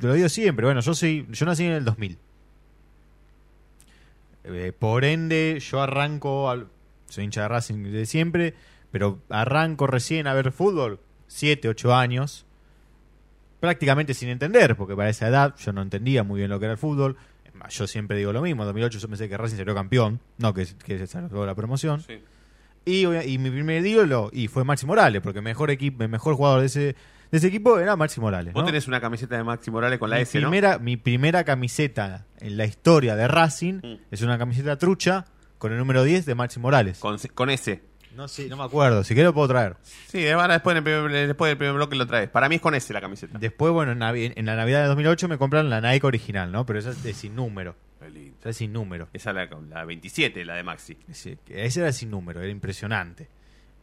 lo 0.00 0.14
digo 0.14 0.28
siempre 0.30 0.64
bueno 0.66 0.80
yo 0.80 0.94
soy 0.94 1.26
yo 1.30 1.44
nací 1.46 1.64
en 1.64 1.72
el 1.72 1.84
2000 1.84 2.16
Eh, 4.44 4.72
por 4.76 5.04
ende 5.04 5.58
yo 5.60 5.82
arranco 5.82 6.48
al- 6.48 6.68
soy 7.08 7.24
hincha 7.24 7.42
de 7.42 7.48
Racing 7.48 7.82
de 7.92 8.06
siempre 8.06 8.54
pero 8.90 9.18
arranco 9.28 9.86
recién 9.86 10.26
a 10.26 10.34
ver 10.34 10.52
fútbol 10.52 11.00
7, 11.28 11.68
8 11.68 11.94
años 11.94 12.46
prácticamente 13.60 14.14
sin 14.14 14.28
entender, 14.28 14.76
porque 14.76 14.94
para 14.94 15.08
esa 15.08 15.28
edad 15.28 15.54
yo 15.58 15.72
no 15.72 15.82
entendía 15.82 16.22
muy 16.22 16.38
bien 16.38 16.50
lo 16.50 16.58
que 16.58 16.66
era 16.66 16.72
el 16.72 16.78
fútbol. 16.78 17.16
Yo 17.70 17.88
siempre 17.88 18.16
digo 18.16 18.32
lo 18.32 18.40
mismo, 18.40 18.62
en 18.62 18.66
2008 18.68 18.98
yo 19.00 19.08
pensé 19.08 19.28
que 19.28 19.36
Racing 19.36 19.56
salió 19.56 19.74
campeón, 19.74 20.20
no 20.38 20.54
que, 20.54 20.64
que 20.84 20.96
se 20.98 21.06
salvó 21.08 21.44
la 21.44 21.56
promoción. 21.56 22.00
Sí. 22.02 22.20
Y, 22.84 23.04
y 23.04 23.38
mi 23.38 23.50
primer 23.50 23.84
ídolo 23.84 24.30
y 24.32 24.46
fue 24.46 24.62
Maxi 24.64 24.86
Morales, 24.86 25.20
porque 25.20 25.40
el 25.40 25.44
mejor 25.44 25.70
equipo, 25.70 26.04
el 26.04 26.08
mejor 26.08 26.36
jugador 26.36 26.60
de 26.60 26.66
ese, 26.66 26.80
de 26.80 26.96
ese 27.38 27.48
equipo 27.48 27.80
era 27.80 27.96
Maxi 27.96 28.20
Morales. 28.20 28.54
Vos 28.54 28.62
¿no? 28.62 28.66
tenés 28.66 28.86
una 28.86 29.00
camiseta 29.00 29.36
de 29.36 29.42
Maxi 29.42 29.72
Morales 29.72 29.98
con 29.98 30.08
la 30.08 30.16
mi, 30.16 30.22
S, 30.22 30.38
¿no? 30.38 30.48
primera, 30.48 30.78
mi 30.78 30.96
primera 30.96 31.42
camiseta 31.42 32.26
en 32.38 32.56
la 32.56 32.64
historia 32.64 33.16
de 33.16 33.26
Racing 33.26 33.80
Mm. 33.82 33.96
es 34.12 34.22
una 34.22 34.38
camiseta 34.38 34.78
trucha 34.78 35.24
con 35.58 35.72
el 35.72 35.78
número 35.78 36.04
10 36.04 36.26
de 36.26 36.34
Maxi 36.36 36.60
Morales. 36.60 37.00
Con, 37.00 37.18
con 37.34 37.50
S. 37.50 37.82
No 38.18 38.26
sé, 38.28 38.48
no 38.48 38.56
me 38.56 38.64
acuerdo, 38.64 39.04
si 39.04 39.14
querés 39.14 39.26
lo 39.28 39.32
puedo 39.34 39.46
traer. 39.48 39.76
Sí, 40.08 40.28
ahora 40.28 40.54
después, 40.54 40.74
en 40.74 40.78
el 40.78 40.82
primer- 40.82 41.26
después 41.28 41.50
del 41.50 41.56
primer 41.56 41.74
bloque 41.76 41.94
lo 41.96 42.06
traes. 42.06 42.28
Para 42.28 42.48
mí 42.48 42.56
es 42.56 42.60
con 42.60 42.74
S 42.74 42.92
la 42.92 43.00
camiseta. 43.00 43.38
Después, 43.38 43.72
bueno, 43.72 43.92
en, 43.92 44.00
Navi- 44.00 44.32
en 44.34 44.44
la 44.44 44.56
Navidad 44.56 44.82
de 44.82 44.88
2008 44.88 45.28
me 45.28 45.38
compraron 45.38 45.70
la 45.70 45.80
Nike 45.80 46.04
original, 46.06 46.50
¿no? 46.50 46.66
Pero 46.66 46.80
esa 46.80 46.90
es 46.90 47.02
de 47.04 47.14
sin 47.14 47.36
número. 47.36 47.76
Esa 48.40 48.50
es 48.50 48.56
sin 48.56 48.72
número. 48.72 49.08
Esa 49.12 49.30
es 49.30 49.36
la, 49.36 49.48
la 49.70 49.84
27, 49.84 50.44
la 50.44 50.54
de 50.56 50.62
Maxi. 50.64 50.96
Ese, 51.08 51.38
ese 51.48 51.80
era 51.80 51.92
sin 51.92 52.10
número, 52.10 52.40
era 52.40 52.50
impresionante. 52.50 53.28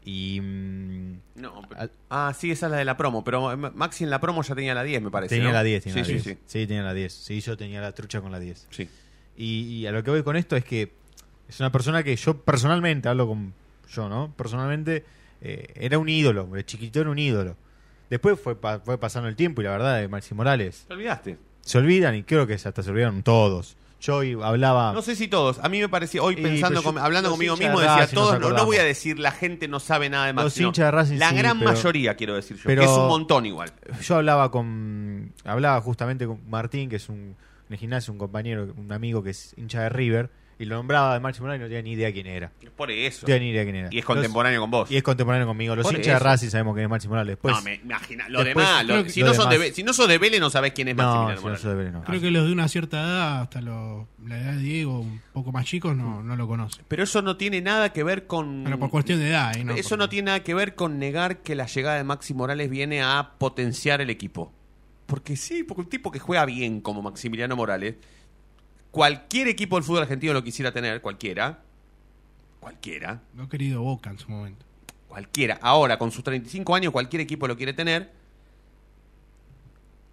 Y 0.04 0.40
mm, 0.42 1.14
No, 1.36 1.62
pero- 1.70 1.82
Al- 1.82 1.92
ah, 2.10 2.34
sí, 2.38 2.52
esa 2.52 2.66
es 2.68 2.72
la 2.74 2.78
de 2.78 2.86
la 2.86 2.98
promo. 2.98 3.24
Pero 3.24 3.52
eh, 3.54 3.56
Maxi 3.56 4.04
en 4.04 4.10
la 4.10 4.20
promo 4.20 4.44
ya 4.44 4.54
tenía 4.54 4.74
la 4.74 4.84
10, 4.84 5.02
me 5.02 5.12
parece. 5.12 5.36
tenía 5.36 5.48
¿no? 5.50 5.54
la 5.56 5.64
10, 5.64 5.84
tenía 5.84 6.04
sí, 6.04 6.14
la 6.14 6.20
sí, 6.20 6.24
10. 6.30 6.38
sí, 6.46 6.68
tenía 6.68 6.84
la 6.84 6.94
10. 6.94 7.14
Sí, 7.14 7.40
yo 7.40 7.56
tenía 7.56 7.80
la 7.82 7.94
trucha 7.94 8.20
con 8.22 8.32
la 8.32 8.40
10. 8.40 8.68
sí. 8.70 8.90
Y, 9.38 9.62
y 9.80 9.88
a 9.88 9.92
lo 9.92 10.04
que 10.04 10.12
voy 10.12 10.24
con 10.24 10.36
esto 10.38 10.56
es 10.56 10.64
que 10.64 10.92
es 11.50 11.60
una 11.60 11.72
persona 11.72 12.04
que 12.04 12.16
yo 12.16 12.38
personalmente, 12.42 13.10
hablo 13.10 13.28
con 13.28 13.54
yo, 13.96 14.10
¿no? 14.10 14.34
Personalmente 14.36 15.06
eh, 15.42 15.68
era 15.76 15.98
un 15.98 16.10
ídolo, 16.10 16.46
de 16.48 16.66
chiquito 16.66 17.02
era 17.02 17.10
un 17.10 17.20
ídolo. 17.20 17.56
Después 18.10 18.40
fue, 18.40 18.56
pa- 18.60 18.80
fue 18.80 18.98
pasando 18.98 19.28
el 19.30 19.36
tiempo 19.36 19.62
y 19.62 19.66
la 19.66 19.72
verdad 19.72 20.00
de 20.00 20.08
Maxi 20.08 20.36
Morales 20.36 20.86
Te 20.88 20.94
olvidaste. 20.94 21.38
se 21.62 21.78
olvidan 21.78 22.16
y 22.16 22.24
creo 22.24 22.46
que 22.46 22.54
hasta 22.54 22.84
se 22.84 22.90
olvidaron 22.92 23.24
todos. 23.24 23.78
Yo 24.02 24.20
hablaba... 24.46 24.94
No 24.94 25.02
sé 25.02 25.16
si 25.16 25.28
todos. 25.28 25.58
A 25.64 25.70
mí 25.70 25.80
me 25.80 25.90
parecía, 25.90 26.22
hoy 26.22 26.36
pensando, 26.36 26.82
pero 26.82 26.82
yo- 26.82 26.94
con- 26.94 26.98
hablando 27.00 27.32
conmigo 27.32 27.58
mismo, 27.58 27.80
de 27.80 27.88
decía 27.88 28.08
todos. 28.08 28.40
No, 28.40 28.52
no 28.52 28.66
voy 28.66 28.78
a 28.78 28.84
decir 28.84 29.18
la 29.18 29.32
gente 29.32 29.68
no 29.68 29.80
sabe 29.80 30.10
nada 30.10 30.28
de 30.28 30.34
Maxi. 30.34 30.46
Los 30.46 30.60
no. 30.62 30.68
hinchas 30.68 30.86
de 30.86 30.92
Racing 30.92 31.18
La 31.18 31.30
sí, 31.32 31.36
gran 31.38 31.58
pero- 31.60 31.72
mayoría, 31.72 32.16
quiero 32.16 32.36
decir 32.36 32.58
yo. 32.58 32.64
pero- 32.66 32.82
Que 32.84 32.88
es 32.88 32.94
un 32.94 33.08
montón 33.08 33.46
igual. 33.48 33.72
yo 34.02 34.16
hablaba 34.18 34.52
con 34.52 35.34
hablaba 35.44 35.82
justamente 35.82 36.28
con 36.28 36.40
Martín 36.48 36.90
que 36.90 36.98
es 36.98 37.10
un 37.10 37.36
en 37.68 37.74
el 37.74 37.78
gimnasio 37.80 38.14
un 38.14 38.20
compañero 38.20 38.72
un 38.78 38.92
amigo 38.92 39.24
que 39.24 39.32
es 39.32 39.56
hincha 39.58 39.82
de 39.82 39.90
River 39.90 40.30
y 40.58 40.66
lo 40.66 40.76
nombraba 40.76 41.14
de 41.14 41.20
Maxi 41.20 41.42
Morales 41.42 41.60
y 41.60 41.64
no 41.64 41.68
tenía 41.68 41.82
ni 41.82 41.92
idea 41.92 42.14
quién 42.14 42.28
era 42.28 42.52
por 42.78 42.90
eso. 42.90 43.20
no 43.24 43.26
tenía 43.28 43.40
ni 43.42 43.50
idea 43.50 43.64
quién 43.64 43.76
era 43.76 43.88
Y 43.92 43.98
es 44.00 44.04
Los- 44.04 44.06
contemporáneo 44.06 44.62
con 44.62 44.72
vos. 44.72 44.90
y 44.90 44.96
es 44.98 45.04
contemporáneo 45.04 45.46
conmigo 45.48 45.76
los 45.76 45.84
Por 45.84 45.96
hinchas 45.96 46.14
de. 46.20 46.20
Racing 46.20 46.48
sabemos 46.50 46.74
quién 46.76 46.86
es 46.86 46.90
Maxi 46.90 47.08
Morales 47.10 47.28
después 47.34 47.56
no, 47.56 47.62
me 47.62 47.76
imagina. 47.76 48.30
Lo 48.30 48.44
después- 48.44 48.66
demás, 48.66 48.86
lo- 48.86 49.10
si, 49.10 49.20
lo 49.20 49.28
no 49.28 49.34
sos 49.34 49.50
de, 49.50 49.58
demás- 49.58 49.76
si 49.76 49.84
no 49.84 49.94
sos 49.94 50.08
de 50.08 50.18
Vélez, 50.18 50.40
no 50.40 50.50
sabés 50.50 50.72
quién 50.74 50.88
es 50.88 50.96
no, 50.96 51.04
Maximiliano 51.04 51.32
si 51.32 51.36
no 51.36 51.42
Morales. 51.42 51.62
soy 51.62 51.70
de 51.72 51.76
Vélez, 51.78 51.94
no. 51.94 52.04
Creo 52.04 52.22
que 52.22 52.32
los 52.32 52.46
de 52.48 52.54
una 52.54 52.68
cierta 52.70 53.02
edad, 53.02 53.42
hasta 53.42 53.62
la 53.62 54.06
edad 54.30 54.54
de 54.54 54.58
Diego, 54.60 55.00
un 55.02 55.22
poco 55.34 55.52
más 55.52 55.66
chicos, 55.66 55.96
no, 55.96 56.24
no 56.24 56.36
lo 56.36 56.48
conocen. 56.48 56.86
Pero 56.88 57.04
eso 57.04 57.22
no 57.22 57.36
tiene 57.38 57.62
nada 57.62 57.92
que 57.92 58.04
ver 58.04 58.26
con. 58.28 58.62
Pero 58.64 58.80
por 58.80 58.90
cuestión 58.90 59.20
de 59.20 59.30
edad, 59.30 59.56
¿eh? 59.58 59.64
No 59.66 59.74
Eso 59.74 59.90
por- 59.90 59.98
no 60.00 60.10
tiene 60.10 60.28
nada 60.28 60.44
que 60.44 60.54
ver 60.54 60.76
con 60.76 61.00
negar 61.00 61.40
que 61.40 61.56
la 61.56 61.66
llegada 61.66 61.98
de 61.98 62.04
Maxi 62.06 62.34
Morales 62.34 62.70
viene 62.70 63.02
a 63.04 63.32
potenciar 63.38 64.00
el 64.02 64.10
equipo. 64.10 64.54
Porque 65.06 65.36
sí, 65.36 65.64
porque 65.64 65.82
un 65.82 65.90
tipo 65.90 66.10
que 66.12 66.18
juega 66.20 66.46
bien 66.46 66.82
como 66.82 67.02
Maximiliano 67.04 67.56
Morales, 67.56 67.96
cualquier 68.96 69.50
equipo 69.50 69.76
del 69.76 69.84
fútbol 69.84 70.04
argentino 70.04 70.32
lo 70.32 70.42
quisiera 70.42 70.72
tener, 70.72 71.02
cualquiera. 71.02 71.60
Cualquiera. 72.62 73.22
Lo 73.36 73.44
ha 73.44 73.50
querido 73.50 73.82
Boca 73.82 74.10
en 74.10 74.18
su 74.18 74.32
momento. 74.32 74.66
Cualquiera. 75.10 75.60
Ahora, 75.62 76.00
con 76.00 76.14
sus 76.14 76.24
35 76.24 76.74
años, 76.74 76.94
cualquier 76.94 77.22
equipo 77.22 77.46
lo 77.46 77.58
quiere 77.58 77.74
tener. 77.74 78.10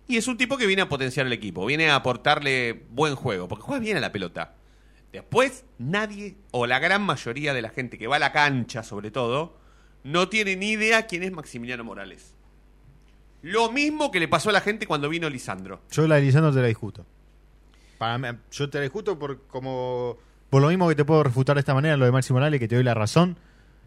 Y 0.09 0.17
es 0.17 0.27
un 0.27 0.37
tipo 0.37 0.57
que 0.57 0.67
viene 0.67 0.83
a 0.83 0.89
potenciar 0.89 1.27
el 1.27 1.33
equipo, 1.33 1.65
viene 1.65 1.91
a 1.91 1.95
aportarle 1.95 2.83
buen 2.91 3.15
juego, 3.15 3.47
porque 3.47 3.63
juega 3.63 3.79
bien 3.79 3.99
a 3.99 4.01
la 4.01 4.11
pelota. 4.11 4.57
Después, 5.13 5.65
nadie, 5.79 6.35
o 6.51 6.67
la 6.67 6.81
gran 6.81 7.03
mayoría 7.03 7.55
de 7.55 7.63
la 7.63 7.69
gente 7.69 7.99
que 7.99 8.09
va 8.09 8.17
a 8.17 8.19
la 8.19 8.33
cancha, 8.33 8.83
sobre 8.83 9.13
todo, 9.13 9.61
no 10.03 10.29
tiene 10.29 10.57
ni 10.57 10.71
idea 10.71 11.07
quién 11.07 11.23
es 11.23 11.31
Maximiliano 11.31 11.85
Morales. 11.85 12.35
Lo 13.43 13.71
mismo 13.71 14.11
que 14.11 14.19
le 14.19 14.27
pasó 14.27 14.51
a 14.51 14.53
la 14.53 14.61
gente 14.61 14.89
cuando 14.89 15.09
vino 15.09 15.31
Lisandro. 15.31 15.83
yo 15.93 16.09
la 16.09 16.17
de 16.17 16.23
Lisandro 16.23 16.53
te 16.53 16.63
la 16.63 16.67
discuto 16.67 17.07
Para 18.03 18.19
mí- 18.19 18.37
yo 18.51 18.69
te 18.69 18.81
discuto 18.81 19.17
por 19.17 19.43
como 19.47 20.17
por 20.51 20.61
lo 20.61 20.71
mismo 20.71 20.89
que 20.89 20.97
te 20.97 21.05
puedo 21.05 21.23
refutar 21.23 21.55
de 21.55 21.61
esta 21.61 21.73
manera 21.73 21.97
lo 21.97 22.05
de 22.05 22.11
Maxi 22.11 22.33
Morales 22.33 22.59
que 22.59 22.67
te 22.67 22.75
doy 22.75 22.83
la 22.83 22.95
razón 22.95 23.37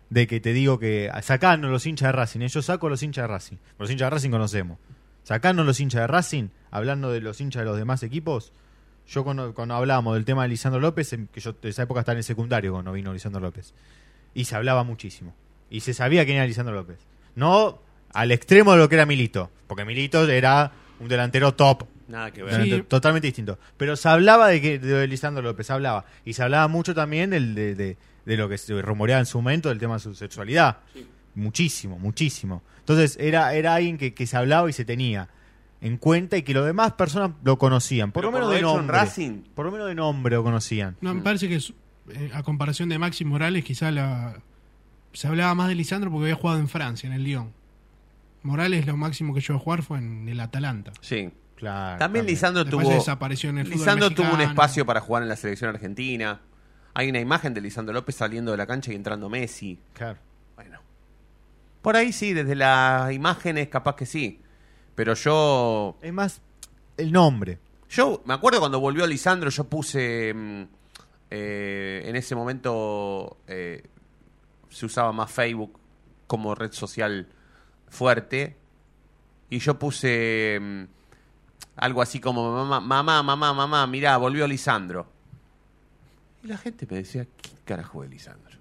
de 0.10 0.25
que 0.25 0.39
te 0.39 0.54
digo 0.54 0.80
que 0.80 1.12
sacanos 1.21 1.69
los 1.69 1.86
hinchas 1.86 2.08
de 2.08 2.12
Racing 2.13 2.39
¿eh? 2.39 2.47
yo 2.47 2.62
saco 2.62 2.88
los 2.88 3.04
hinchas 3.04 3.23
de 3.23 3.28
Racing. 3.28 3.58
Los 3.78 3.91
hinchas 3.91 4.06
de 4.06 4.10
Racing 4.12 4.30
conocemos. 4.30 4.78
Sacanos 5.23 5.65
los 5.65 5.82
hinchas 5.82 5.99
de 5.99 6.08
Racing 6.08 6.47
hablando 6.71 7.12
de 7.12 7.19
los 7.19 7.41
hinchas 7.41 7.63
de 7.63 7.65
los 7.65 7.75
demás 7.78 8.04
equipos 8.04 8.54
yo 9.06 9.25
cuando, 9.25 9.54
cuando 9.54 9.75
hablábamos 9.75 10.13
del 10.13 10.23
tema 10.23 10.43
de 10.43 10.47
Lisandro 10.47 10.80
López 10.80 11.13
que 11.34 11.41
yo 11.41 11.51
de 11.51 11.67
esa 11.67 11.84
época 11.84 11.99
estaba 11.99 12.13
en 12.13 12.19
el 12.19 12.23
secundario 12.23 12.71
cuando 12.71 12.93
vino 12.93 13.12
Lisandro 13.12 13.41
López 13.41 13.73
y 14.34 14.45
se 14.45 14.56
hablaba 14.56 14.86
muchísimo 14.86 15.36
y 15.69 15.82
se 15.82 15.93
sabía 15.93 16.23
quién 16.23 16.38
era 16.38 16.47
Lisandro 16.47 16.73
López. 16.73 16.99
No 17.36 17.80
al 18.13 18.32
extremo 18.32 18.71
de 18.71 18.78
lo 18.78 18.88
que 18.88 18.95
era 18.95 19.06
Milito 19.06 19.51
porque 19.67 19.84
Milito 19.84 20.25
era 20.30 20.71
un 21.01 21.10
delantero 21.10 21.54
top 21.54 21.84
Nada 22.08 22.32
que 22.32 22.44
ver. 22.44 22.63
Sí. 22.63 22.84
Totalmente, 22.88 23.28
distinto. 23.28 23.58
Pero 23.78 23.96
se 23.96 24.08
hablaba 24.10 24.48
de 24.50 24.62
que 24.62 24.78
de 24.80 25.08
Lisandro 25.08 25.41
López, 25.44 25.68
se 25.68 25.74
hablaba. 25.74 26.06
Y 26.24 26.34
se 26.34 26.44
hablaba 26.44 26.68
mucho 26.68 26.94
también 26.94 27.32
del, 27.32 27.56
de, 27.56 27.74
de- 27.76 27.98
de 28.26 28.38
lo 28.38 28.48
que 28.50 28.58
se 28.58 28.80
rumoreaba 28.82 29.20
en 29.20 29.26
su 29.26 29.38
momento 29.39 29.70
del 29.70 29.78
tema 29.80 29.96
de 29.96 30.00
su 30.00 30.13
sexualidad. 30.15 30.78
Muchísimo, 31.36 32.00
muchísimo. 32.00 32.63
Entonces 32.80 33.18
era, 33.20 33.54
era 33.54 33.76
alguien 33.76 33.98
que, 33.98 34.13
que 34.13 34.26
se 34.28 34.38
hablaba 34.38 34.70
y 34.70 34.74
se 34.74 34.86
tenía 34.86 35.30
en 35.82 35.98
cuenta 35.98 36.38
y 36.38 36.44
que 36.44 36.54
los 36.54 36.65
demás 36.65 36.94
personas 36.94 37.32
lo 37.44 37.58
conocían. 37.58 38.12
Por 38.12 38.22
Pero 38.24 38.32
lo 38.32 38.38
menos 38.38 38.48
por 38.50 38.56
de 38.56 38.62
lo 38.62 38.76
nombre. 38.78 38.98
Racing. 38.98 39.41
Por 39.54 39.65
lo 39.65 39.72
menos 39.72 39.88
de 39.88 39.96
nombre 39.96 40.36
lo 40.36 40.44
conocían. 40.44 40.96
No, 41.02 41.13
me 41.13 41.22
parece 41.22 41.48
que 41.48 41.56
es- 41.56 41.74
eh, 42.10 42.32
a 42.34 42.41
comparación 42.44 42.88
de 42.89 42.98
Maxi 43.00 43.26
Morales, 43.26 43.63
quizá 43.63 43.91
la, 43.91 44.39
se 45.13 45.28
hablaba 45.28 45.54
más 45.56 45.68
de 45.68 45.76
Lisandro 45.76 46.10
porque 46.12 46.26
había 46.26 46.36
jugado 46.36 46.60
en 46.60 46.68
Francia, 46.70 47.08
en 47.08 47.13
el 47.13 47.24
Lyon. 47.24 47.52
Morales 48.44 48.86
lo 48.86 48.96
máximo 48.96 49.34
que 49.34 49.41
llegó 49.41 49.56
a 49.56 49.60
jugar 49.60 49.82
fue 49.84 49.98
en 49.98 50.30
el 50.30 50.39
Atalanta. 50.39 50.94
Sí. 51.02 51.30
Claro, 51.56 51.98
También 52.00 52.26
Lisandro 52.26 52.63
Después 52.65 52.86
tuvo. 52.86 52.96
desapareció 52.96 53.50
en 53.50 53.60
el 53.60 53.70
Lisandro 53.70 54.10
tuvo 54.12 54.34
un 54.34 54.41
espacio 54.41 54.86
para 54.86 55.00
jugar 55.00 55.24
en 55.24 55.30
la 55.30 55.36
selección 55.38 55.70
argentina. 55.70 56.41
Hay 56.94 57.10
una 57.10 57.20
imagen 57.20 57.54
de 57.54 57.62
Lisandro 57.62 57.94
López 57.94 58.15
saliendo 58.15 58.52
de 58.52 58.58
la 58.58 58.65
cancha 58.68 58.91
y 58.91 58.96
entrando 58.96 59.30
Messi. 59.30 59.80
Claro. 59.94 60.18
Bueno. 60.56 60.80
Por 61.82 61.96
ahí 61.96 62.12
sí, 62.13 62.34
desde 62.34 62.56
las 62.56 63.12
imágenes 63.13 63.68
capaz 63.70 63.96
que 63.96 64.06
sí. 64.06 64.41
Pero 64.96 65.13
yo. 65.13 65.98
Es 66.02 66.13
más, 66.13 66.41
el 66.98 67.12
nombre. 67.12 67.60
Yo 67.89 68.22
me 68.26 68.34
acuerdo 68.34 68.60
cuando 68.60 68.80
volvió 68.80 69.06
Lisandro, 69.08 69.50
yo 69.50 69.65
puse. 69.65 70.34
mm, 70.34 70.63
eh, 71.32 72.04
en 72.06 72.15
ese 72.15 72.36
momento 72.36 73.38
eh, 73.48 73.84
se 74.70 74.86
usaba 74.86 75.12
más 75.12 75.32
Facebook 75.32 75.80
como 76.28 76.54
red 76.56 76.72
social 76.72 77.28
fuerte. 77.88 78.56
Y 79.50 79.60
yo 79.60 79.78
puse. 79.78 80.88
Algo 81.76 82.02
así 82.02 82.20
como: 82.20 82.52
mamá, 82.52 82.80
mamá, 82.82 83.24
mamá, 83.24 83.54
mamá, 83.54 83.88
mirá, 83.88 84.18
volvió 84.18 84.48
Lisandro. 84.48 85.08
Y 86.44 86.48
la 86.48 86.58
gente 86.58 86.88
me 86.89 86.98
decía: 86.98 87.26
¿Quién 87.41 87.58
carajo 87.65 88.04
es 88.04 88.10
Lisandro? 88.10 88.56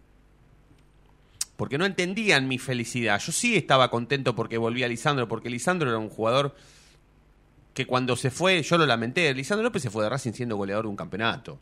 porque 1.57 1.79
no 1.79 1.85
entendían 1.87 2.49
mi 2.49 2.59
felicidad. 2.59 3.21
Yo 3.21 3.31
sí 3.31 3.57
estaba 3.57 3.89
contento 3.89 4.35
porque 4.35 4.59
volvía 4.59 4.89
Lisandro, 4.89 5.29
porque 5.29 5.49
Lisandro 5.49 5.89
era 5.89 5.99
un 5.99 6.09
jugador 6.09 6.53
que 7.75 7.87
cuando 7.87 8.17
se 8.17 8.33
fue, 8.33 8.61
yo 8.65 8.77
lo 8.77 8.85
lamenté. 8.87 9.33
Lisandro 9.33 9.63
López 9.63 9.83
se 9.83 9.89
fue 9.91 10.03
de 10.03 10.11
Racing 10.11 10.33
siendo 10.33 10.57
goleador 10.57 10.87
de 10.87 10.89
un 10.89 10.97
campeonato. 10.97 11.61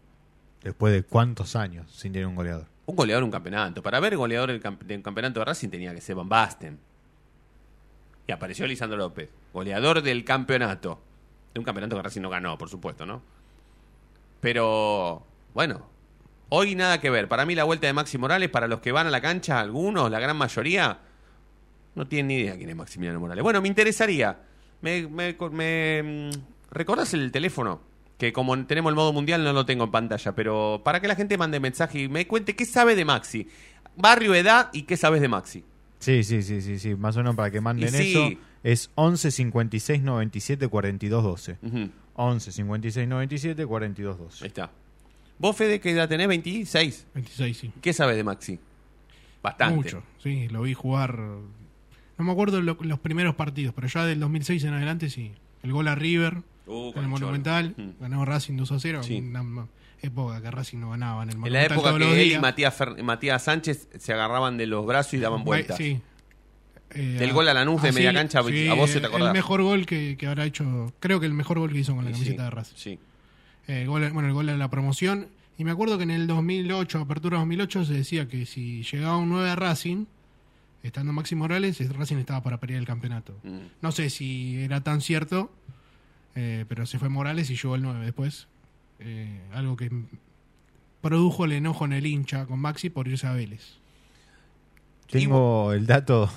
Después 0.63 0.95
de 0.95 1.03
cuántos 1.03 1.57
años 1.57 1.91
sin 1.95 2.13
tener 2.13 2.27
un 2.27 2.35
goleador. 2.37 2.67
Un 2.87 2.97
goleador 2.97 3.21
de 3.23 3.25
un 3.27 3.31
campeonato. 3.33 3.83
Para 3.83 4.01
ver 4.01 4.17
goleador 4.17 4.51
del, 4.51 4.61
camp- 4.63 4.83
del 4.83 5.03
campeonato 5.03 5.41
de 5.41 5.45
Racing 5.45 5.69
tenía 5.69 5.95
que 5.95 6.01
ser 6.01 6.17
Van 6.17 6.29
Basten. 6.29 6.79
Y 8.27 8.33
apareció 8.33 8.67
Lisandro 8.67 8.97
López, 8.97 9.29
goleador 9.53 10.01
del 10.01 10.25
campeonato. 10.25 11.03
De 11.55 11.61
un 11.61 11.65
campeonato 11.65 11.97
que 11.97 12.03
Racing 12.03 12.23
no 12.23 12.31
ganó, 12.31 12.57
por 12.57 12.69
supuesto, 12.69 13.05
¿no? 13.05 13.23
Pero, 14.41 15.25
bueno, 15.55 15.87
hoy 16.49 16.75
nada 16.75 17.01
que 17.01 17.11
ver. 17.11 17.29
Para 17.29 17.47
mí 17.47 17.55
la 17.55 17.65
vuelta 17.65 17.87
de 17.87 17.93
Maxi 17.93 18.19
Morales, 18.19 18.49
para 18.49 18.67
los 18.67 18.81
que 18.81 18.93
van 18.93 19.07
a 19.07 19.11
la 19.11 19.21
cancha, 19.21 19.61
algunos, 19.61 20.11
la 20.11 20.19
gran 20.19 20.37
mayoría, 20.37 20.99
no 21.95 22.07
tienen 22.07 22.29
ni 22.29 22.35
idea 22.37 22.57
quién 22.57 22.71
es 22.71 22.77
Maximiliano 22.77 23.21
Morales. 23.21 23.43
Bueno, 23.43 23.61
me 23.61 23.69
interesaría. 23.69 24.39
¿Me, 24.81 25.07
me, 25.07 25.37
me, 25.53 26.03
mm, 26.03 26.31
recordás 26.71 27.15
el 27.15 27.31
teléfono? 27.31 27.81
Que 28.19 28.33
como 28.33 28.67
tenemos 28.67 28.91
el 28.91 28.97
modo 28.97 29.13
mundial 29.13 29.45
no 29.45 29.53
lo 29.53 29.67
tengo 29.67 29.85
en 29.85 29.91
pantalla, 29.91 30.35
pero 30.35 30.81
para 30.85 31.01
que 31.01 31.09
la 31.09 31.15
gente 31.15 31.37
mande 31.37 31.61
mensaje 31.61 32.01
y 32.01 32.09
me 32.09 32.27
cuente 32.27 32.57
qué 32.57 32.65
sabe 32.65 32.95
de 32.95 33.05
Maxi. 33.05 33.49
Barrio, 33.97 34.35
edad 34.35 34.71
y 34.73 34.83
qué 34.83 34.97
sabes 34.97 35.21
de 35.21 35.29
Maxi. 35.29 35.65
Sí, 36.03 36.25
sí, 36.25 36.43
sí, 36.43 36.61
sí, 36.61 36.79
sí. 36.79 36.95
Más 36.97 37.17
o 37.17 37.21
menos 37.21 37.37
para 37.37 37.51
que 37.51 37.61
manden 37.61 37.89
Y 37.95 37.99
sí. 37.99 38.11
eso. 38.11 38.29
Es 38.65 38.91
11 38.97 39.31
56 39.31 40.03
97 40.03 40.69
42 40.69 41.23
12. 41.25 41.57
Ujú, 41.63 41.91
11 42.15 42.53
56 42.53 43.09
97 43.09 43.67
42 43.67 44.17
Ahí 44.17 44.23
12. 44.25 44.47
está. 44.49 44.71
¿Vos, 45.39 45.57
Fede, 45.57 45.81
qué 45.81 45.91
edad 45.93 46.09
tenés? 46.09 46.29
26. 46.29 47.07
26, 47.15 47.57
sí. 47.57 47.73
¿Qué 47.81 47.93
sabes 47.93 48.17
de 48.17 48.25
Maxi? 48.25 48.59
Bastante. 49.43 49.75
Mucho, 49.77 50.03
sí. 50.23 50.49
Lo 50.49 50.63
vi 50.63 50.75
jugar. 50.75 51.17
No 51.19 52.25
me 52.25 52.31
acuerdo 52.33 52.61
lo- 52.61 52.77
los 52.81 52.99
primeros 53.01 53.35
partidos, 53.35 53.75
pero 53.75 53.89
ya 53.89 54.05
del 54.05 54.21
2006 54.21 54.63
en 54.65 54.75
adelante 54.75 55.09
sí. 55.11 55.33
El 55.63 55.73
gol 55.73 55.89
a 55.89 55.95
River 55.95 56.43
Uh, 56.67 56.93
con 56.93 56.99
en 56.99 57.05
el 57.05 57.09
Monumental. 57.11 57.75
Mm. 57.77 58.01
Ganó 58.03 58.25
Racing 58.25 58.57
2 58.57 58.71
a 58.73 58.79
0. 58.79 59.03
Sí. 59.03 59.19
Una 59.19 59.67
época 60.03 60.41
que 60.43 60.51
Racing 60.51 60.79
no 60.79 60.91
ganaba 60.91 61.23
en 61.23 61.31
el 61.31 61.37
En 61.47 61.53
la 61.53 61.65
época 61.65 61.97
que 61.97 62.23
él 62.23 62.33
y. 62.33 62.39
Matías, 62.39 62.79
Fer- 62.79 63.03
Matías 63.03 63.43
Sánchez 63.45 63.89
se 63.99 64.13
agarraban 64.13 64.57
de 64.59 64.67
los 64.67 64.85
brazos 64.87 65.15
y 65.15 65.19
daban 65.19 65.45
vueltas. 65.45 65.77
Sí. 65.79 66.01
Eh, 66.95 67.17
Del 67.19 67.33
gol 67.33 67.49
a 67.49 67.55
Lanús 67.55 67.81
de 67.81 67.89
así, 67.89 67.97
media 67.99 68.13
cancha, 68.13 68.41
a 68.41 68.43
vos 68.43 68.91
se 68.91 69.01
te 69.01 69.07
acordás. 69.07 69.29
El 69.29 69.33
mejor 69.33 69.63
gol 69.63 69.87
que, 69.87 70.17
que 70.19 70.27
habrá 70.27 70.45
hecho, 70.45 70.93
creo 71.01 71.21
que 71.21 71.27
el 71.27 71.33
mejor 71.33 71.59
gol 71.59 71.73
que 71.73 71.79
hizo 71.79 71.95
con 71.95 72.05
la 72.05 72.11
camiseta 72.11 72.43
sí, 72.43 72.45
de 72.45 72.51
Racing. 72.51 72.77
Sí. 72.77 72.99
Eh, 73.69 73.87
gol- 73.87 74.11
bueno, 74.13 74.29
el 74.29 74.35
gol 74.35 74.47
de 74.47 74.57
la 74.57 74.69
promoción. 74.69 75.29
Y 75.57 75.65
me 75.65 75.71
acuerdo 75.71 75.97
que 75.97 76.05
en 76.05 76.11
el 76.11 76.27
2008, 76.27 76.99
apertura 77.01 77.39
2008, 77.39 77.85
se 77.87 77.95
decía 77.95 78.29
que 78.29 78.45
si 78.45 78.83
llegaba 78.83 79.17
un 79.19 79.29
9 79.31 79.49
a 79.51 79.57
Racing, 79.57 80.05
estando 80.83 81.13
Maxi 81.13 81.35
Morales, 81.35 81.81
el 81.81 81.95
Racing 81.95 82.17
estaba 82.17 82.43
para 82.43 82.59
pelear 82.59 82.81
el 82.81 82.87
campeonato. 82.87 83.39
Mm. 83.45 83.59
No 83.81 83.93
sé 83.93 84.11
si 84.11 84.59
era 84.63 84.83
tan 84.83 85.01
cierto, 85.01 85.51
eh, 86.35 86.65
pero 86.69 86.85
se 86.87 86.99
fue 86.99 87.09
Morales 87.09 87.49
y 87.51 87.57
llegó 87.57 87.75
el 87.77 87.83
9 87.83 88.05
después. 88.05 88.49
Eh, 89.05 89.41
algo 89.53 89.77
que 89.77 89.91
produjo 91.01 91.45
el 91.45 91.53
enojo 91.53 91.85
en 91.85 91.93
el 91.95 92.07
hincha 92.07 92.47
con 92.47 92.59
Maxi 92.61 92.91
por 92.91 93.09
irse 93.09 93.27
a 93.27 93.33
Vélez. 93.33 93.79
Tengo 95.11 95.73
el 95.73 95.87
dato. 95.87 96.31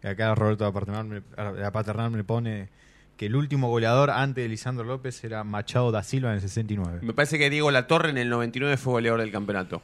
que 0.00 0.08
Acá 0.08 0.34
Roberto 0.34 0.64
de 0.64 0.70
la 0.70 1.70
Paternal 1.72 2.10
me- 2.10 2.18
la 2.18 2.22
pone 2.24 2.68
que 3.16 3.26
el 3.26 3.36
último 3.36 3.68
goleador 3.70 4.10
antes 4.10 4.44
de 4.44 4.48
Lisandro 4.48 4.84
López 4.84 5.22
era 5.24 5.44
Machado 5.44 5.90
da 5.92 6.02
Silva 6.02 6.30
en 6.30 6.34
el 6.36 6.40
69. 6.42 6.98
Me 7.02 7.14
parece 7.14 7.38
que 7.38 7.48
Diego 7.48 7.70
Latorre 7.70 8.10
en 8.10 8.18
el 8.18 8.28
99 8.28 8.76
fue 8.76 8.94
goleador 8.94 9.20
del 9.20 9.30
campeonato. 9.30 9.82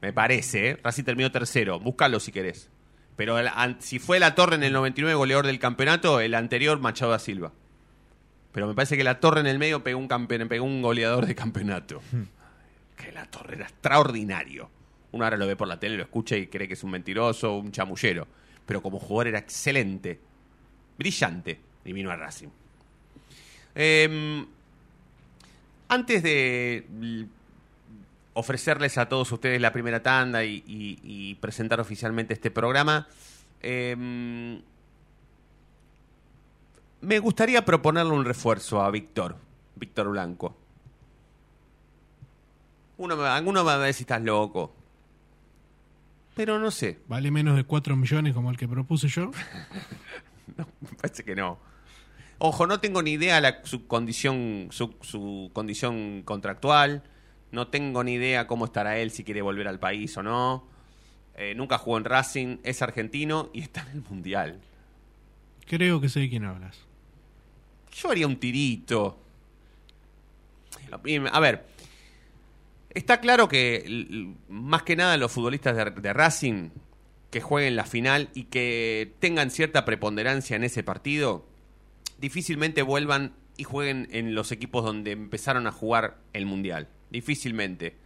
Me 0.00 0.12
parece, 0.12 0.70
¿eh? 0.70 0.78
Racing 0.82 1.04
terminó 1.04 1.30
tercero. 1.30 1.78
Búscalo 1.78 2.18
si 2.18 2.32
querés. 2.32 2.68
Pero 3.14 3.38
el- 3.38 3.48
an- 3.54 3.76
si 3.80 3.98
fue 3.98 4.18
Latorre 4.18 4.56
en 4.56 4.64
el 4.64 4.72
99 4.72 5.14
goleador 5.14 5.46
del 5.46 5.58
campeonato, 5.60 6.18
el 6.18 6.34
anterior 6.34 6.80
Machado 6.80 7.12
da 7.12 7.18
Silva. 7.20 7.52
Pero 8.52 8.66
me 8.66 8.74
parece 8.74 8.96
que 8.96 9.04
Latorre 9.04 9.40
en 9.40 9.46
el 9.46 9.58
medio 9.58 9.82
pegó 9.82 9.98
un, 9.98 10.08
campe- 10.08 10.46
pegó 10.46 10.64
un 10.64 10.82
goleador 10.82 11.26
de 11.26 11.34
campeonato. 11.34 12.02
que 12.96 13.10
Latorre 13.12 13.56
era 13.56 13.64
extraordinario. 13.64 14.70
Uno 15.12 15.24
ahora 15.24 15.36
lo 15.36 15.46
ve 15.46 15.56
por 15.56 15.68
la 15.68 15.78
tele, 15.80 15.96
lo 15.96 16.02
escucha 16.02 16.36
y 16.36 16.46
cree 16.46 16.66
que 16.68 16.74
es 16.74 16.84
un 16.84 16.90
mentiroso, 16.90 17.56
un 17.56 17.72
chamullero. 17.72 18.26
Pero 18.66 18.82
como 18.82 18.98
jugador 18.98 19.28
era 19.28 19.38
excelente. 19.38 20.20
Brillante. 20.98 21.58
Y 21.84 21.92
vino 21.92 22.10
a 22.10 22.16
Racing. 22.16 22.48
Em, 23.74 24.46
antes 25.88 26.22
de 26.22 27.26
ofrecerles 28.34 28.96
a 28.98 29.08
todos 29.08 29.30
ustedes 29.32 29.60
la 29.60 29.72
primera 29.72 30.02
tanda 30.02 30.44
y, 30.44 30.62
y- 30.66 30.98
y 31.02 31.34
presentar 31.36 31.80
oficialmente 31.80 32.32
este 32.34 32.50
programa, 32.50 33.08
em, 33.60 34.60
me 37.02 37.18
gustaría 37.18 37.64
proponerle 37.64 38.12
un 38.12 38.24
refuerzo 38.24 38.80
a 38.82 38.90
Víctor, 38.90 39.36
Víctor 39.76 40.08
Blanco. 40.08 40.56
Uno 42.98 43.16
me- 43.16 43.26
alguno 43.26 43.60
me 43.60 43.66
va 43.66 43.74
a 43.74 43.78
decir 43.78 44.04
estás 44.04 44.22
loco. 44.22 44.74
Pero 46.34 46.58
no 46.58 46.70
sé, 46.70 46.98
Vale 47.08 47.30
menos 47.30 47.56
de 47.56 47.64
4 47.64 47.94
millones 47.96 48.32
como 48.34 48.50
el 48.50 48.56
que 48.56 48.66
propuse 48.68 49.08
yo. 49.08 49.30
me 50.56 50.88
parece 51.00 51.24
que 51.24 51.34
no. 51.34 51.58
Ojo, 52.38 52.66
no 52.66 52.80
tengo 52.80 53.02
ni 53.02 53.12
idea 53.12 53.40
la, 53.40 53.60
su 53.64 53.86
condición 53.86 54.68
su, 54.70 54.94
su 55.02 55.50
condición 55.52 56.22
contractual. 56.24 57.02
No 57.50 57.68
tengo 57.68 58.02
ni 58.02 58.14
idea 58.14 58.46
cómo 58.46 58.64
estará 58.64 58.96
él 58.98 59.10
si 59.10 59.24
quiere 59.24 59.42
volver 59.42 59.68
al 59.68 59.78
país 59.78 60.16
o 60.16 60.22
no. 60.22 60.66
Eh, 61.34 61.54
nunca 61.54 61.78
jugó 61.78 61.98
en 61.98 62.04
Racing, 62.04 62.58
es 62.62 62.80
argentino 62.82 63.50
y 63.52 63.60
está 63.60 63.82
en 63.82 63.88
el 63.88 64.02
mundial. 64.02 64.60
Creo 65.66 66.00
que 66.00 66.08
sé 66.08 66.20
de 66.20 66.30
quién 66.30 66.44
hablas. 66.44 66.78
Yo 67.92 68.10
haría 68.10 68.26
un 68.26 68.36
tirito. 68.36 69.18
A 71.30 71.40
ver, 71.40 71.66
está 72.90 73.20
claro 73.20 73.48
que 73.48 74.34
más 74.48 74.82
que 74.82 74.96
nada 74.96 75.16
los 75.16 75.32
futbolistas 75.32 75.76
de, 75.76 75.90
de 75.90 76.12
Racing 76.12 76.70
que 77.30 77.40
jueguen 77.40 77.76
la 77.76 77.84
final 77.84 78.28
y 78.34 78.44
que 78.44 79.14
tengan 79.18 79.50
cierta 79.50 79.86
preponderancia 79.86 80.54
en 80.54 80.64
ese 80.64 80.82
partido, 80.82 81.46
difícilmente 82.18 82.82
vuelvan 82.82 83.34
y 83.56 83.64
jueguen 83.64 84.08
en 84.12 84.34
los 84.34 84.52
equipos 84.52 84.84
donde 84.84 85.12
empezaron 85.12 85.66
a 85.66 85.72
jugar 85.72 86.18
el 86.34 86.46
Mundial. 86.46 86.88
Difícilmente. 87.10 87.96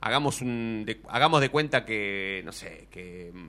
Hagamos, 0.00 0.40
un, 0.40 0.84
de, 0.86 1.00
hagamos 1.08 1.40
de 1.40 1.50
cuenta 1.50 1.84
que, 1.84 2.42
no 2.44 2.52
sé, 2.52 2.86
que 2.90 3.32
mm, 3.34 3.48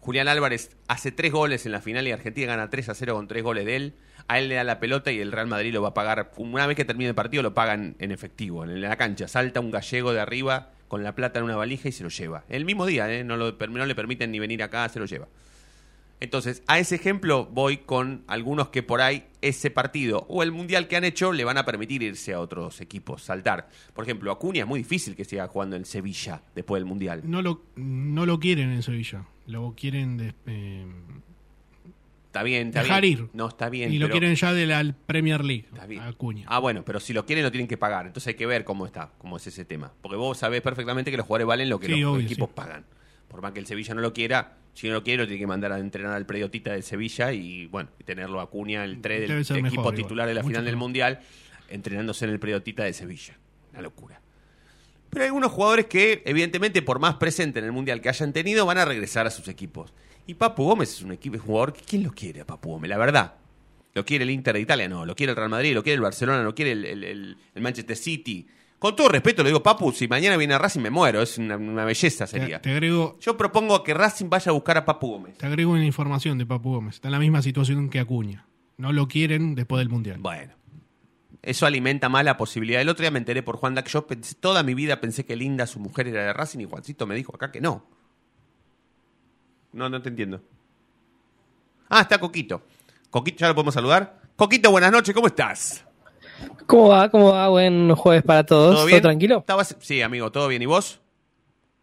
Julián 0.00 0.28
Álvarez 0.28 0.76
hace 0.88 1.12
tres 1.12 1.30
goles 1.30 1.66
en 1.66 1.72
la 1.72 1.80
final 1.80 2.08
y 2.08 2.10
Argentina 2.10 2.48
gana 2.48 2.70
3 2.70 2.88
a 2.88 2.94
0 2.94 3.14
con 3.14 3.28
tres 3.28 3.42
goles 3.42 3.64
de 3.66 3.76
él. 3.76 3.94
A 4.32 4.38
él 4.38 4.48
le 4.48 4.54
da 4.54 4.64
la 4.64 4.80
pelota 4.80 5.12
y 5.12 5.20
el 5.20 5.30
Real 5.32 5.46
Madrid 5.46 5.72
lo 5.74 5.82
va 5.82 5.88
a 5.88 5.94
pagar. 5.94 6.32
Una 6.36 6.66
vez 6.66 6.76
que 6.76 6.84
termine 6.84 7.08
el 7.10 7.14
partido, 7.14 7.42
lo 7.42 7.52
pagan 7.54 7.96
en 7.98 8.12
efectivo, 8.12 8.64
en 8.64 8.80
la 8.80 8.96
cancha. 8.96 9.28
Salta 9.28 9.60
un 9.60 9.70
gallego 9.70 10.12
de 10.12 10.20
arriba 10.20 10.70
con 10.88 11.02
la 11.02 11.14
plata 11.14 11.38
en 11.38 11.44
una 11.46 11.56
valija 11.56 11.88
y 11.88 11.92
se 11.92 12.02
lo 12.02 12.08
lleva. 12.10 12.44
El 12.48 12.64
mismo 12.64 12.86
día, 12.86 13.12
¿eh? 13.12 13.24
no, 13.24 13.36
no 13.36 13.86
le 13.86 13.94
permiten 13.94 14.30
ni 14.30 14.38
venir 14.38 14.62
acá, 14.62 14.88
se 14.88 14.98
lo 14.98 15.06
lleva. 15.06 15.28
Entonces, 16.20 16.62
a 16.68 16.78
ese 16.78 16.94
ejemplo 16.94 17.46
voy 17.46 17.78
con 17.78 18.22
algunos 18.28 18.68
que 18.68 18.84
por 18.84 19.00
ahí 19.00 19.24
ese 19.40 19.72
partido 19.72 20.24
o 20.28 20.44
el 20.44 20.52
mundial 20.52 20.86
que 20.86 20.94
han 20.96 21.02
hecho 21.02 21.32
le 21.32 21.42
van 21.42 21.58
a 21.58 21.64
permitir 21.64 22.00
irse 22.02 22.32
a 22.32 22.38
otros 22.40 22.80
equipos, 22.80 23.22
saltar. 23.24 23.68
Por 23.92 24.04
ejemplo, 24.04 24.30
Acuña 24.30 24.60
es 24.62 24.68
muy 24.68 24.78
difícil 24.80 25.16
que 25.16 25.24
siga 25.24 25.48
jugando 25.48 25.74
en 25.74 25.84
Sevilla 25.84 26.40
después 26.54 26.78
del 26.80 26.86
mundial. 26.86 27.22
No 27.24 27.42
lo, 27.42 27.62
no 27.74 28.24
lo 28.24 28.38
quieren 28.38 28.70
en 28.70 28.82
Sevilla. 28.84 29.24
Lo 29.46 29.74
quieren 29.76 30.16
de- 30.16 30.34
eh, 30.46 30.86
Está 32.32 32.42
bien, 32.44 32.68
está 32.68 32.82
dejar 32.82 33.02
bien. 33.02 33.12
ir. 33.18 33.28
No, 33.34 33.46
está 33.46 33.68
bien. 33.68 33.92
y 33.92 33.98
lo 33.98 34.06
pero- 34.06 34.18
quieren 34.18 34.34
ya 34.36 34.54
de 34.54 34.64
la 34.64 34.94
Premier 35.04 35.44
League. 35.44 35.66
Está 35.70 35.84
bien. 35.84 36.00
Acuña. 36.00 36.44
Ah, 36.48 36.60
bueno, 36.60 36.82
pero 36.82 36.98
si 36.98 37.12
lo 37.12 37.26
quieren 37.26 37.44
lo 37.44 37.50
tienen 37.50 37.68
que 37.68 37.76
pagar. 37.76 38.06
Entonces 38.06 38.28
hay 38.28 38.34
que 38.34 38.46
ver 38.46 38.64
cómo 38.64 38.86
está, 38.86 39.10
cómo 39.18 39.36
es 39.36 39.46
ese 39.46 39.66
tema. 39.66 39.92
Porque 40.00 40.16
vos 40.16 40.38
sabés 40.38 40.62
perfectamente 40.62 41.10
que 41.10 41.18
los 41.18 41.26
jugadores 41.26 41.46
valen 41.46 41.68
lo 41.68 41.78
que 41.78 41.88
Sí, 41.88 42.00
los 42.00 42.14
obvio, 42.16 42.24
equipos 42.24 42.48
sí. 42.48 42.52
pagan. 42.56 42.86
Por 43.28 43.42
más 43.42 43.52
que 43.52 43.60
el 43.60 43.66
Sevilla 43.66 43.94
no 43.94 44.00
lo 44.00 44.14
quiera, 44.14 44.54
si 44.72 44.88
no 44.88 44.94
lo 44.94 45.02
quiere 45.04 45.22
lo 45.24 45.26
tiene 45.28 45.40
que 45.40 45.46
mandar 45.46 45.72
a 45.72 45.78
entrenar 45.78 46.14
al 46.14 46.24
prediotita 46.24 46.72
del 46.72 46.82
Sevilla 46.82 47.32
y 47.32 47.66
bueno, 47.66 47.90
y 48.00 48.04
tenerlo 48.04 48.40
a 48.40 48.48
Cunha, 48.48 48.82
el 48.84 49.02
3 49.02 49.28
Debe 49.28 49.42
del 49.44 49.66
equipo 49.66 49.92
titular 49.92 50.26
de 50.26 50.32
la 50.32 50.40
Mucho 50.40 50.52
final 50.52 50.64
del. 50.64 50.76
Mundial, 50.76 51.20
entrenándose 51.68 52.24
en 52.24 52.30
el 52.30 52.38
prediotita 52.40 52.82
de 52.84 52.94
Sevilla. 52.94 53.34
Una 53.72 53.82
locura. 53.82 54.22
Pero 55.10 55.24
hay 55.24 55.26
algunos 55.26 55.52
jugadores 55.52 55.84
que, 55.84 56.22
evidentemente, 56.24 56.80
por 56.80 56.98
más 56.98 57.16
presente 57.16 57.58
en 57.58 57.66
el 57.66 57.72
Mundial 57.72 58.00
que 58.00 58.08
hayan 58.08 58.32
tenido, 58.32 58.64
van 58.64 58.78
a 58.78 58.86
regresar 58.86 59.26
a 59.26 59.30
sus 59.30 59.48
equipos. 59.48 59.92
Y 60.26 60.34
Papu 60.34 60.64
Gómez 60.64 60.90
es 60.92 61.02
un 61.02 61.12
equipo 61.12 61.36
un 61.36 61.42
jugador 61.42 61.72
que 61.72 61.80
¿quién 61.82 62.02
lo 62.02 62.12
quiere 62.12 62.40
a 62.42 62.46
Papu 62.46 62.70
Gómez? 62.70 62.88
La 62.88 62.98
verdad. 62.98 63.34
¿Lo 63.94 64.04
quiere 64.04 64.24
el 64.24 64.30
Inter 64.30 64.54
de 64.54 64.60
Italia? 64.60 64.88
No. 64.88 65.04
¿Lo 65.04 65.14
quiere 65.14 65.30
el 65.32 65.36
Real 65.36 65.50
Madrid? 65.50 65.74
¿Lo 65.74 65.82
quiere 65.82 65.96
el 65.96 66.00
Barcelona? 66.00 66.42
¿Lo 66.42 66.54
quiere 66.54 66.72
el, 66.72 66.84
el- 66.84 67.04
el- 67.04 67.36
el 67.54 67.62
Manchester 67.62 67.96
City? 67.96 68.46
Con 68.78 68.96
todo 68.96 69.08
respeto, 69.10 69.42
le 69.42 69.50
digo, 69.50 69.62
Papu, 69.62 69.92
si 69.92 70.08
mañana 70.08 70.36
viene 70.36 70.54
a 70.54 70.58
Racing 70.58 70.80
me 70.80 70.90
muero. 70.90 71.20
Es 71.22 71.38
una, 71.38 71.56
una 71.56 71.84
belleza 71.84 72.24
te, 72.26 72.32
sería. 72.40 72.60
te 72.62 72.70
agrego, 72.70 73.16
Yo 73.20 73.36
propongo 73.36 73.82
que 73.84 73.94
Racing 73.94 74.28
vaya 74.30 74.50
a 74.50 74.52
buscar 74.52 74.76
a 74.78 74.84
Papu 74.84 75.08
Gómez. 75.08 75.38
te 75.38 75.46
agrego 75.46 75.72
una 75.72 75.84
información 75.84 76.38
de 76.38 76.46
Papu 76.46 76.72
Gómez. 76.72 76.94
Está 76.96 77.08
en 77.08 77.12
la 77.12 77.18
misma 77.18 77.42
situación 77.42 77.90
que 77.90 78.00
Acuña. 78.00 78.46
No 78.78 78.92
lo 78.92 79.06
quieren 79.08 79.54
después 79.54 79.78
del 79.80 79.88
Mundial. 79.90 80.18
Bueno. 80.20 80.54
Eso 81.42 81.66
alimenta 81.66 82.08
más 82.08 82.24
la 82.24 82.36
posibilidad. 82.36 82.80
El 82.80 82.88
otro 82.88 83.02
día 83.02 83.10
me 83.10 83.18
enteré 83.18 83.42
por 83.42 83.56
Juan 83.56 83.74
Dac. 83.74 83.88
Yo 83.88 84.06
pensé- 84.06 84.36
toda 84.38 84.62
mi 84.62 84.74
vida 84.74 85.00
pensé 85.00 85.24
que 85.26 85.36
Linda, 85.36 85.66
su 85.66 85.78
mujer, 85.80 86.08
era 86.08 86.24
de 86.24 86.32
Racing 86.32 86.60
y 86.60 86.64
Juancito 86.64 87.06
me 87.06 87.14
dijo 87.16 87.34
acá 87.34 87.50
que 87.52 87.60
no. 87.60 87.84
No, 89.72 89.88
no 89.88 90.00
te 90.02 90.08
entiendo. 90.08 90.40
Ah, 91.88 92.02
está 92.02 92.18
Coquito. 92.18 92.62
Coquito, 93.10 93.38
¿ya 93.40 93.48
lo 93.48 93.54
podemos 93.54 93.74
saludar? 93.74 94.20
Coquito, 94.36 94.70
buenas 94.70 94.92
noches, 94.92 95.14
¿cómo 95.14 95.26
estás? 95.26 95.84
¿Cómo 96.66 96.88
va? 96.88 97.10
¿Cómo 97.10 97.32
va? 97.32 97.48
Buen 97.48 97.94
jueves 97.94 98.22
para 98.22 98.44
todos. 98.44 98.74
¿Todo 98.76 98.86
bien? 98.86 99.02
tranquilo? 99.02 99.38
¿Estabas... 99.38 99.76
Sí, 99.80 100.00
amigo, 100.02 100.30
¿todo 100.32 100.48
bien? 100.48 100.62
¿Y 100.62 100.66
vos? 100.66 101.00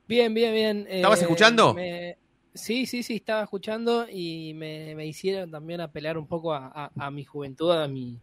Bien, 0.07 0.33
bien, 0.33 0.53
bien. 0.53 0.87
¿Estabas 0.89 1.19
Eh, 1.19 1.23
escuchando? 1.23 1.73
me- 1.73 2.17
Sí, 2.55 2.87
sí, 2.87 3.03
sí, 3.03 3.17
estaba 3.17 3.43
escuchando 3.43 4.07
y 4.11 4.53
me, 4.55 4.95
me 4.95 5.05
hicieron 5.05 5.51
también 5.51 5.81
apelar 5.81 6.17
un 6.17 6.25
poco 6.27 6.51
a, 6.51 6.65
a- 6.73 6.91
a 7.05 7.11
mi 7.11 7.23
juventud, 7.23 7.71
a, 7.71 7.87
mi, 7.87 8.17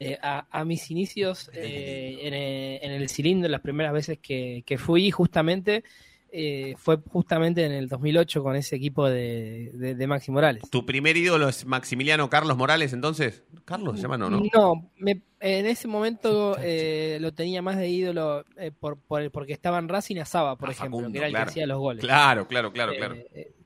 eh, 0.00 0.18
a, 0.22 0.46
a 0.50 0.64
mis 0.64 0.90
inicios 0.90 1.50
eh, 1.52 2.18
en, 2.22 2.34
eh, 2.34 2.80
en 2.82 2.92
el 2.92 3.08
cilindro, 3.10 3.48
las 3.50 3.60
primeras 3.60 3.92
veces 3.92 4.18
que, 4.20 4.62
que 4.66 4.78
fui, 4.78 5.10
justamente, 5.10 5.84
eh, 6.30 6.74
fue 6.76 6.98
justamente 7.10 7.64
en 7.64 7.72
el 7.72 7.88
2008 7.88 8.42
con 8.42 8.54
ese 8.56 8.76
equipo 8.76 9.08
de, 9.08 9.70
de, 9.74 9.94
de 9.94 10.06
Maxi 10.06 10.30
Morales. 10.30 10.62
¿Tu 10.70 10.84
primer 10.84 11.16
ídolo 11.16 11.48
es 11.48 11.64
Maximiliano 11.64 12.28
Carlos 12.28 12.56
Morales, 12.56 12.92
entonces? 12.92 13.44
¿Carlos 13.64 13.96
se 13.96 14.02
llama, 14.02 14.18
no? 14.18 14.28
no? 14.30 14.42
No, 14.52 14.90
me- 14.98 15.22
en 15.40 15.66
ese 15.66 15.86
momento 15.88 16.56
eh, 16.60 17.18
lo 17.20 17.32
tenía 17.32 17.62
más 17.62 17.76
de 17.76 17.88
ídolo 17.88 18.44
eh, 18.56 18.72
por, 18.78 18.98
por- 19.00 19.30
porque 19.30 19.52
estaba 19.52 19.78
en 19.78 19.88
Racing 19.88 20.16
Asaba, 20.18 20.56
por 20.56 20.68
Ah, 20.68 20.72
ejemplo, 20.72 20.98
Facundo, 20.98 21.12
que 21.12 21.18
era 21.18 21.26
el 21.28 21.32
claro. 21.32 21.46
que 21.46 21.50
hacía 21.50 21.66
los 21.66 21.78
goles. 21.78 22.04
Claro, 22.04 22.48
claro, 22.48 22.72
claro, 22.72 22.92
Eh, 22.92 22.96
claro. 22.96 23.16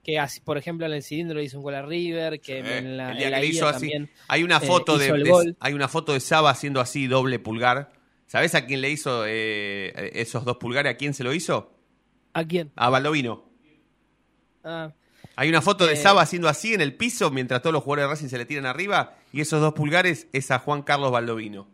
que 0.04 0.18
así, 0.18 0.40
por 0.40 0.58
ejemplo 0.58 0.84
en 0.86 0.92
el 0.92 1.02
cilindro 1.02 1.38
le 1.38 1.44
hizo 1.44 1.56
un 1.58 1.62
gol 1.64 1.74
a 1.74 1.82
River, 1.82 2.40
que 2.40 2.58
en 2.58 2.96
la, 2.96 3.12
el 3.12 3.16
día 3.18 3.26
en 3.26 3.30
la 3.32 3.36
que 3.38 3.42
le 3.46 3.48
hizo 3.48 3.66
así. 3.66 3.90
también. 3.90 4.10
Hay 4.28 4.42
una 4.42 4.60
foto 4.60 4.98
de, 4.98 5.54
hay 5.60 5.72
una 5.72 5.88
foto 5.88 6.12
de 6.12 6.20
Saba 6.20 6.50
haciendo 6.50 6.80
así 6.80 7.06
doble 7.06 7.38
pulgar. 7.38 7.92
¿Sabés 8.26 8.54
a 8.54 8.64
quién 8.66 8.80
le 8.80 8.90
hizo 8.90 9.24
esos 9.26 10.44
dos 10.44 10.56
pulgares? 10.56 10.92
¿A 10.92 10.96
quién 10.96 11.12
se 11.14 11.22
lo 11.24 11.32
hizo? 11.34 11.71
¿A 12.34 12.44
quién? 12.44 12.70
A 12.76 12.88
Baldovino. 12.88 13.44
Ah, 14.64 14.92
Hay 15.36 15.48
una 15.48 15.62
foto 15.62 15.86
de 15.86 15.94
Eh. 15.94 15.96
Saba 15.96 16.22
haciendo 16.22 16.48
así 16.48 16.74
en 16.74 16.80
el 16.80 16.94
piso 16.94 17.30
mientras 17.30 17.62
todos 17.62 17.72
los 17.72 17.82
jugadores 17.82 18.04
de 18.04 18.10
Racing 18.12 18.28
se 18.28 18.38
le 18.38 18.44
tiran 18.44 18.66
arriba 18.66 19.16
y 19.32 19.40
esos 19.40 19.60
dos 19.60 19.72
pulgares 19.72 20.28
es 20.32 20.50
a 20.50 20.58
Juan 20.58 20.82
Carlos 20.82 21.10
Baldovino. 21.10 21.68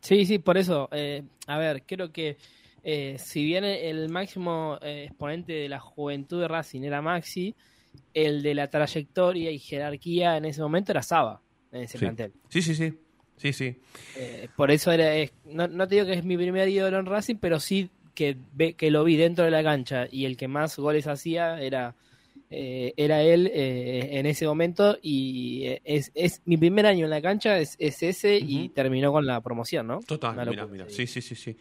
sí, 0.00 0.26
sí, 0.26 0.38
por 0.38 0.56
eso. 0.58 0.88
eh, 0.92 1.22
a 1.46 1.58
ver, 1.58 1.84
creo 1.86 2.12
que 2.12 2.36
eh, 2.82 3.16
si 3.18 3.44
bien 3.44 3.64
el 3.64 4.08
máximo 4.08 4.78
exponente 4.82 5.52
de 5.52 5.68
la 5.68 5.80
juventud 5.80 6.40
de 6.40 6.48
Racing 6.48 6.82
era 6.82 7.00
Maxi, 7.02 7.54
el 8.14 8.42
de 8.42 8.54
la 8.54 8.68
trayectoria 8.68 9.50
y 9.50 9.58
jerarquía 9.58 10.36
en 10.36 10.44
ese 10.44 10.60
momento 10.62 10.92
era 10.92 11.02
Saba, 11.02 11.40
en 11.72 11.82
ese 11.82 11.98
Sí. 11.98 12.04
plantel. 12.04 12.32
Sí, 12.48 12.62
sí, 12.62 12.74
sí. 12.74 12.92
Sí, 13.36 13.52
sí. 13.52 13.78
Por 14.56 14.70
eso 14.70 14.90
era, 14.92 15.14
es- 15.14 15.32
no, 15.44 15.68
no 15.68 15.86
te 15.86 15.96
digo 15.96 16.06
que 16.06 16.14
es 16.14 16.24
mi 16.24 16.36
primer 16.36 16.68
ídolo 16.68 16.98
en 16.98 17.06
Racing, 17.06 17.36
pero 17.36 17.60
sí 17.60 17.90
que, 18.16 18.36
ve, 18.54 18.72
que 18.72 18.90
lo 18.90 19.04
vi 19.04 19.16
dentro 19.16 19.44
de 19.44 19.52
la 19.52 19.62
cancha 19.62 20.08
y 20.10 20.24
el 20.24 20.36
que 20.36 20.48
más 20.48 20.76
goles 20.76 21.06
hacía 21.06 21.60
era, 21.60 21.94
eh, 22.50 22.94
era 22.96 23.22
él 23.22 23.48
eh, 23.54 24.18
en 24.18 24.26
ese 24.26 24.46
momento 24.46 24.98
y 25.00 25.66
eh, 25.66 25.82
es, 25.84 26.10
es 26.16 26.42
mi 26.46 26.56
primer 26.56 26.86
año 26.86 27.04
en 27.04 27.10
la 27.10 27.22
cancha 27.22 27.58
es, 27.58 27.76
es 27.78 28.02
ese 28.02 28.38
y 28.38 28.70
terminó 28.70 29.12
con 29.12 29.24
la 29.24 29.40
promoción, 29.40 29.86
¿no? 29.86 30.00
Total, 30.00 30.34
mira, 30.48 30.66
mira. 30.66 30.86
Sí, 30.88 31.06
sí, 31.06 31.22
sí, 31.22 31.36
sí. 31.36 31.56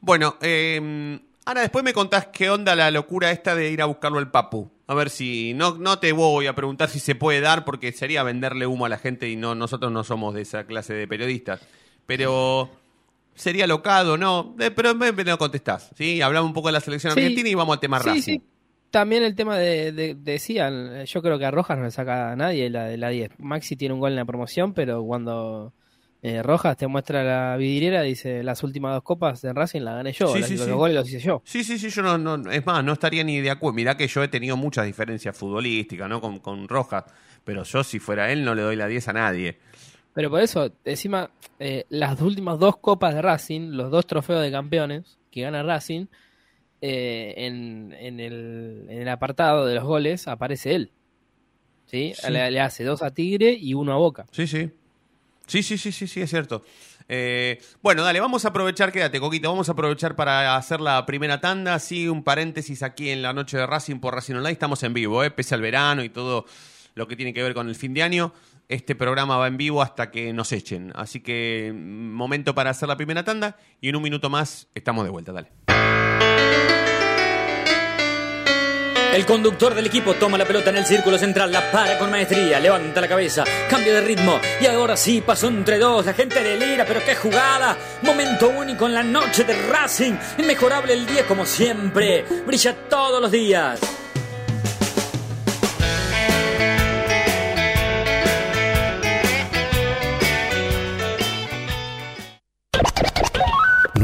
Bueno, 0.00 0.36
eh, 0.42 1.18
ahora 1.46 1.62
después 1.62 1.82
me 1.82 1.92
contás 1.92 2.26
qué 2.26 2.50
onda 2.50 2.76
la 2.76 2.90
locura 2.90 3.32
esta 3.32 3.56
de 3.56 3.70
ir 3.70 3.82
a 3.82 3.86
buscarlo 3.86 4.18
al 4.18 4.30
Papu. 4.30 4.70
A 4.86 4.94
ver 4.94 5.08
si. 5.08 5.54
No, 5.54 5.78
no 5.78 5.98
te 5.98 6.12
voy 6.12 6.46
a 6.46 6.54
preguntar 6.54 6.90
si 6.90 6.98
se 6.98 7.14
puede 7.14 7.40
dar, 7.40 7.64
porque 7.64 7.90
sería 7.92 8.22
venderle 8.22 8.66
humo 8.66 8.84
a 8.84 8.90
la 8.90 8.98
gente 8.98 9.30
y 9.30 9.36
no, 9.36 9.54
nosotros 9.54 9.90
no 9.90 10.04
somos 10.04 10.34
de 10.34 10.42
esa 10.42 10.66
clase 10.66 10.92
de 10.92 11.08
periodistas. 11.08 11.60
Pero. 12.06 12.70
¿Sería 13.34 13.66
locado 13.66 14.16
no? 14.16 14.54
Eh, 14.60 14.70
pero 14.70 14.94
lo 14.94 15.38
contestás, 15.38 15.90
¿sí? 15.96 16.22
Hablamos 16.22 16.48
un 16.48 16.54
poco 16.54 16.68
de 16.68 16.72
la 16.72 16.80
selección 16.80 17.12
Sí. 17.14 17.20
argentina 17.20 17.48
y 17.48 17.54
vamos 17.54 17.74
al 17.74 17.80
tema 17.80 18.00
Sí, 18.00 18.08
Racing. 18.08 18.22
sí. 18.22 18.42
También 18.90 19.24
el 19.24 19.34
tema 19.34 19.58
de, 19.58 19.90
de- 19.90 20.14
decían, 20.14 20.90
eh, 20.98 21.04
yo 21.06 21.20
creo 21.20 21.36
que 21.38 21.44
a 21.44 21.50
Rojas 21.50 21.76
no 21.78 21.84
le 21.84 21.90
saca 21.90 22.30
a 22.32 22.36
nadie 22.36 22.70
la 22.70 22.84
de 22.84 22.96
la 22.96 23.08
10. 23.08 23.30
Maxi 23.38 23.74
tiene 23.74 23.92
un 23.94 23.98
gol 24.00 24.10
en 24.12 24.16
la 24.16 24.24
promoción, 24.24 24.72
pero 24.72 25.02
cuando 25.04 25.72
eh, 26.22 26.42
Rojas 26.44 26.76
te 26.76 26.86
muestra 26.86 27.24
la 27.24 27.56
vidriera, 27.56 28.02
dice 28.02 28.44
las 28.44 28.62
últimas 28.62 28.94
dos 28.94 29.02
copas 29.02 29.42
de 29.42 29.52
Racing 29.52 29.80
la 29.82 29.94
gané 29.96 30.12
yo, 30.12 30.28
Sí, 30.32 30.40
las- 30.40 30.50
los 30.52 30.68
goles 30.70 30.94
los 30.96 31.08
hice 31.08 31.18
yo. 31.18 31.42
Sí, 31.44 31.64
sí, 31.64 31.76
sí, 31.78 31.90
yo 31.90 32.02
no, 32.02 32.16
no, 32.18 32.50
es 32.50 32.64
más, 32.64 32.84
no 32.84 32.92
estaría 32.92 33.24
ni 33.24 33.40
de 33.40 33.50
acuerdo. 33.50 33.74
Mirá 33.74 33.96
que 33.96 34.06
yo 34.06 34.22
he 34.22 34.28
tenido 34.28 34.56
muchas 34.56 34.86
diferencias 34.86 35.36
futbolísticas, 35.36 36.08
¿no? 36.08 36.20
Con, 36.20 36.38
con 36.38 36.68
Rojas, 36.68 37.04
pero 37.42 37.64
yo 37.64 37.82
si 37.82 37.98
fuera 37.98 38.30
él 38.32 38.44
no 38.44 38.54
le 38.54 38.62
doy 38.62 38.76
la 38.76 38.86
10 38.86 39.08
a 39.08 39.12
nadie. 39.12 39.58
Pero 40.14 40.30
por 40.30 40.40
eso, 40.40 40.70
encima, 40.84 41.30
eh, 41.58 41.84
las 41.88 42.20
últimas 42.20 42.58
dos 42.58 42.76
copas 42.76 43.14
de 43.14 43.20
Racing, 43.20 43.72
los 43.72 43.90
dos 43.90 44.06
trofeos 44.06 44.42
de 44.42 44.50
campeones 44.50 45.18
que 45.30 45.42
gana 45.42 45.62
Racing, 45.62 46.06
eh, 46.80 47.34
en, 47.36 47.94
en 47.98 48.20
el, 48.20 48.86
en 48.88 49.02
el 49.02 49.08
apartado 49.08 49.66
de 49.66 49.74
los 49.74 49.84
goles 49.84 50.28
aparece 50.28 50.74
él. 50.74 50.92
¿Sí? 51.86 52.14
Sí. 52.16 52.30
Le, 52.30 52.50
le 52.50 52.60
hace 52.60 52.84
dos 52.84 53.02
a 53.02 53.10
Tigre 53.10 53.52
y 53.52 53.74
uno 53.74 53.92
a 53.92 53.96
Boca. 53.96 54.26
Sí, 54.30 54.46
sí. 54.46 54.70
Sí, 55.46 55.62
sí, 55.62 55.76
sí, 55.76 55.92
sí, 55.92 56.06
sí, 56.06 56.22
es 56.22 56.30
cierto. 56.30 56.64
Eh, 57.08 57.60
bueno, 57.82 58.02
dale, 58.02 58.18
vamos 58.18 58.46
a 58.46 58.48
aprovechar, 58.48 58.90
quédate, 58.90 59.20
Coquito, 59.20 59.50
vamos 59.50 59.68
a 59.68 59.72
aprovechar 59.72 60.16
para 60.16 60.56
hacer 60.56 60.80
la 60.80 61.04
primera 61.04 61.40
tanda, 61.40 61.78
sí, 61.78 62.08
un 62.08 62.22
paréntesis 62.22 62.82
aquí 62.82 63.10
en 63.10 63.20
la 63.20 63.34
noche 63.34 63.58
de 63.58 63.66
Racing 63.66 63.98
por 63.98 64.14
Racing 64.14 64.36
Online, 64.36 64.52
estamos 64.52 64.82
en 64.84 64.94
vivo, 64.94 65.22
eh, 65.22 65.30
pese 65.30 65.54
al 65.54 65.60
verano 65.60 66.02
y 66.02 66.08
todo 66.08 66.46
lo 66.94 67.08
que 67.08 67.16
tiene 67.16 67.34
que 67.34 67.42
ver 67.42 67.54
con 67.54 67.68
el 67.68 67.74
fin 67.74 67.94
de 67.94 68.02
año, 68.02 68.32
este 68.68 68.94
programa 68.94 69.36
va 69.36 69.48
en 69.48 69.56
vivo 69.56 69.82
hasta 69.82 70.10
que 70.10 70.32
nos 70.32 70.52
echen, 70.52 70.92
así 70.94 71.20
que 71.20 71.72
mm, 71.74 72.12
momento 72.12 72.54
para 72.54 72.70
hacer 72.70 72.88
la 72.88 72.96
primera 72.96 73.24
tanda 73.24 73.56
y 73.80 73.88
en 73.88 73.96
un 73.96 74.02
minuto 74.02 74.30
más 74.30 74.68
estamos 74.74 75.04
de 75.04 75.10
vuelta, 75.10 75.32
dale. 75.32 75.50
El 79.14 79.26
conductor 79.26 79.76
del 79.76 79.86
equipo 79.86 80.14
toma 80.14 80.36
la 80.36 80.44
pelota 80.44 80.70
en 80.70 80.76
el 80.78 80.86
círculo 80.86 81.16
central, 81.18 81.52
la 81.52 81.70
para 81.70 81.96
con 81.98 82.10
maestría, 82.10 82.58
levanta 82.58 83.00
la 83.00 83.06
cabeza, 83.06 83.44
cambio 83.70 83.94
de 83.94 84.00
ritmo 84.00 84.40
y 84.60 84.66
ahora 84.66 84.96
sí 84.96 85.22
pasó 85.24 85.46
entre 85.46 85.78
dos, 85.78 86.06
la 86.06 86.14
gente 86.14 86.42
delira, 86.42 86.84
pero 86.84 87.00
qué 87.04 87.14
jugada, 87.14 87.76
momento 88.02 88.48
único 88.48 88.86
en 88.86 88.94
la 88.94 89.04
noche 89.04 89.44
de 89.44 89.54
Racing, 89.68 90.14
inmejorable 90.38 90.94
el 90.94 91.06
10 91.06 91.26
como 91.26 91.46
siempre, 91.46 92.24
brilla 92.44 92.74
todos 92.88 93.22
los 93.22 93.30
días. 93.30 94.03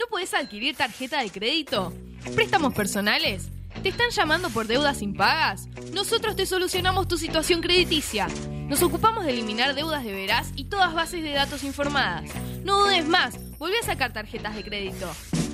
¿No 0.00 0.06
podés 0.06 0.32
adquirir 0.32 0.74
tarjeta 0.74 1.22
de 1.22 1.30
crédito? 1.30 1.92
¿Préstamos 2.34 2.72
personales? 2.72 3.50
¿Te 3.82 3.90
están 3.90 4.08
llamando 4.08 4.48
por 4.48 4.66
deudas 4.66 5.02
impagas? 5.02 5.68
Nosotros 5.92 6.36
te 6.36 6.46
solucionamos 6.46 7.06
tu 7.06 7.18
situación 7.18 7.60
crediticia. 7.60 8.26
Nos 8.66 8.82
ocupamos 8.82 9.26
de 9.26 9.32
eliminar 9.32 9.74
deudas 9.74 10.02
de 10.02 10.14
veraz 10.14 10.52
y 10.56 10.64
todas 10.64 10.94
bases 10.94 11.22
de 11.22 11.32
datos 11.32 11.64
informadas. 11.64 12.30
No 12.64 12.84
dudes 12.84 13.06
más, 13.06 13.38
volví 13.58 13.76
a 13.76 13.84
sacar 13.84 14.10
tarjetas 14.10 14.56
de 14.56 14.64
crédito. 14.64 15.06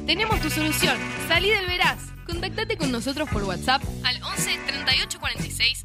Tenemos 0.06 0.40
tu 0.40 0.48
solución. 0.48 0.96
Salí 1.26 1.50
del 1.50 1.66
veraz. 1.66 1.98
Contactate 2.24 2.76
con 2.76 2.92
nosotros 2.92 3.28
por 3.28 3.42
WhatsApp 3.42 3.82
al 4.04 4.22
11 4.22 4.58
38 4.64 5.18
46 5.18 5.84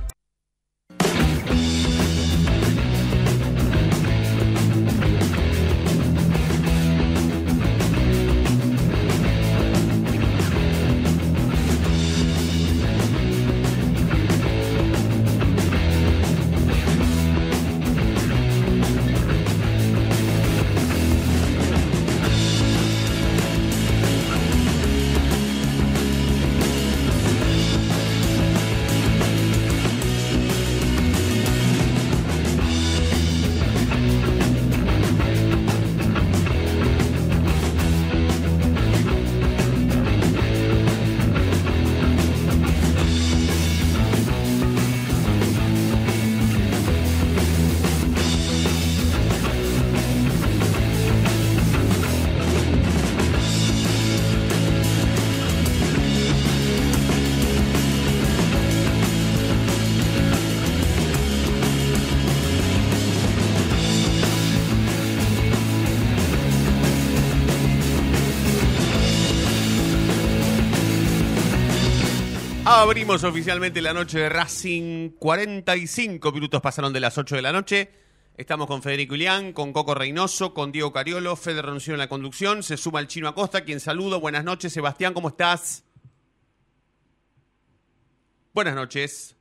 Oficialmente 73.11 73.81
la 73.81 73.93
noche 73.93 74.19
de 74.19 74.29
Racing. 74.29 75.09
45 75.19 76.31
minutos 76.31 76.61
pasaron 76.61 76.93
de 76.93 77.01
las 77.01 77.17
8 77.17 77.35
de 77.35 77.41
la 77.41 77.51
noche. 77.51 77.91
Estamos 78.37 78.67
con 78.67 78.81
Federico 78.81 79.15
Ilián, 79.15 79.51
con 79.51 79.73
Coco 79.73 79.93
Reynoso, 79.93 80.53
con 80.53 80.71
Diego 80.71 80.93
Cariolo. 80.93 81.35
Fede 81.35 81.61
renunció 81.61 81.91
en 81.91 81.99
la 81.99 82.07
conducción. 82.07 82.63
Se 82.63 82.77
suma 82.77 83.01
el 83.01 83.07
chino 83.07 83.27
Acosta, 83.27 83.65
quien 83.65 83.81
saludo. 83.81 84.21
Buenas 84.21 84.45
noches, 84.45 84.71
Sebastián, 84.71 85.13
¿cómo 85.13 85.27
estás? 85.27 85.83
Buenas 88.53 88.75
noches. 88.75 89.35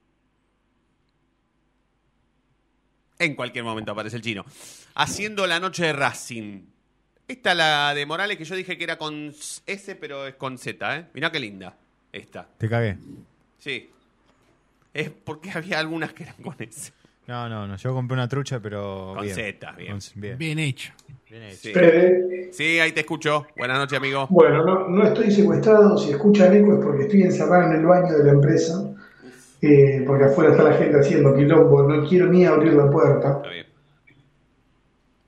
En 3.21 3.37
cualquier 3.37 3.63
momento 3.63 3.93
aparece 3.93 4.17
el 4.17 4.23
chino. 4.23 4.45
Haciendo 4.97 5.47
la 5.47 5.61
noche 5.61 5.85
de 5.85 5.93
Racing. 5.93 6.63
Esta 7.29 7.55
la 7.55 7.95
de 7.95 8.05
Morales 8.05 8.37
que 8.37 8.45
yo 8.45 8.57
dije 8.57 8.77
que 8.77 8.83
era 8.83 8.99
con 8.99 9.33
S, 9.65 9.95
pero 9.95 10.27
es 10.27 10.35
con 10.35 10.59
Z, 10.59 10.97
¿eh? 10.97 11.07
Mirá 11.15 11.31
qué 11.31 11.39
linda. 11.39 11.79
Esta. 12.13 12.49
Te 12.59 12.69
cagué. 12.69 12.99
Sí. 13.61 13.89
Es 14.93 15.09
porque 15.11 15.51
había 15.53 15.79
algunas 15.79 16.13
que 16.13 16.25
eran 16.25 16.35
con 16.43 16.57
S. 16.59 16.93
No, 17.29 17.49
no, 17.49 17.67
no. 17.69 17.77
Yo 17.77 17.95
compré 17.95 18.15
una 18.15 18.29
trucha, 18.29 18.59
pero. 18.59 19.13
Con 19.15 19.23
bien. 19.23 19.35
Z, 19.37 19.73
bien. 19.73 19.91
Con- 19.93 20.21
bien. 20.21 20.37
Bien 20.39 20.59
hecho. 20.59 20.93
Bien 21.31 21.45
hecho. 21.45 21.57
Sí. 21.59 21.73
Fede, 21.73 22.49
Sí, 22.53 22.81
ahí 22.81 22.91
te 22.91 23.01
escucho. 23.01 23.47
Buenas 23.57 23.79
noches, 23.79 23.97
amigo. 23.97 24.27
bueno, 24.31 24.65
no, 24.65 24.89
no 24.89 25.05
estoy 25.05 25.31
secuestrado. 25.31 25.97
Si 25.97 26.11
escuchan 26.11 26.53
eco 26.57 26.75
es 26.75 26.85
porque 26.85 27.03
estoy 27.05 27.23
encerrado 27.23 27.71
en 27.73 27.79
el 27.79 27.87
baño 27.87 28.19
de 28.19 28.25
la 28.25 28.33
empresa. 28.33 28.85
eh, 29.63 30.03
porque 30.07 30.25
afuera 30.25 30.51
está 30.51 30.65
la 30.65 30.73
gente 30.77 30.99
haciendo 30.99 31.37
quilombo. 31.37 31.83
No 31.85 32.09
quiero 32.09 32.27
ni 32.27 32.45
abrir 32.47 32.73
la 32.73 32.91
puerta. 32.91 33.37
Está 33.37 33.49
bien. 33.51 33.67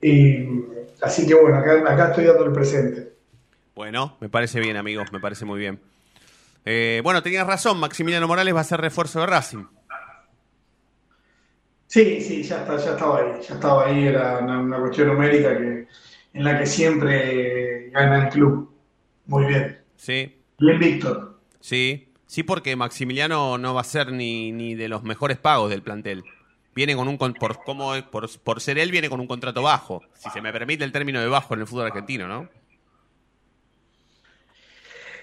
Y, 0.01 0.65
así 1.01 1.25
que 1.25 1.35
bueno, 1.35 1.57
acá, 1.57 1.73
acá 1.89 2.09
estoy 2.09 2.25
dando 2.25 2.43
el 2.45 2.51
presente. 2.51 3.13
Bueno, 3.75 4.17
me 4.19 4.27
parece 4.27 4.59
bien, 4.59 4.75
amigos. 4.75 5.11
Me 5.13 5.19
parece 5.21 5.45
muy 5.45 5.59
bien. 5.59 5.79
Eh, 6.65 7.01
bueno, 7.03 7.21
tenías 7.21 7.45
razón, 7.45 7.79
Maximiliano 7.79 8.27
Morales 8.27 8.55
va 8.55 8.61
a 8.61 8.65
ser 8.65 8.79
refuerzo 8.79 9.19
de 9.19 9.25
Racing. 9.25 9.65
Sí, 11.87 12.21
sí, 12.21 12.41
ya, 12.41 12.61
está, 12.61 12.77
ya 12.77 12.91
estaba 12.91 13.19
ahí, 13.19 13.41
ya 13.47 13.53
estaba 13.53 13.85
ahí, 13.85 14.07
era 14.07 14.39
una, 14.39 14.59
una 14.59 14.79
cuestión 14.79 15.09
numérica 15.09 15.55
que, 15.57 15.87
en 16.33 16.43
la 16.43 16.57
que 16.57 16.65
siempre 16.65 17.89
gana 17.91 18.25
el 18.25 18.29
club. 18.29 18.73
Muy 19.27 19.45
bien. 19.45 19.79
Sí. 19.95 20.41
Bien, 20.57 20.79
Víctor. 20.79 21.39
Sí, 21.59 22.09
sí, 22.25 22.43
porque 22.43 22.75
Maximiliano 22.75 23.57
no 23.57 23.73
va 23.73 23.81
a 23.81 23.85
ser 23.85 24.11
ni, 24.11 24.51
ni 24.51 24.73
de 24.73 24.87
los 24.87 25.03
mejores 25.03 25.37
pagos 25.37 25.69
del 25.69 25.83
plantel. 25.83 26.23
Viene 26.75 26.95
con 26.95 27.07
un 27.07 27.17
por 27.17 27.63
como 27.63 27.93
por, 28.09 28.27
por 28.39 28.59
ser 28.59 28.79
él 28.79 28.89
viene 28.89 29.07
con 29.07 29.19
un 29.19 29.27
contrato 29.27 29.61
bajo, 29.61 30.01
si 30.15 30.31
se 30.31 30.41
me 30.41 30.51
permite 30.51 30.83
el 30.83 30.91
término 30.91 31.21
de 31.21 31.27
bajo 31.27 31.53
en 31.53 31.59
el 31.59 31.67
fútbol 31.67 31.85
argentino, 31.85 32.27
¿no? 32.27 32.49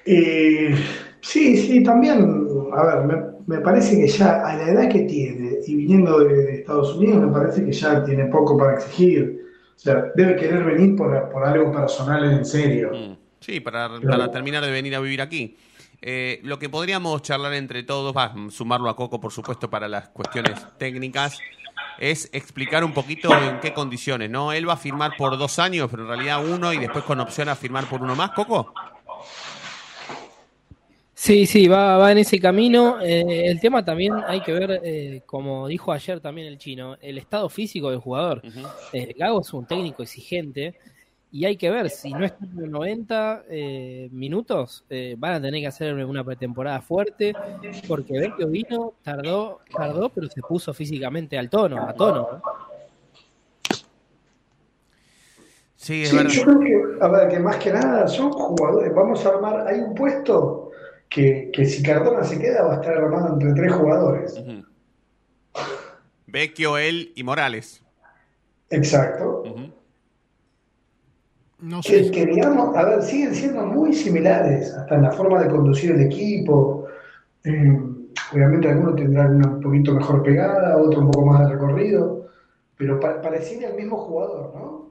Eh, 0.04 0.74
sí, 1.20 1.56
sí, 1.56 1.82
también, 1.82 2.46
a 2.72 2.84
ver, 2.84 3.04
me, 3.04 3.14
me 3.46 3.62
parece 3.62 3.96
que 4.00 4.08
ya 4.08 4.46
a 4.46 4.56
la 4.56 4.70
edad 4.70 4.88
que 4.88 5.00
tiene 5.00 5.58
y 5.66 5.74
viniendo 5.74 6.20
de, 6.20 6.34
de 6.34 6.54
Estados 6.60 6.96
Unidos, 6.96 7.22
me 7.26 7.32
parece 7.32 7.64
que 7.64 7.72
ya 7.72 8.04
tiene 8.04 8.26
poco 8.26 8.56
para 8.56 8.74
exigir. 8.74 9.40
O 9.74 9.78
sea, 9.78 10.04
debe 10.14 10.36
querer 10.36 10.62
venir 10.64 10.94
por, 10.96 11.30
por 11.30 11.44
algo 11.44 11.72
personal 11.72 12.24
en 12.24 12.44
serio. 12.44 12.90
Mm, 12.92 13.16
Sí, 13.40 13.58
para, 13.60 13.88
para 14.00 14.30
terminar 14.30 14.62
de 14.62 14.70
venir 14.70 14.94
a 14.94 15.00
vivir 15.00 15.22
aquí. 15.22 15.56
Eh, 16.02 16.40
lo 16.44 16.58
que 16.58 16.68
podríamos 16.68 17.22
charlar 17.22 17.54
entre 17.54 17.82
todos, 17.82 18.14
va, 18.14 18.34
sumarlo 18.50 18.90
a 18.90 18.96
Coco, 18.96 19.18
por 19.18 19.32
supuesto, 19.32 19.68
para 19.70 19.88
las 19.88 20.10
cuestiones 20.10 20.54
técnicas, 20.78 21.38
es 21.98 22.28
explicar 22.32 22.84
un 22.84 22.92
poquito 22.92 23.30
en 23.34 23.60
qué 23.60 23.72
condiciones, 23.72 24.30
¿no? 24.30 24.52
Él 24.52 24.68
va 24.68 24.74
a 24.74 24.76
firmar 24.78 25.12
por 25.16 25.38
dos 25.38 25.58
años, 25.58 25.88
pero 25.90 26.02
en 26.02 26.08
realidad 26.08 26.44
uno 26.46 26.72
y 26.72 26.78
después 26.78 27.04
con 27.04 27.18
opción 27.20 27.48
a 27.48 27.56
firmar 27.56 27.86
por 27.86 28.02
uno 28.02 28.14
más, 28.14 28.30
Coco. 28.32 28.72
Sí, 31.22 31.44
sí, 31.44 31.68
va, 31.68 31.98
va 31.98 32.12
en 32.12 32.16
ese 32.16 32.40
camino. 32.40 32.98
Eh, 33.02 33.44
el 33.50 33.60
tema 33.60 33.84
también 33.84 34.14
hay 34.26 34.40
que 34.40 34.52
ver, 34.52 34.80
eh, 34.82 35.20
como 35.26 35.68
dijo 35.68 35.92
ayer 35.92 36.18
también 36.18 36.46
el 36.46 36.56
chino, 36.56 36.96
el 36.98 37.18
estado 37.18 37.50
físico 37.50 37.90
del 37.90 37.98
jugador. 37.98 38.40
Eh, 38.94 39.14
Gago 39.18 39.42
es 39.42 39.52
un 39.52 39.66
técnico 39.66 40.02
exigente 40.02 40.76
y 41.30 41.44
hay 41.44 41.58
que 41.58 41.68
ver 41.70 41.90
si 41.90 42.10
no 42.14 42.24
está 42.24 42.42
en 42.42 42.56
los 42.62 42.70
90 42.70 43.42
eh, 43.50 44.08
minutos, 44.12 44.82
eh, 44.88 45.14
van 45.18 45.34
a 45.34 45.42
tener 45.42 45.60
que 45.60 45.66
hacer 45.66 45.94
una 45.94 46.24
pretemporada 46.24 46.80
fuerte, 46.80 47.34
porque 47.86 48.18
Vecchio 48.18 48.48
vino, 48.48 48.94
tardó, 49.02 49.60
tardó, 49.76 50.08
pero 50.08 50.26
se 50.26 50.40
puso 50.40 50.72
físicamente 50.72 51.36
al 51.36 51.50
tono, 51.50 51.86
a 51.86 51.92
tono. 51.92 52.28
¿no? 52.32 52.42
Sí, 55.76 56.04
es 56.04 56.08
Sí, 56.08 56.16
verdad. 56.16 56.30
yo 56.30 56.44
creo 56.44 56.60
que, 56.60 57.04
a 57.04 57.08
ver, 57.08 57.28
que 57.28 57.38
más 57.40 57.56
que 57.58 57.72
nada 57.74 58.08
son 58.08 58.32
jugadores. 58.32 58.94
Vamos 58.94 59.26
a 59.26 59.28
armar, 59.28 59.66
hay 59.68 59.80
un 59.80 59.94
puesto 59.94 60.70
que, 61.10 61.50
que 61.52 61.66
si 61.66 61.82
Cardona 61.82 62.24
se 62.24 62.38
queda 62.38 62.62
va 62.62 62.74
a 62.74 62.76
estar 62.76 62.96
armado 62.96 63.34
entre 63.34 63.52
tres 63.52 63.72
jugadores. 63.72 64.42
Vecchio, 66.26 66.78
él 66.78 67.12
y 67.16 67.24
Morales. 67.24 67.82
Exacto. 68.70 69.42
No 71.58 71.82
Que, 71.82 72.04
sé. 72.04 72.10
que 72.10 72.24
digamos, 72.24 72.74
a 72.74 72.84
ver, 72.84 73.02
siguen 73.02 73.34
siendo 73.34 73.66
muy 73.66 73.92
similares, 73.92 74.72
hasta 74.72 74.94
en 74.94 75.02
la 75.02 75.10
forma 75.12 75.42
de 75.42 75.50
conducir 75.50 75.90
el 75.90 76.00
equipo. 76.02 76.86
Eh, 77.44 77.78
obviamente 78.32 78.68
algunos 78.70 78.96
tendrán 78.96 79.36
una 79.36 79.48
un 79.48 79.60
poquito 79.60 79.92
mejor 79.92 80.22
pegada, 80.22 80.78
otro 80.78 81.00
un 81.00 81.10
poco 81.10 81.26
más 81.26 81.40
de 81.40 81.52
recorrido, 81.54 82.28
pero 82.78 82.98
pa- 83.00 83.20
pareciera 83.20 83.68
el 83.68 83.74
mismo 83.76 83.98
jugador, 83.98 84.54
¿no? 84.54 84.90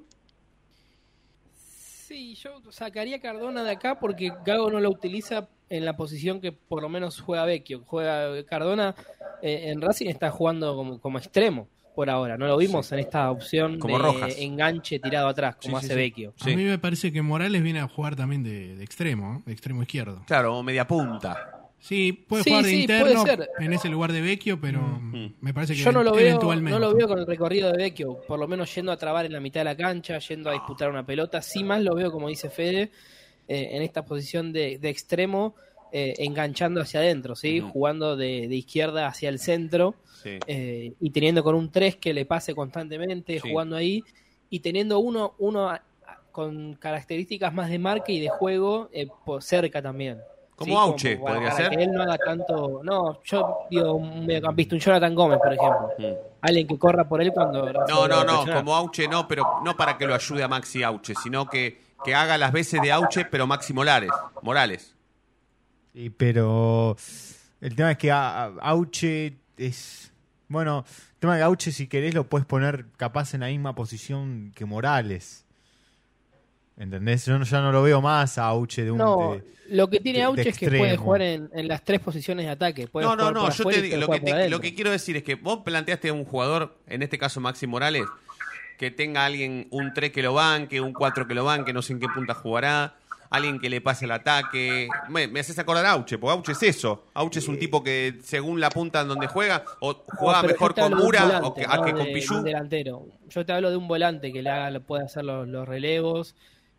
Sí, 1.55 2.35
yo 2.35 2.59
sacaría 2.71 3.15
a 3.17 3.21
Cardona 3.21 3.63
de 3.63 3.71
acá 3.71 3.99
porque 3.99 4.31
Gago 4.45 4.69
no 4.69 4.79
lo 4.79 4.89
utiliza 4.89 5.47
en 5.69 5.85
la 5.85 5.95
posición 5.95 6.41
que 6.41 6.51
por 6.51 6.81
lo 6.81 6.89
menos 6.89 7.19
juega 7.21 7.45
Vecchio. 7.45 7.83
Juega 7.85 8.43
Cardona 8.45 8.95
eh, 9.41 9.65
en 9.69 9.81
Racing 9.81 10.07
está 10.07 10.31
jugando 10.31 10.75
como, 10.75 10.99
como 10.99 11.17
extremo 11.17 11.67
por 11.95 12.09
ahora. 12.09 12.37
No 12.37 12.47
lo 12.47 12.55
vimos 12.57 12.91
en 12.91 12.99
esta 12.99 13.29
opción 13.29 13.77
Como 13.79 13.97
de 13.97 14.03
Rojas. 14.03 14.35
enganche 14.37 14.99
tirado 14.99 15.27
atrás, 15.27 15.55
como 15.61 15.79
Sí, 15.79 15.85
sí, 15.87 15.91
hace 15.91 15.93
sí. 15.95 15.99
Vecchio. 15.99 16.33
A 16.41 16.45
mí 16.47 16.63
me 16.63 16.77
parece 16.79 17.11
que 17.11 17.21
Morales 17.21 17.61
viene 17.61 17.79
a 17.79 17.87
jugar 17.87 18.15
también 18.15 18.43
de, 18.43 18.75
de 18.77 18.83
extremo, 18.83 19.37
¿eh? 19.37 19.43
de 19.45 19.51
extremo 19.53 19.81
izquierdo. 19.81 20.23
Claro, 20.25 20.61
media 20.63 20.87
punta. 20.87 21.55
Sí, 21.81 22.11
puede 22.11 22.43
Sí, 22.43 22.49
jugar 22.49 22.65
de 22.65 22.69
sí, 22.71 22.81
interno 22.81 23.23
en 23.59 23.71
ese 23.73 23.87
lugar 23.87 24.11
de 24.11 24.21
Vecchio, 24.21 24.59
pero 24.59 24.81
Mm. 24.81 25.33
me 25.39 25.53
parece 25.53 25.73
que 25.75 25.79
Yo 25.79 25.91
no 25.93 26.03
lo 26.03 26.13
veo, 26.13 26.37
no 26.37 26.77
lo 26.79 26.93
veo 26.93 27.07
con 27.07 27.19
el 27.19 27.25
recorrido 27.25 27.71
de 27.71 27.77
Vecchio, 27.77 28.19
por 28.27 28.37
lo 28.37 28.47
menos 28.49 28.73
yendo 28.75 28.91
a 28.91 28.97
trabar 28.97 29.25
en 29.25 29.31
la 29.33 29.39
mitad 29.39 29.61
de 29.61 29.65
la 29.65 29.77
cancha, 29.77 30.19
yendo 30.19 30.49
a 30.49 30.53
disputar 30.53 30.89
una 30.89 31.05
pelota. 31.05 31.41
Sí 31.41 31.63
más 31.63 31.81
lo 31.81 31.95
veo, 31.95 32.11
como 32.11 32.27
dice 32.27 32.49
Fede, 32.49 32.91
eh, 33.49 33.69
en 33.73 33.81
esta 33.81 34.05
posición 34.05 34.53
de, 34.53 34.77
de 34.77 34.89
extremo, 34.89 35.55
eh, 35.91 36.13
enganchando 36.19 36.79
hacia 36.81 37.01
adentro, 37.01 37.35
¿sí? 37.35 37.59
Jugando 37.59 38.15
de, 38.15 38.47
de 38.47 38.55
izquierda 38.55 39.07
hacia 39.07 39.27
el 39.27 39.39
centro 39.39 39.95
Sí. 40.23 40.37
eh, 40.47 40.93
y 41.01 41.09
teniendo 41.09 41.43
con 41.43 41.55
un 41.55 41.71
3 41.71 41.95
que 41.97 42.13
le 42.13 42.25
pase 42.25 42.53
constantemente, 42.55 43.39
Sí. 43.39 43.49
jugando 43.49 43.75
ahí 43.75 44.03
y 44.49 44.59
teniendo 44.59 44.99
uno, 44.99 45.33
uno 45.39 45.71
con 46.31 46.75
características 46.75 47.53
más 47.53 47.69
de 47.69 47.79
marca 47.79 48.11
y 48.11 48.19
de 48.19 48.29
juego 48.29 48.89
por 49.25 49.41
cerca 49.43 49.81
también. 49.81 50.19
Como 50.55 50.73
¿sí? 50.73 50.77
Auche, 50.77 51.17
para- 51.17 51.33
podría 51.35 51.49
para 51.51 51.69
ser. 51.69 51.77
que 51.77 51.83
él 51.83 51.91
no 51.91 52.01
haga 52.03 52.17
tanto. 52.17 52.81
No, 52.83 53.19
yo 53.23 53.59
digo 53.71 53.93
un 53.93 54.25
mediocampista, 54.25 54.75
un 54.75 54.81
Jonathan 54.81 55.15
Gómez, 55.15 55.39
por 55.39 55.53
ejemplo. 55.53 55.89
Mm. 55.97 56.13
Alguien 56.41 56.67
que 56.67 56.77
corra 56.77 57.07
por 57.07 57.21
él 57.21 57.31
cuando. 57.33 57.71
No, 57.87 58.07
no, 58.07 58.23
no, 58.25 58.45
como 58.53 58.75
Auche 58.75 59.07
no, 59.07 59.27
pero 59.27 59.61
no 59.63 59.75
para 59.77 59.97
que 59.97 60.05
lo 60.05 60.13
ayude 60.13 60.43
a 60.43 60.47
Maxi 60.49 60.83
Auche, 60.83 61.13
sino 61.15 61.45
que, 61.49 61.88
que 62.03 62.15
haga 62.15 62.37
las 62.37 62.51
veces 62.51 62.81
de 62.81 62.91
Auche, 62.91 63.25
pero 63.25 63.45
Maxi 63.47 63.73
Morales. 63.73 64.11
Morales. 64.41 64.95
Y, 65.93 66.09
pero 66.11 66.95
el 67.61 67.75
tema 67.75 67.91
es 67.91 67.97
que 67.97 68.11
a- 68.11 68.45
a- 68.45 68.53
Auche 68.61 69.37
es. 69.57 70.11
Bueno, 70.47 70.85
el 71.13 71.19
tema 71.19 71.35
de 71.35 71.43
Auche, 71.43 71.71
si 71.71 71.87
querés, 71.87 72.13
lo 72.13 72.25
puedes 72.27 72.45
poner 72.47 72.85
capaz 72.97 73.33
en 73.33 73.41
la 73.41 73.47
misma 73.47 73.75
posición 73.75 74.51
que 74.55 74.65
Morales. 74.65 75.45
¿Entendés? 76.77 77.25
Yo 77.25 77.37
no- 77.37 77.43
ya 77.45 77.59
no 77.61 77.71
lo 77.73 77.83
veo 77.83 78.01
más 78.01 78.37
a 78.37 78.45
Auche 78.45 78.83
de 78.85 78.91
un. 78.91 78.99
No, 78.99 79.33
de- 79.33 79.43
lo 79.75 79.89
que 79.89 79.99
tiene 79.99 80.19
de- 80.19 80.23
de 80.23 80.25
Auche 80.27 80.49
es 80.49 80.57
que 80.57 80.67
puede 80.69 80.95
jugar 80.95 81.21
en, 81.21 81.49
en 81.53 81.67
las 81.67 81.83
tres 81.83 81.99
posiciones 81.99 82.45
de 82.45 82.51
ataque. 82.51 82.87
Puede 82.87 83.05
No, 83.05 83.15
no, 83.17 83.31
no, 83.31 83.49
yo 83.49 83.57
te, 83.57 83.63
puede 83.63 83.97
lo, 83.97 84.07
que 84.07 84.19
te- 84.21 84.49
lo 84.49 84.61
que 84.61 84.73
quiero 84.73 84.89
decir 84.91 85.17
es 85.17 85.23
que 85.23 85.35
vos 85.35 85.59
planteaste 85.65 86.09
a 86.09 86.13
un 86.13 86.23
jugador, 86.23 86.77
en 86.87 87.01
este 87.03 87.17
caso 87.17 87.41
Maxi 87.41 87.67
Morales, 87.67 88.05
que 88.79 88.91
tenga 88.91 89.25
alguien, 89.25 89.67
un 89.71 89.93
3 89.93 90.11
que 90.11 90.23
lo 90.23 90.33
banque, 90.33 90.79
un 90.79 90.93
4 90.93 91.27
que 91.27 91.33
lo 91.35 91.43
banque, 91.43 91.73
no 91.73 91.81
sé 91.81 91.91
en 91.93 91.99
qué 91.99 92.07
punta 92.07 92.33
jugará, 92.33 92.95
alguien 93.29 93.59
que 93.59 93.69
le 93.69 93.81
pase 93.81 94.05
el 94.05 94.11
ataque. 94.11 94.87
Me, 95.09 95.27
me 95.27 95.41
haces 95.41 95.59
acordar 95.59 95.85
a 95.85 95.91
Auche, 95.91 96.17
porque 96.17 96.31
Auche 96.31 96.51
es 96.53 96.63
eso. 96.63 97.03
Auche 97.13 97.39
es 97.39 97.47
un 97.49 97.59
tipo 97.59 97.83
que 97.83 98.19
según 98.23 98.61
la 98.61 98.69
punta 98.69 99.01
en 99.01 99.09
donde 99.09 99.27
juega, 99.27 99.65
o 99.81 99.93
juega 100.07 100.41
pero 100.41 100.53
mejor 100.53 100.73
con 100.75 100.93
Mura 100.95 101.25
volante, 101.25 101.47
o 101.47 101.53
que, 101.53 101.65
a 101.65 101.75
no 101.75 101.83
que 101.83 101.91
con 101.91 102.05
de 102.05 102.11
Pichu. 102.13 102.41
delantero. 102.41 103.05
Yo 103.27 103.45
te 103.45 103.51
hablo 103.51 103.69
de 103.69 103.75
un 103.75 103.87
volante 103.89 104.31
que 104.31 104.41
le 104.41 104.49
haga, 104.49 104.71
le 104.71 104.79
puede 104.79 105.03
hacer 105.03 105.25
los, 105.25 105.45
los 105.45 105.67
relevos, 105.67 106.35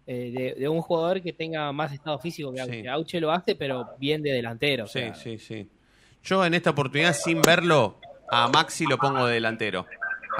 eh, 0.06 0.32
de, 0.34 0.54
de 0.58 0.68
un 0.70 0.80
jugador 0.80 1.20
que 1.20 1.34
tenga 1.34 1.70
más 1.72 1.92
estado 1.92 2.18
físico 2.18 2.50
que 2.54 2.62
Auche. 2.62 2.80
Sí. 2.80 2.88
Auche 2.88 3.20
lo 3.20 3.30
hace, 3.30 3.54
pero 3.56 3.90
bien 3.98 4.22
de 4.22 4.32
delantero. 4.32 4.84
o 4.84 4.86
Sí, 4.88 5.00
sea, 5.00 5.14
sí, 5.14 5.38
sí. 5.38 5.68
Yo 6.24 6.42
en 6.46 6.54
esta 6.54 6.70
oportunidad, 6.70 7.12
sin 7.14 7.42
verlo, 7.42 7.98
a 8.30 8.48
Maxi 8.48 8.86
lo 8.86 8.96
pongo 8.96 9.26
de 9.26 9.34
delantero. 9.34 9.86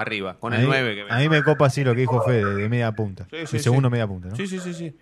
Arriba, 0.01 0.38
con 0.38 0.53
a 0.53 0.57
el 0.57 0.62
mí- 0.62 0.68
9 0.68 0.94
que 0.94 1.12
A 1.12 1.18
mí 1.18 1.28
me 1.28 1.42
copa 1.42 1.66
así 1.66 1.84
lo 1.84 1.94
que 1.94 2.01
dijo 2.01 2.22
Fede, 2.22 2.55
de 2.55 2.68
media 2.70 2.90
punta. 2.92 3.26
Sí, 3.30 3.36
de 3.36 3.46
sí, 3.46 3.59
segundo 3.59 3.88
sí. 3.88 3.92
media 3.92 4.07
punta, 4.07 4.28
¿no? 4.30 4.36
Sí, 4.36 4.46
sí, 4.46 4.59
sí, 4.59 4.72
sí. 4.72 4.96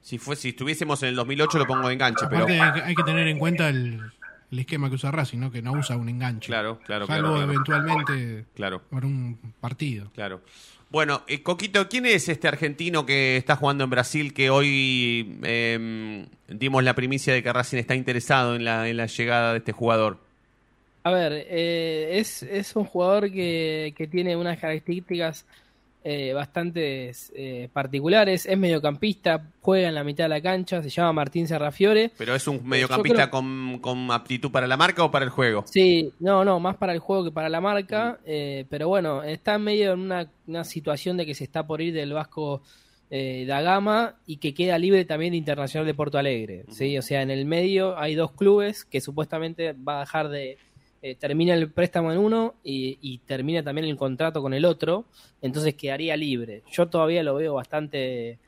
Si, 0.00 0.18
fue, 0.18 0.36
si 0.36 0.50
estuviésemos 0.50 1.02
en 1.02 1.10
el 1.10 1.16
2008 1.16 1.58
lo 1.58 1.66
pongo 1.66 1.88
de 1.88 1.94
enganche, 1.94 2.26
pero... 2.30 2.44
Aparte 2.44 2.60
hay 2.60 2.72
que, 2.72 2.82
hay 2.82 2.94
que 2.94 3.02
tener 3.02 3.26
en 3.28 3.38
cuenta 3.38 3.68
el, 3.68 4.00
el 4.52 4.58
esquema 4.58 4.88
que 4.88 4.94
usa 4.94 5.10
Racing, 5.10 5.38
¿no? 5.38 5.50
que 5.50 5.60
no 5.62 5.72
usa 5.72 5.96
un 5.96 6.08
enganche. 6.08 6.46
Claro, 6.46 6.78
claro, 6.86 7.06
Salvo 7.06 7.34
claro, 7.34 7.42
eventualmente 7.42 8.46
Claro, 8.54 8.82
por 8.88 9.04
un 9.04 9.38
partido. 9.60 10.10
claro. 10.14 10.42
Bueno, 10.88 11.22
eh, 11.26 11.42
Coquito, 11.42 11.88
¿quién 11.88 12.06
es 12.06 12.28
este 12.28 12.46
argentino 12.46 13.04
que 13.04 13.36
está 13.36 13.56
jugando 13.56 13.82
en 13.82 13.90
Brasil 13.90 14.32
que 14.32 14.50
hoy 14.50 15.36
eh, 15.42 16.26
dimos 16.48 16.84
la 16.84 16.94
primicia 16.94 17.34
de 17.34 17.42
que 17.42 17.52
Racing 17.52 17.78
está 17.78 17.96
interesado 17.96 18.54
en 18.54 18.64
la, 18.64 18.88
en 18.88 18.96
la 18.96 19.06
llegada 19.06 19.50
de 19.52 19.58
este 19.58 19.72
jugador? 19.72 20.20
A 21.06 21.10
ver, 21.12 21.46
eh, 21.48 22.18
es, 22.18 22.42
es 22.42 22.74
un 22.74 22.84
jugador 22.84 23.30
que, 23.30 23.94
que 23.96 24.06
tiene 24.08 24.36
unas 24.36 24.58
características 24.58 25.46
eh, 26.02 26.32
bastante 26.32 27.12
eh, 27.34 27.68
particulares. 27.72 28.44
Es 28.46 28.58
mediocampista, 28.58 29.44
juega 29.60 29.88
en 29.88 29.94
la 29.94 30.02
mitad 30.02 30.24
de 30.24 30.28
la 30.30 30.40
cancha, 30.40 30.82
se 30.82 30.88
llama 30.90 31.12
Martín 31.12 31.46
Serrafiore. 31.46 32.10
¿Pero 32.18 32.34
es 32.34 32.48
un 32.48 32.66
mediocampista 32.66 33.16
creo- 33.28 33.30
con, 33.30 33.78
con 33.80 34.10
aptitud 34.10 34.50
para 34.50 34.66
la 34.66 34.76
marca 34.76 35.04
o 35.04 35.10
para 35.12 35.24
el 35.24 35.30
juego? 35.30 35.64
Sí, 35.68 36.12
no, 36.18 36.44
no, 36.44 36.58
más 36.58 36.76
para 36.76 36.92
el 36.92 36.98
juego 36.98 37.24
que 37.24 37.30
para 37.30 37.48
la 37.48 37.60
marca. 37.60 38.18
eh, 38.26 38.64
pero 38.68 38.88
bueno, 38.88 39.22
está 39.22 39.58
medio 39.58 39.92
en 39.92 40.00
una, 40.00 40.28
una 40.48 40.64
situación 40.64 41.16
de 41.16 41.24
que 41.26 41.34
se 41.36 41.44
está 41.44 41.64
por 41.66 41.80
ir 41.82 41.94
del 41.94 42.12
Vasco 42.14 42.62
eh, 43.10 43.44
da 43.46 43.60
Gama 43.60 44.16
y 44.26 44.38
que 44.38 44.54
queda 44.54 44.76
libre 44.78 45.04
también 45.04 45.30
de 45.32 45.36
Internacional 45.38 45.86
de 45.86 45.94
Porto 45.94 46.18
Alegre. 46.18 46.64
¿sí? 46.70 46.98
O 46.98 47.02
sea, 47.02 47.22
en 47.22 47.30
el 47.30 47.44
medio 47.46 47.96
hay 47.96 48.16
dos 48.16 48.32
clubes 48.32 48.84
que 48.84 49.00
supuestamente 49.00 49.72
va 49.72 49.98
a 49.98 50.00
dejar 50.00 50.28
de. 50.30 50.58
Eh, 51.02 51.14
termina 51.14 51.54
el 51.54 51.70
préstamo 51.70 52.10
en 52.12 52.18
uno 52.18 52.54
y, 52.64 52.98
y 53.00 53.18
termina 53.18 53.62
también 53.62 53.86
el 53.86 53.96
contrato 53.96 54.42
con 54.42 54.54
el 54.54 54.64
otro, 54.64 55.04
entonces 55.42 55.74
quedaría 55.74 56.16
libre. 56.16 56.62
Yo 56.72 56.88
todavía 56.88 57.22
lo 57.22 57.34
veo 57.36 57.54
bastante, 57.54 58.38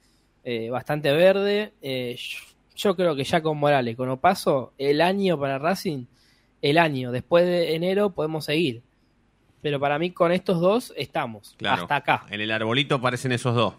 eh, 0.44 0.70
bastante 0.70 1.12
verde. 1.12 1.72
eh, 1.82 2.16
yo- 2.18 2.38
yo 2.76 2.94
creo 2.94 3.16
que 3.16 3.24
ya 3.24 3.40
con 3.42 3.58
Morales, 3.58 3.96
con 3.96 4.08
Opaso, 4.08 4.72
el 4.78 5.00
año 5.00 5.36
para 5.38 5.58
Racing, 5.58 6.04
el 6.62 6.78
año, 6.78 7.10
después 7.10 7.44
de 7.44 7.74
enero 7.74 8.10
podemos 8.10 8.44
seguir. 8.44 8.82
Pero 9.60 9.80
para 9.80 9.98
mí 9.98 10.12
con 10.12 10.30
estos 10.30 10.60
dos 10.60 10.94
estamos, 10.96 11.54
Claro. 11.58 11.82
hasta 11.82 11.96
acá. 11.96 12.26
En 12.30 12.40
el 12.40 12.52
arbolito 12.52 12.94
aparecen 12.94 13.32
esos 13.32 13.54
dos. 13.56 13.74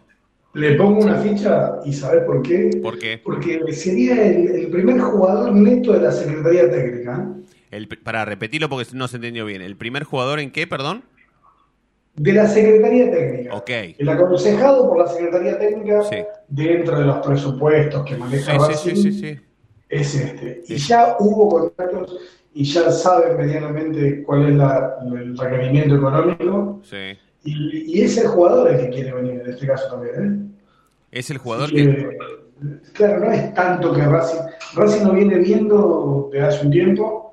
Le 0.53 0.73
pongo 0.73 0.99
una 1.05 1.15
ficha 1.21 1.75
y 1.85 1.93
¿sabés 1.93 2.23
por 2.25 2.41
qué? 2.41 2.71
¿Por 2.83 2.99
qué? 2.99 3.19
Porque 3.23 3.61
sería 3.71 4.25
el, 4.27 4.47
el 4.49 4.67
primer 4.69 4.99
jugador 4.99 5.53
neto 5.55 5.93
de 5.93 6.01
la 6.01 6.11
Secretaría 6.11 6.69
Técnica. 6.69 7.33
¿Eh? 7.71 7.75
El, 7.77 7.87
para 7.87 8.25
repetirlo 8.25 8.69
porque 8.69 8.87
no 8.93 9.07
se 9.07 9.17
entendió 9.17 9.45
bien. 9.45 9.61
¿El 9.61 9.75
primer 9.77 10.03
jugador 10.03 10.39
en 10.39 10.51
qué, 10.51 10.67
perdón? 10.67 11.03
De 12.15 12.33
la 12.33 12.47
Secretaría 12.47 13.09
Técnica. 13.11 13.55
Ok. 13.55 13.69
El 13.97 14.09
aconsejado 14.09 14.89
por 14.89 14.97
la 14.99 15.07
Secretaría 15.07 15.57
Técnica 15.57 16.03
Sí. 16.03 16.17
dentro 16.49 16.99
de 16.99 17.05
los 17.05 17.25
presupuestos 17.25 18.05
que 18.05 18.17
maneja 18.17 18.59
Sí, 18.59 18.73
sí, 18.75 18.95
sí, 18.95 19.01
sí, 19.13 19.19
sí. 19.19 19.39
es 19.87 20.15
este. 20.15 20.63
Y 20.67 20.75
ya 20.77 21.15
hubo 21.19 21.47
contratos 21.47 22.17
y 22.53 22.63
ya 22.65 22.91
saben 22.91 23.37
medianamente 23.37 24.23
cuál 24.23 24.49
es 24.49 24.55
la- 24.55 24.95
el 25.13 25.37
requerimiento 25.37 25.95
económico. 25.95 26.81
Sí. 26.83 27.17
Y, 27.45 27.99
y 27.99 28.01
es 28.01 28.17
el 28.17 28.27
jugador 28.27 28.69
el 28.71 28.81
que 28.81 28.89
quiere 28.89 29.13
venir 29.13 29.41
en 29.41 29.49
este 29.51 29.65
caso 29.67 29.87
también. 29.89 30.57
Es 31.11 31.29
el 31.29 31.37
¿eh? 31.37 31.39
jugador 31.39 31.69
que... 31.69 31.75
que, 31.85 32.17
claro, 32.93 33.19
no 33.21 33.31
es 33.31 33.53
tanto 33.53 33.93
que 33.93 34.01
Racing. 34.01 34.39
Racing 34.75 35.05
lo 35.05 35.13
viene 35.13 35.37
viendo 35.37 36.29
desde 36.33 36.45
hace 36.47 36.65
un 36.65 36.71
tiempo. 36.73 37.28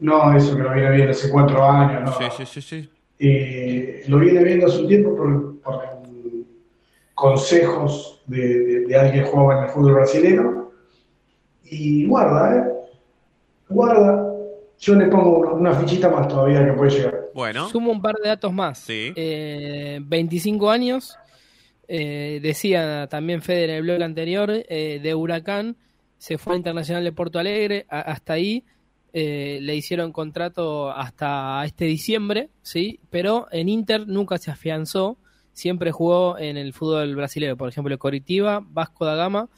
No, 0.00 0.36
eso 0.36 0.56
que 0.56 0.62
lo 0.62 0.72
viene 0.72 0.90
viendo 0.92 1.10
hace 1.12 1.30
cuatro 1.30 1.64
años, 1.64 2.02
no. 2.04 2.12
Sí, 2.12 2.24
sí, 2.38 2.46
sí, 2.46 2.62
sí. 2.62 2.90
Eh, 3.18 4.04
lo 4.08 4.18
viene 4.18 4.42
viendo 4.44 4.66
hace 4.66 4.80
un 4.80 4.88
tiempo 4.88 5.16
por, 5.16 5.60
por 5.60 5.82
consejos 7.14 8.22
de, 8.26 8.38
de- 8.58 8.80
de 8.86 8.96
alguien 8.96 9.24
que 9.24 9.30
jugaba 9.30 9.58
en 9.58 9.64
el 9.64 9.70
fútbol 9.70 9.94
brasileño. 9.94 10.70
Y 11.64 12.06
guarda, 12.06 12.56
¿eh? 12.56 12.72
Guarda. 13.68 14.28
Yo 14.78 14.94
le 14.96 15.06
pongo 15.06 15.54
una, 15.54 15.72
fichita 15.74 16.08
más 16.10 16.26
todavía 16.28 16.64
que 16.66 16.72
puede 16.72 16.90
llegar. 16.90 17.20
Bueno. 17.34 17.68
Sumo 17.68 17.92
un 17.92 18.02
par 18.02 18.16
de 18.16 18.28
datos 18.28 18.52
más. 18.52 18.78
Sí. 18.78 19.12
Eh, 19.14 20.00
25 20.02 20.70
años. 20.70 21.16
eh, 21.88 22.40
decía 22.42 23.06
también 23.08 23.42
Fede 23.42 23.64
en 23.64 23.70
el 23.70 23.82
blog 23.82 24.02
anterior, 24.02 24.50
eh, 24.50 24.98
de 25.02 25.14
Huracán, 25.14 25.76
se 26.16 26.38
fue 26.38 26.54
a 26.54 26.56
Internacional 26.56 27.04
de 27.04 27.12
Porto 27.12 27.38
Alegre, 27.38 27.84
a- 27.88 28.00
hasta 28.00 28.32
ahí 28.34 28.64
eh, 29.12 29.58
le 29.60 29.76
hicieron 29.76 30.12
contrato 30.12 30.90
hasta 30.90 31.64
este 31.64 31.84
diciembre, 31.84 32.50
¿sí? 32.62 33.00
Pero 33.10 33.46
en 33.52 33.68
Inter 33.68 34.06
nunca 34.06 34.38
se 34.38 34.50
afianzó, 34.50 35.18
siempre 35.52 35.92
jugó 35.92 36.38
en 36.38 36.56
el 36.56 36.72
fútbol 36.72 37.14
brasileño, 37.14 37.56
por 37.56 37.68
ejemplo, 37.68 37.98
Coritiba, 37.98 38.64
Vasco 38.64 39.04
da 39.04 39.14
Gama, 39.14 39.48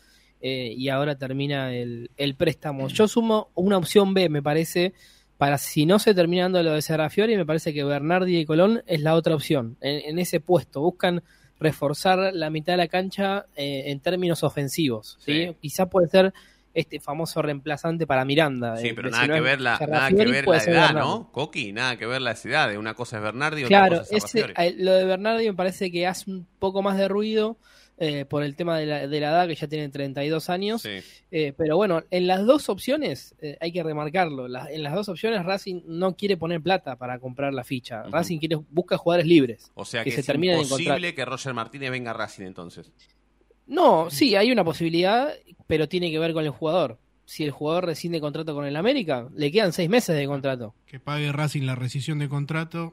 eh, 0.41 0.75
y 0.77 0.89
ahora 0.89 1.17
termina 1.17 1.75
el, 1.75 2.11
el 2.17 2.35
préstamo. 2.35 2.89
Yo 2.89 3.09
sumo 3.09 3.49
una 3.55 3.79
opción 3.79 4.13
B, 4.13 4.29
me 4.29 4.43
parece, 4.43 4.93
para 5.39 5.57
si 5.59 5.87
no 5.87 5.99
se 5.99 6.15
termina 6.15 6.43
dando 6.43 6.63
lo 6.63 6.73
de 6.73 6.83
Serrafiori, 6.83 7.37
me 7.37 7.47
parece 7.47 7.73
que 7.73 7.85
Bernardi 7.85 8.39
y 8.39 8.45
Colón 8.45 8.83
es 8.87 9.01
la 9.01 9.15
otra 9.15 9.35
opción, 9.35 9.77
en, 9.81 10.11
en 10.11 10.19
ese 10.19 10.41
puesto. 10.41 10.81
Buscan 10.81 11.23
reforzar 11.61 12.35
la 12.35 12.51
mitad 12.51 12.75
de 12.75 12.77
la 12.79 12.89
cancha 12.89 13.47
eh, 13.57 13.85
en 13.87 14.01
términos 14.01 14.43
ofensivos. 14.43 15.17
¿sí? 15.21 15.47
Sí. 15.47 15.57
Quizá 15.61 15.87
puede 15.87 16.09
ser 16.09 16.35
este 16.75 16.99
famoso 17.01 17.41
reemplazante 17.41 18.07
para 18.07 18.25
Miranda. 18.25 18.77
Sí, 18.77 18.93
pero 18.93 19.09
nada 19.09 19.27
que 19.33 19.41
ver 19.41 19.61
la, 19.61 19.79
nada 19.79 20.09
que 20.11 20.16
ver 20.16 20.47
la 20.47 20.59
edad. 20.59 20.93
¿no? 20.95 21.31
Coqui, 21.33 21.72
nada 21.72 21.97
que 21.97 22.05
ver 22.07 22.20
las 22.20 22.45
edades. 22.45 22.77
Una 22.77 22.95
cosa 22.95 23.16
es 23.18 23.22
Bernardi 23.22 23.62
y 23.62 23.64
otra 23.64 23.79
Claro, 23.87 23.99
cosa 24.01 24.16
es 24.16 24.25
ese, 24.25 24.47
eh, 24.59 24.75
lo 24.77 24.93
de 24.93 25.05
Bernardi 25.05 25.47
me 25.47 25.55
parece 25.55 25.91
que 25.93 26.07
hace 26.07 26.31
un 26.31 26.47
poco 26.59 26.83
más 26.83 26.99
de 26.99 27.07
ruido 27.09 27.57
eh, 27.97 28.25
por 28.25 28.43
el 28.43 28.57
tema 28.57 28.77
de 28.77 28.87
la, 28.87 29.07
de 29.07 29.20
la 29.20 29.29
edad, 29.29 29.47
que 29.47 29.55
ya 29.55 29.68
tiene 29.68 29.89
32 29.89 30.51
años. 30.51 30.83
Sí. 30.83 30.99
Eh, 31.31 31.53
pero 31.57 31.77
bueno, 31.77 32.03
en 32.11 32.27
las 32.27 32.45
dos 32.45 32.68
opciones, 32.68 33.37
eh, 33.41 33.57
hay 33.61 33.70
que 33.70 33.85
remarcarlo, 33.85 34.49
la- 34.49 34.68
en 34.72 34.83
las 34.83 34.95
dos 34.95 35.09
opciones 35.09 35.45
Racing 35.45 35.83
no 35.87 36.16
quiere 36.16 36.37
poner 36.37 36.61
plata 36.61 36.97
para 36.97 37.20
comprar 37.20 37.55
la 37.55 37.62
ficha. 37.62 38.03
Racing 38.11 38.41
quiere, 38.41 38.57
busca 38.70 38.97
jugadores 38.99 39.29
libres. 39.29 39.70
O 39.75 39.85
sea 39.85 40.03
que 40.03 40.11
que, 40.11 40.16
se 40.16 40.20
es 40.22 40.27
de 40.27 40.33
encontrar. 40.35 40.81
imposible 40.81 41.14
que 41.14 41.25
Roger 41.25 41.55
Martínez 41.55 41.93
venga 41.93 42.11
a 42.11 42.14
Racing 42.14 42.47
entonces. 42.47 42.91
No, 43.67 44.11
sí, 44.11 44.37
hay 44.37 44.53
una 44.53 44.65
posibilidad, 44.65 45.33
pero 45.67 45.89
tiene 45.89 46.11
que 46.11 46.19
ver 46.19 46.33
con 46.33 46.45
el 46.45 46.51
jugador. 46.51 46.99
Si 47.25 47.43
el 47.45 47.51
jugador 47.51 47.87
rescinde 47.87 48.21
contrato 48.21 48.55
con 48.55 48.67
el 48.67 48.77
América, 48.77 49.29
le 49.35 49.51
quedan 49.51 49.73
seis 49.73 49.89
meses 49.89 50.15
de 50.17 50.27
contrato. 50.27 50.75
Que 50.87 51.01
pague 51.01 51.33
Racing 51.33 51.62
la 51.62 51.75
rescisión 51.75 52.19
de 52.19 52.29
contrato. 52.29 52.93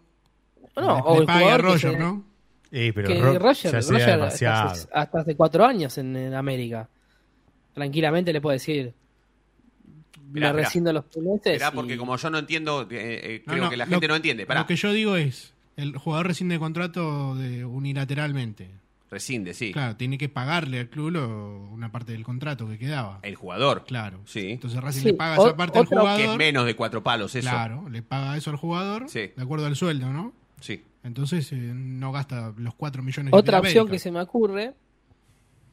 No, 0.77 0.95
le, 0.95 1.01
o 1.03 1.13
le 1.15 1.19
el 1.21 1.25
pague 1.25 1.51
a 1.51 1.57
Roger, 1.57 1.91
se- 1.93 1.97
¿no? 1.99 2.23
Eh, 2.71 2.93
pero 2.95 3.09
que 3.09 3.19
Ro- 3.19 3.37
Roger, 3.37 3.71
ya 3.73 3.81
sería 3.81 3.99
Roger 3.99 4.09
hasta, 4.11 4.15
demasiado. 4.15 4.69
hace, 4.69 4.87
hasta 4.93 5.19
hace 5.19 5.35
cuatro 5.35 5.65
años 5.65 5.97
en, 5.97 6.15
en 6.15 6.33
América. 6.33 6.87
Tranquilamente 7.73 8.31
le 8.31 8.39
puede 8.39 8.55
decir, 8.55 8.93
Mirá, 10.31 10.47
me 10.47 10.53
mirá. 10.53 10.63
rescindo 10.65 10.93
los 10.93 11.03
meses. 11.17 11.61
Y- 11.61 11.75
porque 11.75 11.97
como 11.97 12.15
yo 12.15 12.29
no 12.29 12.37
entiendo, 12.37 12.83
eh, 12.83 12.87
eh, 12.91 13.43
No, 13.45 13.51
creo 13.53 13.63
no, 13.65 13.69
que 13.69 13.75
la 13.77 13.85
lo- 13.85 13.91
gente 13.91 14.07
no 14.07 14.15
entiende. 14.15 14.45
Pará, 14.45 14.61
Lo 14.61 14.67
que 14.67 14.77
yo 14.77 14.93
digo 14.93 15.17
es, 15.17 15.53
el 15.75 15.97
jugador 15.97 16.27
rescinde 16.27 16.57
contrato 16.59 17.35
de 17.35 17.65
unilateralmente. 17.65 18.69
Rescinde, 19.11 19.53
sí. 19.53 19.71
Claro, 19.73 19.95
tiene 19.97 20.17
que 20.17 20.29
pagarle 20.29 20.79
al 20.79 20.89
club 20.89 21.11
lo- 21.11 21.69
una 21.69 21.91
parte 21.91 22.13
del 22.13 22.23
contrato 22.23 22.67
que 22.67 22.79
quedaba. 22.79 23.19
El 23.21 23.35
jugador. 23.35 23.83
Claro. 23.85 24.21
Sí. 24.25 24.51
Entonces 24.51 24.81
Racing 24.81 25.01
Sí, 25.01 25.05
le 25.07 25.13
paga 25.13 25.37
o- 25.39 25.47
esa 25.47 25.55
parte 25.57 25.77
al 25.79 25.85
jugador. 25.85 26.17
Que 26.17 26.31
es 26.31 26.37
menos 26.37 26.65
de 26.65 26.75
cuatro 26.75 27.03
palos, 27.03 27.35
eso. 27.35 27.47
Claro, 27.49 27.89
le 27.89 28.01
paga 28.01 28.37
eso 28.37 28.49
al 28.49 28.55
jugador 28.55 29.09
Sí. 29.09 29.29
de 29.35 29.43
acuerdo 29.43 29.65
al 29.67 29.75
sueldo, 29.75 30.07
¿no? 30.11 30.33
Sí. 30.61 30.83
Entonces 31.03 31.51
eh, 31.51 31.55
no 31.57 32.11
gasta 32.11 32.53
los 32.57 32.73
4 32.75 33.03
millones 33.03 33.33
Otra 33.33 33.59
de 33.59 33.67
opción 33.67 33.87
que 33.89 33.97
se 33.99 34.11
me 34.11 34.21
ocurre 34.21 34.73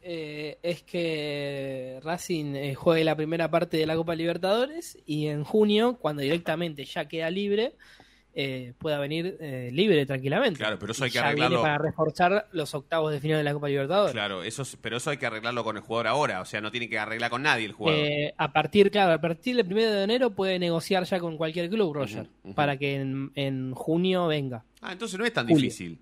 eh, 0.02 0.58
es 0.62 0.82
que 0.82 2.00
Racing 2.02 2.54
eh, 2.54 2.74
juegue 2.74 3.04
la 3.04 3.14
primera 3.16 3.50
parte 3.50 3.76
de 3.76 3.84
la 3.86 3.94
Copa 3.96 4.14
Libertadores 4.14 4.96
y 5.04 5.26
en 5.26 5.44
junio, 5.44 5.98
cuando 6.00 6.22
directamente 6.22 6.84
ya 6.84 7.06
queda 7.06 7.30
libre, 7.30 7.74
eh, 8.34 8.72
pueda 8.78 8.98
venir 8.98 9.36
eh, 9.40 9.70
libre 9.72 10.06
tranquilamente. 10.06 10.58
Claro, 10.58 10.78
pero 10.78 10.92
eso 10.92 11.02
hay 11.04 11.10
que 11.10 11.14
ya 11.16 11.26
arreglarlo. 11.26 11.56
viene 11.58 11.62
para 11.62 11.78
reforzar 11.78 12.46
los 12.52 12.72
octavos 12.74 13.10
de 13.12 13.18
final 13.20 13.38
de 13.38 13.44
la 13.44 13.52
Copa 13.52 13.68
Libertadores. 13.68 14.12
Claro, 14.12 14.42
eso 14.44 14.62
es- 14.62 14.76
pero 14.80 14.98
eso 14.98 15.10
hay 15.10 15.16
que 15.16 15.26
arreglarlo 15.26 15.64
con 15.64 15.76
el 15.76 15.82
jugador 15.82 16.06
ahora. 16.06 16.40
O 16.40 16.44
sea, 16.44 16.60
no 16.60 16.70
tiene 16.70 16.88
que 16.88 16.98
arreglar 16.98 17.30
con 17.30 17.42
nadie 17.42 17.64
el 17.64 17.72
jugador. 17.72 18.00
Eh, 18.00 18.34
a 18.36 18.52
partir, 18.52 18.90
claro, 18.92 19.12
a 19.14 19.20
partir 19.20 19.56
del 19.56 19.66
primero 19.66 19.90
de 19.90 20.04
enero 20.04 20.30
puede 20.30 20.58
negociar 20.58 21.02
ya 21.04 21.18
con 21.18 21.36
cualquier 21.36 21.68
club, 21.68 21.92
Roger, 21.94 22.28
para 22.54 22.76
que 22.76 22.96
en, 22.96 23.32
en 23.34 23.74
junio 23.74 24.28
venga. 24.28 24.64
Ah, 24.80 24.92
entonces 24.92 25.18
no 25.18 25.24
es 25.24 25.32
tan 25.32 25.46
Julio. 25.48 25.62
difícil. 25.62 25.98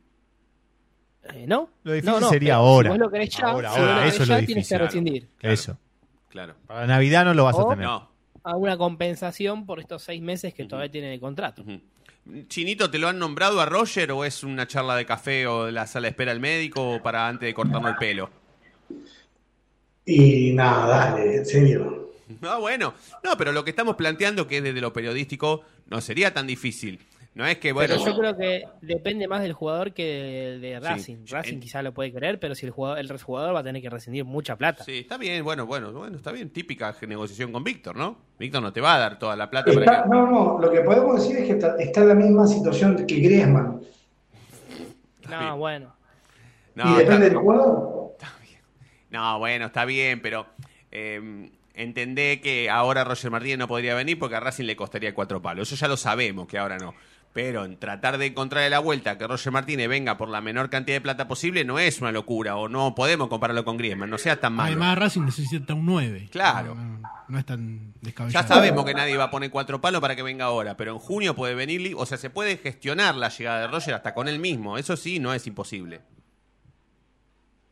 Eh, 1.32 1.44
¿No? 1.46 1.70
Lo 1.82 1.92
difícil 1.92 2.12
No, 2.14 2.20
no, 2.20 2.28
sería 2.28 2.54
ahora. 2.56 2.88
Si 2.92 2.98
vos 2.98 3.06
lo 3.06 3.10
querés 3.10 3.30
ya, 3.30 3.46
Ahora, 3.46 3.72
si 3.72 3.80
ahora, 3.80 3.94
lo 3.96 4.02
eso 4.04 4.22
es 4.22 4.28
lo 4.28 4.38
ya, 4.40 4.46
tienes 4.46 4.68
que 4.68 4.78
rescindir. 4.78 5.26
Claro. 5.38 5.54
Eso. 5.54 5.78
Claro. 6.28 6.54
Para 6.66 6.86
Navidad 6.86 7.24
no 7.24 7.34
lo 7.34 7.44
vas 7.44 7.58
a 7.58 7.68
tener. 7.68 7.84
No. 7.86 8.10
a 8.44 8.56
una 8.56 8.76
compensación 8.76 9.66
por 9.66 9.80
estos 9.80 10.02
seis 10.04 10.22
meses 10.22 10.54
que 10.54 10.64
todavía 10.66 10.90
tiene 10.92 11.08
de 11.08 11.18
contrato. 11.18 11.64
Chinito, 12.48 12.90
¿te 12.90 12.98
lo 12.98 13.08
han 13.08 13.18
nombrado 13.18 13.60
a 13.60 13.66
Roger 13.66 14.10
o 14.10 14.24
es 14.24 14.42
una 14.42 14.66
charla 14.66 14.96
de 14.96 15.06
café 15.06 15.46
o 15.46 15.66
de 15.66 15.72
la 15.72 15.86
sala 15.86 16.06
de 16.06 16.10
espera 16.10 16.32
del 16.32 16.40
médico 16.40 16.94
o 16.94 17.02
para 17.02 17.28
antes 17.28 17.46
de 17.46 17.54
cortarnos 17.54 17.92
el 17.92 17.96
pelo? 17.96 18.30
Y 20.04 20.52
nada, 20.52 20.86
dale, 20.86 21.36
en 21.36 21.46
serio. 21.46 22.02
Ah, 22.42 22.58
bueno. 22.58 22.92
No, 23.22 23.36
pero 23.38 23.52
lo 23.52 23.62
que 23.62 23.70
estamos 23.70 23.94
planteando, 23.94 24.48
que 24.48 24.56
es 24.56 24.62
desde 24.64 24.80
lo 24.80 24.92
periodístico, 24.92 25.62
no 25.86 26.00
sería 26.00 26.34
tan 26.34 26.48
difícil. 26.48 26.98
No 27.36 27.44
es 27.46 27.58
que, 27.58 27.70
bueno, 27.72 27.94
pero 27.98 28.06
yo 28.06 28.18
creo 28.18 28.34
que 28.34 28.64
depende 28.80 29.28
más 29.28 29.42
del 29.42 29.52
jugador 29.52 29.92
que 29.92 30.02
de, 30.04 30.58
de 30.58 30.80
Racing. 30.80 31.16
Sí, 31.26 31.32
Racing 31.34 31.52
en- 31.54 31.60
quizá 31.60 31.82
lo 31.82 31.92
puede 31.92 32.10
querer, 32.10 32.40
pero 32.40 32.54
si 32.54 32.64
el 32.64 32.72
jugador, 32.72 32.98
el 32.98 33.20
jugador 33.22 33.54
va 33.54 33.60
a 33.60 33.62
tener 33.62 33.82
que 33.82 33.90
rescindir 33.90 34.24
mucha 34.24 34.56
plata. 34.56 34.84
Sí, 34.84 35.00
está 35.00 35.18
bien, 35.18 35.44
bueno, 35.44 35.66
bueno, 35.66 35.92
bueno, 35.92 36.16
está 36.16 36.32
bien. 36.32 36.48
Típica 36.48 36.96
negociación 37.06 37.52
con 37.52 37.62
Víctor, 37.62 37.94
¿no? 37.94 38.16
Víctor 38.38 38.62
no 38.62 38.72
te 38.72 38.80
va 38.80 38.94
a 38.94 38.98
dar 38.98 39.18
toda 39.18 39.36
la 39.36 39.50
plata 39.50 39.70
para 39.70 39.80
Está- 39.84 40.02
que... 40.04 40.08
no, 40.08 40.26
no, 40.30 40.58
lo 40.58 40.70
que 40.72 40.80
podemos 40.80 41.20
decir 41.20 41.36
es 41.36 41.44
que 41.46 41.52
está, 41.52 41.76
está 41.78 42.00
en 42.00 42.08
la 42.08 42.14
misma 42.14 42.46
situación 42.46 43.04
que 43.06 43.16
Griezmann. 43.16 43.82
No, 45.28 45.38
bien. 45.38 45.56
bueno. 45.58 45.94
y 46.74 46.78
No, 46.78 46.84
depende 46.96 47.12
está- 47.12 47.24
del 47.28 47.36
jugador. 47.36 48.16
no, 49.10 49.38
bueno, 49.38 49.66
está 49.66 49.84
bien, 49.84 50.22
pero 50.22 50.46
eh, 50.90 51.50
entendé 51.74 52.40
que 52.40 52.70
ahora 52.70 53.04
Roger 53.04 53.30
Martínez 53.30 53.58
no 53.58 53.68
podría 53.68 53.94
venir 53.94 54.18
porque 54.18 54.36
a 54.36 54.40
Racing 54.40 54.64
le 54.64 54.74
costaría 54.76 55.14
cuatro 55.14 55.42
palos. 55.42 55.70
Eso 55.70 55.78
ya 55.78 55.88
lo 55.88 55.98
sabemos 55.98 56.46
que 56.46 56.56
ahora 56.58 56.78
no. 56.78 56.94
Pero 57.36 57.66
en 57.66 57.76
tratar 57.78 58.16
de 58.16 58.24
encontrarle 58.24 58.70
la 58.70 58.78
vuelta 58.78 59.18
que 59.18 59.26
Roger 59.26 59.52
Martínez 59.52 59.90
venga 59.90 60.16
por 60.16 60.30
la 60.30 60.40
menor 60.40 60.70
cantidad 60.70 60.96
de 60.96 61.02
plata 61.02 61.28
posible 61.28 61.66
no 61.66 61.78
es 61.78 62.00
una 62.00 62.10
locura 62.10 62.56
o 62.56 62.66
no 62.66 62.94
podemos 62.94 63.28
compararlo 63.28 63.62
con 63.62 63.76
Griezmann, 63.76 64.08
no 64.08 64.16
sea 64.16 64.40
tan 64.40 64.54
malo. 64.54 64.68
Además 64.68 64.96
Racing 64.98 65.20
necesita 65.26 65.74
un 65.74 65.84
9. 65.84 66.28
Claro. 66.32 66.74
No, 66.74 66.82
no- 66.82 67.10
no 67.28 67.38
es 67.38 67.44
tan 67.44 67.92
Ya 67.92 68.00
descabellado. 68.00 68.48
sabemos 68.48 68.86
que 68.86 68.94
nadie 68.94 69.18
va 69.18 69.24
a 69.24 69.30
poner 69.30 69.50
cuatro 69.50 69.82
palos 69.82 70.00
para 70.00 70.16
que 70.16 70.22
venga 70.22 70.46
ahora, 70.46 70.78
pero 70.78 70.92
en 70.92 70.98
junio 70.98 71.34
puede 71.36 71.54
venir, 71.54 71.92
o 71.98 72.06
sea, 72.06 72.16
se 72.16 72.30
puede 72.30 72.56
gestionar 72.56 73.16
la 73.16 73.28
llegada 73.28 73.60
de 73.60 73.66
Roger 73.66 73.92
hasta 73.92 74.14
con 74.14 74.28
él 74.28 74.38
mismo. 74.38 74.78
Eso 74.78 74.96
sí, 74.96 75.18
no 75.18 75.34
es 75.34 75.46
imposible. 75.46 76.00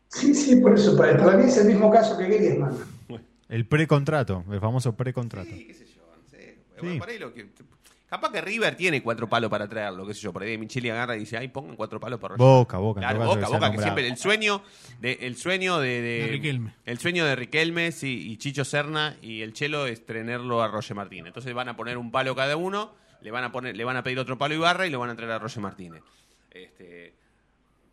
Sí, 0.09 0.35
sí, 0.35 0.57
por 0.57 0.75
eso. 0.75 0.95
Para, 0.97 1.17
para 1.17 1.37
mí 1.39 1.45
es 1.45 1.57
el 1.57 1.67
mismo 1.69 1.91
caso 1.91 2.17
que 2.19 2.27
Griezmann. 2.27 2.77
El 3.49 3.67
precontrato, 3.67 4.45
el 4.51 4.61
famoso 4.61 4.95
precontrato. 4.95 5.49
Sí, 5.51 5.65
qué 5.67 5.73
sé 5.75 5.87
yo, 5.87 6.03
no 6.23 6.29
sé. 6.29 6.59
Bueno, 6.81 6.99
por 6.99 7.09
ahí 7.09 7.19
lo 7.19 7.33
que- 7.33 7.49
Capaz 8.15 8.31
que 8.33 8.41
River 8.41 8.77
tiene 8.77 9.03
cuatro 9.03 9.29
palos 9.29 9.51
para 9.51 9.69
traerlo, 9.69 10.07
qué 10.07 10.15
sé 10.15 10.21
yo, 10.21 10.33
por 10.33 10.43
ahí 10.43 10.57
Micheli 10.57 10.89
agarra 10.91 11.17
y 11.17 11.21
dice, 11.21 11.37
ay, 11.37 11.49
pongan 11.49 11.75
cuatro 11.75 11.99
palos 11.99 12.21
Roger 12.21 12.37
Boca, 12.39 12.79
Boca, 12.79 13.01
en 13.01 13.03
Claro, 13.09 13.19
todo 13.25 13.29
caso, 13.29 13.35
Boca, 13.35 13.41
que 13.41 13.47
sea 13.47 13.57
Boca, 13.59 13.71
que 13.71 13.77
nombrado. 13.77 13.83
siempre 13.83 14.09
el 14.09 14.17
sueño 14.17 14.63
de, 15.01 15.13
el 15.23 15.37
sueño 15.37 15.79
de, 15.81 15.89
de- 16.01 16.23
De 16.23 16.27
Riquelme. 16.29 16.75
el 16.85 16.99
sueño 16.99 17.25
de 17.25 17.35
Riquelme 17.37 17.91
sí, 17.93 18.31
y 18.31 18.37
Chicho 18.37 18.65
Serna 18.65 19.17
y 19.21 19.41
el 19.43 19.53
Chelo 19.53 19.87
es 19.87 20.07
tenerlo 20.07 20.63
a 20.63 20.69
Roger 20.69 20.95
Martínez. 20.97 21.27
Entonces 21.29 21.53
van 21.55 21.69
a 21.69 21.77
poner 21.77 21.99
un 21.99 22.11
palo 22.13 22.37
cada 22.37 22.57
uno, 22.57 22.93
le 23.21 23.31
van 23.33 23.43
a 23.45 23.51
poner, 23.53 23.77
le 23.77 23.85
van 23.85 23.97
a 23.97 24.03
pedir 24.05 24.19
otro 24.21 24.39
palo 24.39 24.55
a 24.55 24.59
Ibarra 24.59 24.87
y 24.87 24.91
lo 24.91 25.01
van 25.01 25.11
a 25.11 25.17
traer 25.17 25.33
a 25.33 25.39
Roger 25.41 25.63
Martínez. 25.63 26.03
Este, 26.51 27.15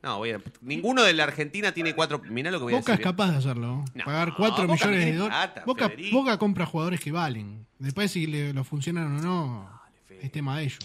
no, 0.04 0.18
voy 0.20 0.32
a- 0.32 0.42
ninguno 0.62 1.04
de 1.04 1.14
la 1.14 1.24
Argentina 1.24 1.72
tiene 1.72 1.96
cuatro. 1.96 2.22
Mirá 2.30 2.52
lo 2.52 2.60
que 2.60 2.64
voy 2.66 2.74
a 2.74 2.78
Boca 2.78 2.94
es 2.94 3.00
decir. 3.00 3.12
capaz 3.12 3.32
de 3.32 3.38
hacerlo. 3.38 3.84
No, 3.96 4.06
Pagar 4.06 4.34
4 4.38 4.68
Boca 4.68 4.74
millones 4.74 4.98
tiene 4.98 5.12
de 5.14 5.18
dólares. 5.18 5.52
plata, 5.54 5.64
Boca, 5.66 5.90
Federico. 5.90 6.18
Boca 6.20 6.38
compra 6.38 6.66
jugadores 6.66 7.00
que 7.00 7.12
valen. 7.12 7.66
Después 7.80 8.12
si 8.12 8.28
le, 8.28 8.54
lo 8.54 8.64
funcionan 8.64 9.18
o 9.18 9.22
no, 9.22 9.81
es 10.22 10.32
tema 10.32 10.58
de 10.58 10.64
ellos. 10.66 10.80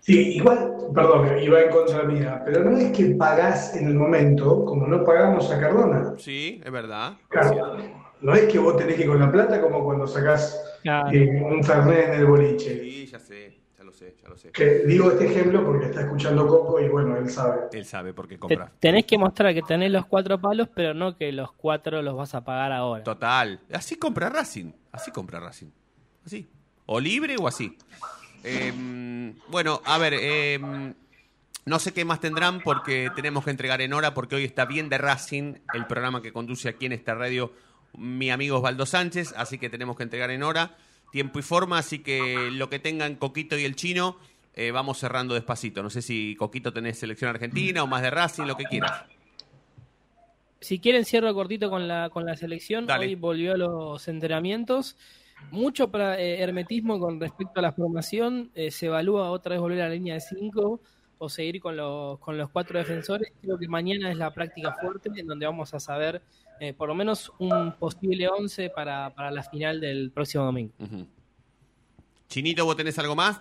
Sí, 0.00 0.34
igual, 0.36 0.74
perdón, 0.92 1.38
iba 1.40 1.60
en 1.60 1.70
contra 1.70 2.02
mía, 2.02 2.42
pero 2.44 2.64
no 2.64 2.76
es 2.76 2.90
que 2.90 3.14
pagás 3.14 3.76
en 3.76 3.86
el 3.86 3.94
momento 3.94 4.64
como 4.64 4.86
no 4.86 5.04
pagamos 5.04 5.48
a 5.50 5.60
Cardona. 5.60 6.14
Sí, 6.18 6.60
es 6.64 6.72
verdad. 6.72 7.14
Claro, 7.28 7.76
no 8.20 8.34
es 8.34 8.50
que 8.52 8.58
vos 8.58 8.76
tenés 8.76 8.96
que 8.96 9.02
ir 9.02 9.08
con 9.08 9.20
la 9.20 9.30
plata 9.30 9.60
como 9.60 9.84
cuando 9.84 10.06
sacás 10.08 10.60
Claro. 10.82 11.08
eh, 11.12 11.40
un 11.44 11.62
Fernet 11.62 12.08
en 12.08 12.12
el 12.14 12.26
boliche. 12.26 12.80
Sí, 12.80 13.06
ya 13.06 13.20
sé, 13.20 13.60
ya 13.78 13.84
lo 13.84 13.92
sé, 13.92 14.16
ya 14.20 14.28
lo 14.28 14.36
sé. 14.36 14.50
Que 14.50 14.80
digo 14.86 15.12
este 15.12 15.26
ejemplo 15.26 15.64
porque 15.64 15.86
está 15.86 16.00
escuchando 16.00 16.48
Coco 16.48 16.80
y 16.80 16.88
bueno, 16.88 17.16
él 17.16 17.30
sabe. 17.30 17.68
Él 17.72 17.84
sabe 17.84 18.12
por 18.12 18.26
qué 18.26 18.34
Te- 18.34 18.40
compra. 18.40 18.72
tenés 18.80 19.06
que 19.06 19.16
mostrar 19.18 19.54
que 19.54 19.62
tenés 19.62 19.92
los 19.92 20.06
cuatro 20.06 20.40
palos, 20.40 20.68
pero 20.74 20.94
no 20.94 21.16
que 21.16 21.30
los 21.30 21.52
cuatro 21.52 22.02
los 22.02 22.16
vas 22.16 22.34
a 22.34 22.42
pagar 22.44 22.72
ahora. 22.72 23.04
Total. 23.04 23.60
Así 23.72 23.94
compra 23.94 24.28
Racing. 24.30 24.72
Así 24.90 25.12
compra 25.12 25.38
Racing. 25.38 25.68
Así. 26.26 26.48
O 26.86 26.98
libre 26.98 27.36
o 27.40 27.46
así. 27.46 27.78
Eh, 28.44 29.32
bueno, 29.48 29.80
a 29.84 29.98
ver. 29.98 30.14
eh, 30.16 30.94
no 31.64 31.78
sé 31.78 31.92
qué 31.92 32.04
más 32.04 32.20
tendrán 32.20 32.60
porque 32.60 33.10
tenemos 33.14 33.44
que 33.44 33.50
entregar 33.50 33.80
en 33.80 33.92
hora 33.92 34.14
porque 34.14 34.34
hoy 34.34 34.44
está 34.44 34.64
bien 34.64 34.88
de 34.88 34.98
Racing, 34.98 35.54
el 35.74 35.86
programa 35.86 36.20
que 36.20 36.32
conduce 36.32 36.68
aquí 36.68 36.86
en 36.86 36.92
esta 36.92 37.14
radio 37.14 37.52
mi 37.96 38.30
amigo 38.30 38.56
Osvaldo 38.56 38.86
Sánchez, 38.86 39.34
así 39.36 39.58
que 39.58 39.70
tenemos 39.70 39.96
que 39.96 40.02
entregar 40.02 40.30
en 40.30 40.42
hora, 40.42 40.76
tiempo 41.12 41.38
y 41.38 41.42
forma, 41.42 41.78
así 41.78 42.00
que 42.00 42.50
lo 42.50 42.68
que 42.68 42.78
tengan 42.78 43.16
Coquito 43.16 43.56
y 43.58 43.64
el 43.64 43.76
chino, 43.76 44.16
eh, 44.54 44.70
vamos 44.70 44.98
cerrando 44.98 45.34
despacito. 45.34 45.82
No 45.82 45.90
sé 45.90 46.02
si 46.02 46.34
Coquito 46.36 46.72
tenés 46.72 46.98
selección 46.98 47.30
argentina 47.30 47.82
o 47.82 47.86
más 47.86 48.02
de 48.02 48.10
Racing, 48.10 48.44
lo 48.44 48.56
que 48.56 48.64
quieras. 48.64 49.04
Si 50.60 50.78
quieren, 50.78 51.04
cierro 51.04 51.34
cortito 51.34 51.70
con 51.70 51.86
la, 51.86 52.08
con 52.10 52.24
la 52.24 52.36
selección. 52.36 52.86
Dale. 52.86 53.06
Hoy 53.06 53.14
volvió 53.14 53.54
a 53.54 53.56
los 53.56 54.08
entrenamientos. 54.08 54.96
Mucho 55.50 55.90
para, 55.90 56.18
eh, 56.20 56.40
hermetismo 56.42 56.98
con 56.98 57.20
respecto 57.20 57.58
a 57.58 57.62
la 57.62 57.72
formación. 57.72 58.50
Eh, 58.54 58.70
se 58.70 58.86
evalúa 58.86 59.30
otra 59.30 59.50
vez 59.52 59.60
volver 59.60 59.82
a 59.82 59.88
la 59.88 59.94
línea 59.94 60.14
de 60.14 60.20
5 60.20 60.80
o 61.18 61.28
seguir 61.28 61.60
con 61.60 61.76
los, 61.76 62.18
con 62.18 62.36
los 62.38 62.48
cuatro 62.50 62.78
defensores. 62.78 63.32
Creo 63.40 63.58
que 63.58 63.68
mañana 63.68 64.10
es 64.10 64.16
la 64.16 64.32
práctica 64.32 64.74
fuerte 64.80 65.10
en 65.14 65.26
donde 65.26 65.46
vamos 65.46 65.72
a 65.74 65.78
saber 65.80 66.22
eh, 66.58 66.72
por 66.72 66.88
lo 66.88 66.94
menos 66.94 67.32
un 67.38 67.72
posible 67.72 68.28
11 68.28 68.70
para, 68.70 69.10
para 69.14 69.30
la 69.30 69.42
final 69.42 69.80
del 69.80 70.10
próximo 70.10 70.44
domingo. 70.44 70.72
Chinito, 72.28 72.64
¿vos 72.64 72.76
tenés 72.76 72.98
algo 72.98 73.14
más? 73.14 73.40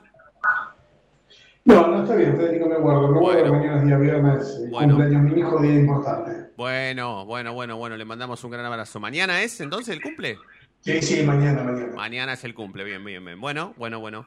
No, 1.64 1.88
no 1.88 2.02
está 2.04 2.16
bien, 2.16 2.36
Federico, 2.36 2.68
me 2.68 2.78
guardo. 2.78 3.08
Me 3.12 3.20
guardo 3.20 3.40
Bueno. 3.42 3.54
mañana 3.54 3.78
es 3.80 3.86
día 3.86 3.98
viernes, 3.98 4.60
eh, 4.64 4.70
Bueno. 4.72 4.96
cumpleaños 4.96 5.32
mi 5.32 5.40
hijo, 5.40 5.62
día 5.62 5.74
importante. 5.76 6.52
Bueno, 6.58 7.26
bueno, 7.26 7.54
bueno, 7.54 7.78
bueno, 7.78 7.98
le 7.98 8.06
mandamos 8.06 8.44
un 8.44 8.52
gran 8.52 8.66
abrazo. 8.66 9.00
¿Mañana 9.00 9.42
es 9.44 9.62
entonces 9.62 9.96
el 9.96 10.02
cumple? 10.02 10.38
Sí, 10.82 11.02
sí, 11.02 11.24
mañana, 11.24 11.64
mañana. 11.64 11.96
Mañana 11.96 12.34
es 12.34 12.44
el 12.44 12.54
cumple, 12.54 12.84
bien, 12.84 13.04
bien, 13.04 13.24
bien. 13.24 13.40
Bueno, 13.40 13.74
bueno, 13.78 14.00
bueno. 14.00 14.26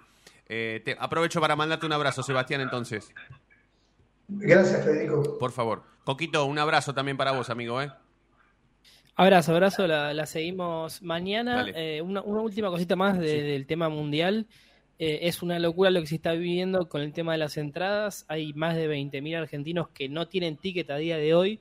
Eh, 0.49 0.83
te 0.85 0.97
aprovecho 0.99 1.41
para 1.41 1.57
mandarte 1.57 1.87
un 1.87 1.93
abrazo, 1.93 2.23
Sebastián, 2.23 2.61
entonces. 2.61 3.13
Gracias, 4.29 4.85
Federico. 4.85 5.39
Por 5.39 5.53
favor. 5.53 5.83
Coquito, 6.05 6.45
un 6.45 6.59
abrazo 6.59 6.95
también 6.95 7.17
para 7.17 7.33
vos, 7.33 7.51
amigo, 7.51 7.81
¿eh? 7.83 7.91
Abrazo, 9.17 9.53
abrazo, 9.53 9.87
la, 9.87 10.13
la 10.13 10.27
seguimos 10.27 11.03
mañana. 11.03 11.67
Eh, 11.75 12.03
una, 12.03 12.21
una 12.23 12.41
última 12.41 12.69
cosita 12.69 12.97
más 12.97 13.19
de- 13.19 13.43
del 13.43 13.67
tema 13.67 13.89
mundial. 13.89 14.47
Eh, 14.99 15.21
es 15.23 15.43
una 15.43 15.59
locura 15.59 15.91
lo 15.91 16.01
que 16.01 16.07
se 16.07 16.17
está 16.17 16.33
viviendo 16.33 16.89
con 16.89 17.01
el 17.01 17.13
tema 17.13 17.33
de 17.33 17.39
las 17.39 17.57
entradas. 17.57 18.25
Hay 18.29 18.53
más 18.55 18.77
de 18.77 18.89
20.000 18.89 19.37
argentinos 19.37 19.89
que 19.89 20.09
no 20.09 20.29
tienen 20.29 20.57
ticket 20.57 20.91
a 20.91 20.97
día 20.97 21.17
de 21.17 21.35
hoy 21.35 21.61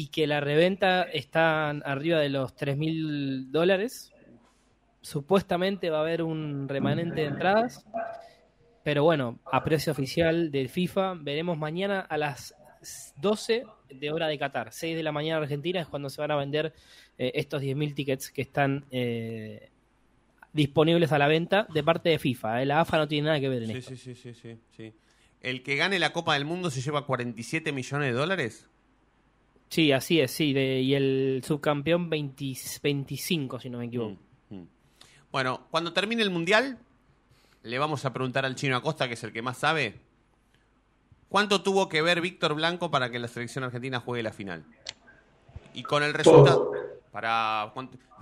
y 0.00 0.10
que 0.10 0.28
la 0.28 0.38
reventa 0.38 1.02
están 1.02 1.82
arriba 1.84 2.20
de 2.20 2.28
los 2.28 2.54
3.000 2.54 3.50
dólares. 3.50 4.12
Supuestamente 5.00 5.90
va 5.90 5.98
a 5.98 6.00
haber 6.02 6.22
un 6.22 6.68
remanente 6.68 7.22
de 7.22 7.26
entradas. 7.26 7.84
Pero 8.84 9.02
bueno, 9.02 9.40
a 9.50 9.64
precio 9.64 9.90
oficial 9.90 10.52
del 10.52 10.68
FIFA, 10.68 11.14
veremos 11.20 11.58
mañana 11.58 12.00
a 12.00 12.16
las 12.16 12.54
12 13.16 13.64
de 13.90 14.10
hora 14.12 14.28
de 14.28 14.38
Qatar. 14.38 14.72
6 14.72 14.96
de 14.96 15.02
la 15.02 15.10
mañana 15.10 15.38
Argentina 15.42 15.80
es 15.80 15.88
cuando 15.88 16.08
se 16.10 16.20
van 16.20 16.30
a 16.30 16.36
vender 16.36 16.72
eh, 17.18 17.32
estos 17.34 17.60
10.000 17.60 17.94
tickets 17.94 18.30
que 18.30 18.42
están 18.42 18.84
eh, 18.92 19.68
disponibles 20.52 21.10
a 21.10 21.18
la 21.18 21.26
venta 21.26 21.66
de 21.74 21.82
parte 21.82 22.08
de 22.10 22.20
FIFA. 22.20 22.62
eh. 22.62 22.66
La 22.66 22.80
AFA 22.80 22.98
no 22.98 23.08
tiene 23.08 23.26
nada 23.26 23.40
que 23.40 23.48
ver 23.48 23.64
en 23.64 23.70
Sí, 23.72 23.78
esto. 23.78 23.90
sí, 23.90 23.96
sí, 23.96 24.14
sí, 24.14 24.32
sí, 24.34 24.58
sí. 24.76 24.92
¿El 25.40 25.62
que 25.64 25.74
gane 25.74 25.98
la 25.98 26.12
Copa 26.12 26.34
del 26.34 26.44
Mundo 26.44 26.70
se 26.70 26.80
lleva 26.82 27.04
47 27.04 27.72
millones 27.72 28.12
de 28.12 28.18
dólares? 28.18 28.68
Sí, 29.68 29.92
así 29.92 30.20
es, 30.20 30.30
sí. 30.30 30.52
de- 30.52 30.80
y 30.80 30.94
el 30.94 31.42
subcampeón 31.44 32.08
20 32.08 32.54
25, 32.82 33.60
si 33.60 33.70
no 33.70 33.78
me 33.78 33.86
equivoco. 33.86 34.16
Mm. 34.50 34.62
Bueno, 35.30 35.66
cuando 35.70 35.92
termine 35.92 36.22
el 36.22 36.30
Mundial, 36.30 36.78
le 37.62 37.78
vamos 37.78 38.04
a 38.04 38.12
preguntar 38.12 38.44
al 38.44 38.54
chino 38.54 38.76
Acosta, 38.76 39.08
que 39.08 39.14
es 39.14 39.24
el 39.24 39.32
que 39.32 39.42
más 39.42 39.58
sabe, 39.58 40.00
¿cuánto 41.28 41.62
tuvo 41.62 41.88
que 41.88 42.00
ver 42.02 42.20
Víctor 42.20 42.54
Blanco 42.54 42.90
para 42.90 43.10
que 43.10 43.18
la 43.18 43.28
selección 43.28 43.64
argentina 43.64 44.00
juegue 44.00 44.22
la 44.22 44.32
final? 44.32 44.64
Y 45.74 45.82
con 45.82 46.02
el 46.02 46.14
resultado... 46.14 46.72
Para... 47.12 47.72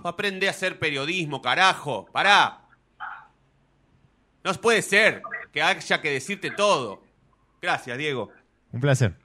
Aprende 0.03 0.47
a 0.47 0.51
hacer 0.51 0.79
periodismo, 0.79 1.41
carajo. 1.41 2.05
Pará. 2.11 2.61
No 4.43 4.53
puede 4.53 4.81
ser 4.81 5.21
que 5.51 5.61
haya 5.61 6.01
que 6.01 6.11
decirte 6.11 6.51
todo. 6.51 7.01
Gracias, 7.61 7.97
Diego. 7.97 8.29
Un 8.71 8.79
placer. 8.79 9.15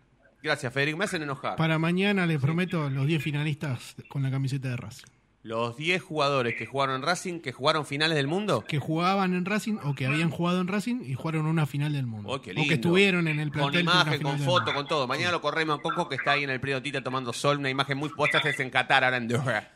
Gracias, 0.42 0.72
Federico. 0.72 0.98
Me 0.98 1.04
hacen 1.04 1.22
enojar. 1.22 1.56
Para 1.56 1.78
mañana 1.78 2.26
les 2.26 2.40
prometo 2.40 2.90
los 2.90 3.06
10 3.06 3.22
finalistas 3.22 3.94
con 4.08 4.22
la 4.22 4.30
camiseta 4.30 4.68
de 4.70 4.76
Racing. 4.76 5.06
Los 5.44 5.76
10 5.76 6.00
jugadores 6.02 6.54
que 6.56 6.66
jugaron 6.66 6.96
en 6.96 7.02
Racing, 7.02 7.40
que 7.40 7.50
jugaron 7.50 7.84
finales 7.84 8.16
del 8.16 8.28
mundo. 8.28 8.64
Que 8.66 8.78
jugaban 8.78 9.34
en 9.34 9.44
Racing 9.44 9.78
o 9.82 9.94
que 9.94 10.06
habían 10.06 10.30
jugado 10.30 10.60
en 10.60 10.68
Racing 10.68 11.00
y 11.04 11.14
jugaron 11.14 11.46
una 11.46 11.66
final 11.66 11.92
del 11.92 12.06
mundo. 12.06 12.28
Oh, 12.28 12.34
o 12.36 12.40
que 12.40 12.52
estuvieron 12.52 13.26
en 13.26 13.40
el 13.40 13.50
Con 13.50 13.62
plantel 13.62 13.82
una 13.82 13.92
imagen, 13.92 14.22
con 14.22 14.38
foto, 14.38 14.72
con 14.72 14.86
todo. 14.86 15.08
Mañana 15.08 15.32
lo 15.32 15.40
corremos 15.40 15.80
a 15.80 15.82
Coco 15.82 16.08
que 16.08 16.14
está 16.14 16.32
ahí 16.32 16.44
en 16.44 16.50
el 16.50 16.82
Tita 16.82 17.02
tomando 17.02 17.32
sol. 17.32 17.58
Una 17.58 17.70
imagen 17.70 17.98
muy. 17.98 18.10
Vos 18.16 18.30
estás 18.32 18.60
en 18.60 18.70
Qatar 18.70 19.02
ahora 19.02 19.16
en 19.16 19.26
Doha. 19.26 19.68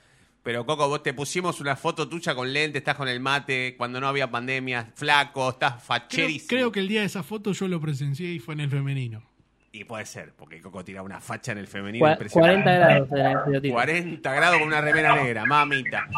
Pero 0.45 0.64
Coco, 0.64 0.87
vos 0.89 1.03
te 1.03 1.12
pusimos 1.12 1.61
una 1.61 1.75
foto 1.75 2.09
tuya 2.09 2.33
con 2.37 2.53
lente, 2.53 2.79
estás 2.79 2.95
con 2.95 3.09
el 3.09 3.19
mate, 3.19 3.75
cuando 3.77 4.01
no 4.01 4.07
había 4.07 4.31
pandemia, 4.31 4.93
flaco, 4.95 5.51
estás 5.51 5.73
Creo, 5.73 5.81
facherísimo. 5.85 6.49
creo 6.49 6.71
que 6.71 6.79
el 6.79 6.87
día 6.87 7.01
de 7.01 7.07
esa 7.07 7.25
foto 7.25 7.51
yo 7.51 7.67
lo 7.67 7.81
presencié 7.81 8.33
y 8.33 8.39
fue 8.39 8.55
en 8.55 8.61
el 8.61 8.71
femenino. 8.71 9.25
Y 9.79 9.85
puede 9.85 10.07
ser, 10.07 10.33
porque 10.35 10.59
Coco 10.62 10.83
tira 10.83 11.03
una 11.03 11.20
facha 11.20 11.53
en 11.53 11.59
el 11.59 11.66
femenino 11.66 12.07
Cua- 12.07 12.12
impresionante. 12.12 12.62
40 12.64 12.72
grados 12.72 13.12
en 13.12 13.27
el 13.27 13.39
periodismo. 13.45 13.74
40 13.77 14.35
grados 14.35 14.59
con 14.59 14.68
una 14.68 14.81
remera 14.81 15.14
negra, 15.22 15.45
mamita. 15.45 16.09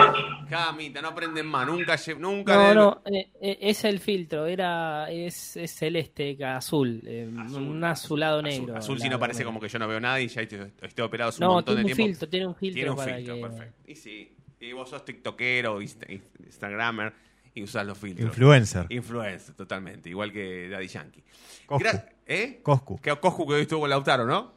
Camita, 0.48 1.02
no 1.02 1.08
aprenden 1.08 1.44
más, 1.46 1.66
nunca, 1.66 1.96
nunca 2.18 2.54
No, 2.54 2.68
le- 2.68 2.74
no, 2.74 3.02
eh, 3.06 3.30
eh, 3.40 3.58
es 3.62 3.84
el 3.84 3.98
filtro, 3.98 4.46
era 4.46 5.10
es, 5.10 5.56
es 5.56 5.72
celeste, 5.74 6.36
azul, 6.44 7.02
eh, 7.04 7.28
un 7.28 7.82
azulado 7.82 8.40
negro. 8.42 8.76
Azul 8.76 9.00
si 9.00 9.08
no 9.08 9.18
parece 9.18 9.44
como 9.44 9.58
que 9.58 9.68
yo 9.68 9.78
no 9.80 9.88
veo 9.88 9.98
nada 9.98 10.20
y 10.20 10.28
ya 10.28 10.42
estoy, 10.42 10.70
estoy 10.80 11.04
operado 11.04 11.30
hace 11.30 11.42
un 11.42 11.48
No, 11.48 11.54
montón 11.54 11.74
tiene 11.74 11.88
de 11.88 11.92
un 11.92 11.96
tiempo. 11.96 12.10
filtro, 12.12 12.28
tiene 12.28 12.46
un 12.46 12.54
filtro 12.54 12.74
Tiene 12.76 12.90
un 12.90 12.96
para 12.96 13.14
filtro, 13.16 13.34
que- 13.34 13.40
perfecto. 13.40 13.74
Y 13.90 13.94
sí, 13.96 14.36
y 14.60 14.72
vos 14.72 14.88
sos 14.88 15.04
tiktokero, 15.04 15.82
insta- 15.82 16.06
instagramer 16.46 17.12
y 17.58 17.62
usás 17.64 17.84
los 17.86 17.98
filtros. 17.98 18.26
Influencer. 18.28 18.86
Influencer, 18.88 19.54
totalmente, 19.54 20.08
igual 20.08 20.32
que 20.32 20.68
Daddy 20.68 20.88
Yankee. 20.88 21.22
Coscu. 21.66 21.84
Gra- 21.86 22.08
¿Eh? 22.26 22.60
Coscu. 22.62 22.98
Que 23.00 23.14
Coscu 23.16 23.46
que 23.46 23.54
hoy 23.54 23.62
estuvo 23.62 23.80
con 23.80 23.90
Lautaro, 23.90 24.24
¿no? 24.26 24.54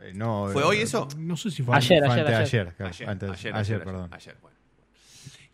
Eh, 0.00 0.12
no, 0.14 0.48
¿Fue 0.52 0.62
eh, 0.62 0.66
hoy 0.66 0.78
eso? 0.80 1.06
No 1.18 1.36
sé 1.36 1.50
si 1.50 1.62
fue 1.62 1.76
Ayer, 1.76 1.98
fue 2.04 2.08
ayer, 2.12 2.18
antes 2.26 2.26
de 2.26 2.34
ayer. 2.36 2.60
ayer, 2.68 2.86
Ayer, 2.88 3.08
antes- 3.08 3.30
ayer, 3.30 3.54
ayer, 3.54 3.54
ayer, 3.76 3.84
perdón. 3.84 4.10
ayer, 4.14 4.36
bueno. 4.40 4.56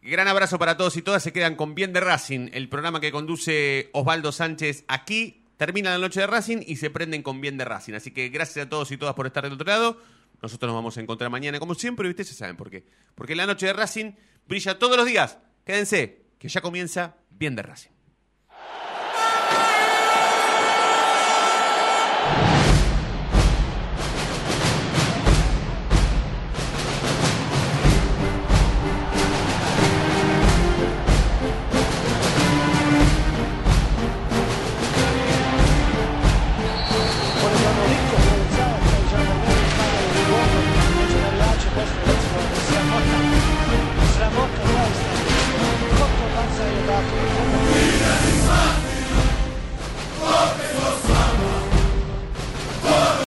Gran 0.03 0.29
abrazo 0.29 0.57
para 0.59 0.77
todos 0.77 0.97
y 0.97 1.03
todas. 1.03 1.23
Se 1.23 1.33
quedan 1.33 1.57
con 1.57 1.75
Bien 1.75 1.93
de 1.93 1.99
Racing, 2.01 2.51
el 2.53 2.69
programa 2.69 3.01
que 3.01 3.11
conduce 3.11 3.91
Osvaldo 3.93 4.31
Sánchez 4.31 4.85
aquí. 4.89 5.43
Termina 5.57 5.91
la 5.91 5.99
noche 5.99 6.21
de 6.21 6.27
Racing 6.29 6.59
y 6.65 6.77
se 6.77 6.91
prenden 6.91 7.23
con 7.23 7.41
Bien 7.41 7.57
de 7.59 7.65
Racing. 7.65 7.95
Así 7.95 8.13
que 8.13 8.29
gracias 8.29 8.67
a 8.67 8.69
todos 8.69 8.93
y 8.93 8.99
todas 8.99 9.15
por 9.15 9.27
estar 9.27 9.43
del 9.43 9.55
otro 9.55 9.67
lado. 9.67 10.01
Nosotros 10.43 10.69
nos 10.69 10.77
vamos 10.77 10.97
a 10.97 11.01
encontrar 11.01 11.31
mañana, 11.31 11.59
como 11.59 11.75
siempre, 11.75 12.07
y 12.07 12.11
ustedes 12.11 12.31
ya 12.31 12.37
saben 12.37 12.57
por 12.57 12.71
qué. 12.71 12.85
Porque 13.17 13.35
la 13.35 13.47
noche 13.47 13.67
de 13.67 13.73
Racing 13.73 14.13
brilla 14.47 14.79
todos 14.79 14.97
los 14.97 15.07
días. 15.07 15.39
Quédense, 15.65 16.26
que 16.39 16.49
ya 16.49 16.61
comienza 16.61 17.17
Bien 17.31 17.57
de 17.57 17.63
Racing. 17.63 17.96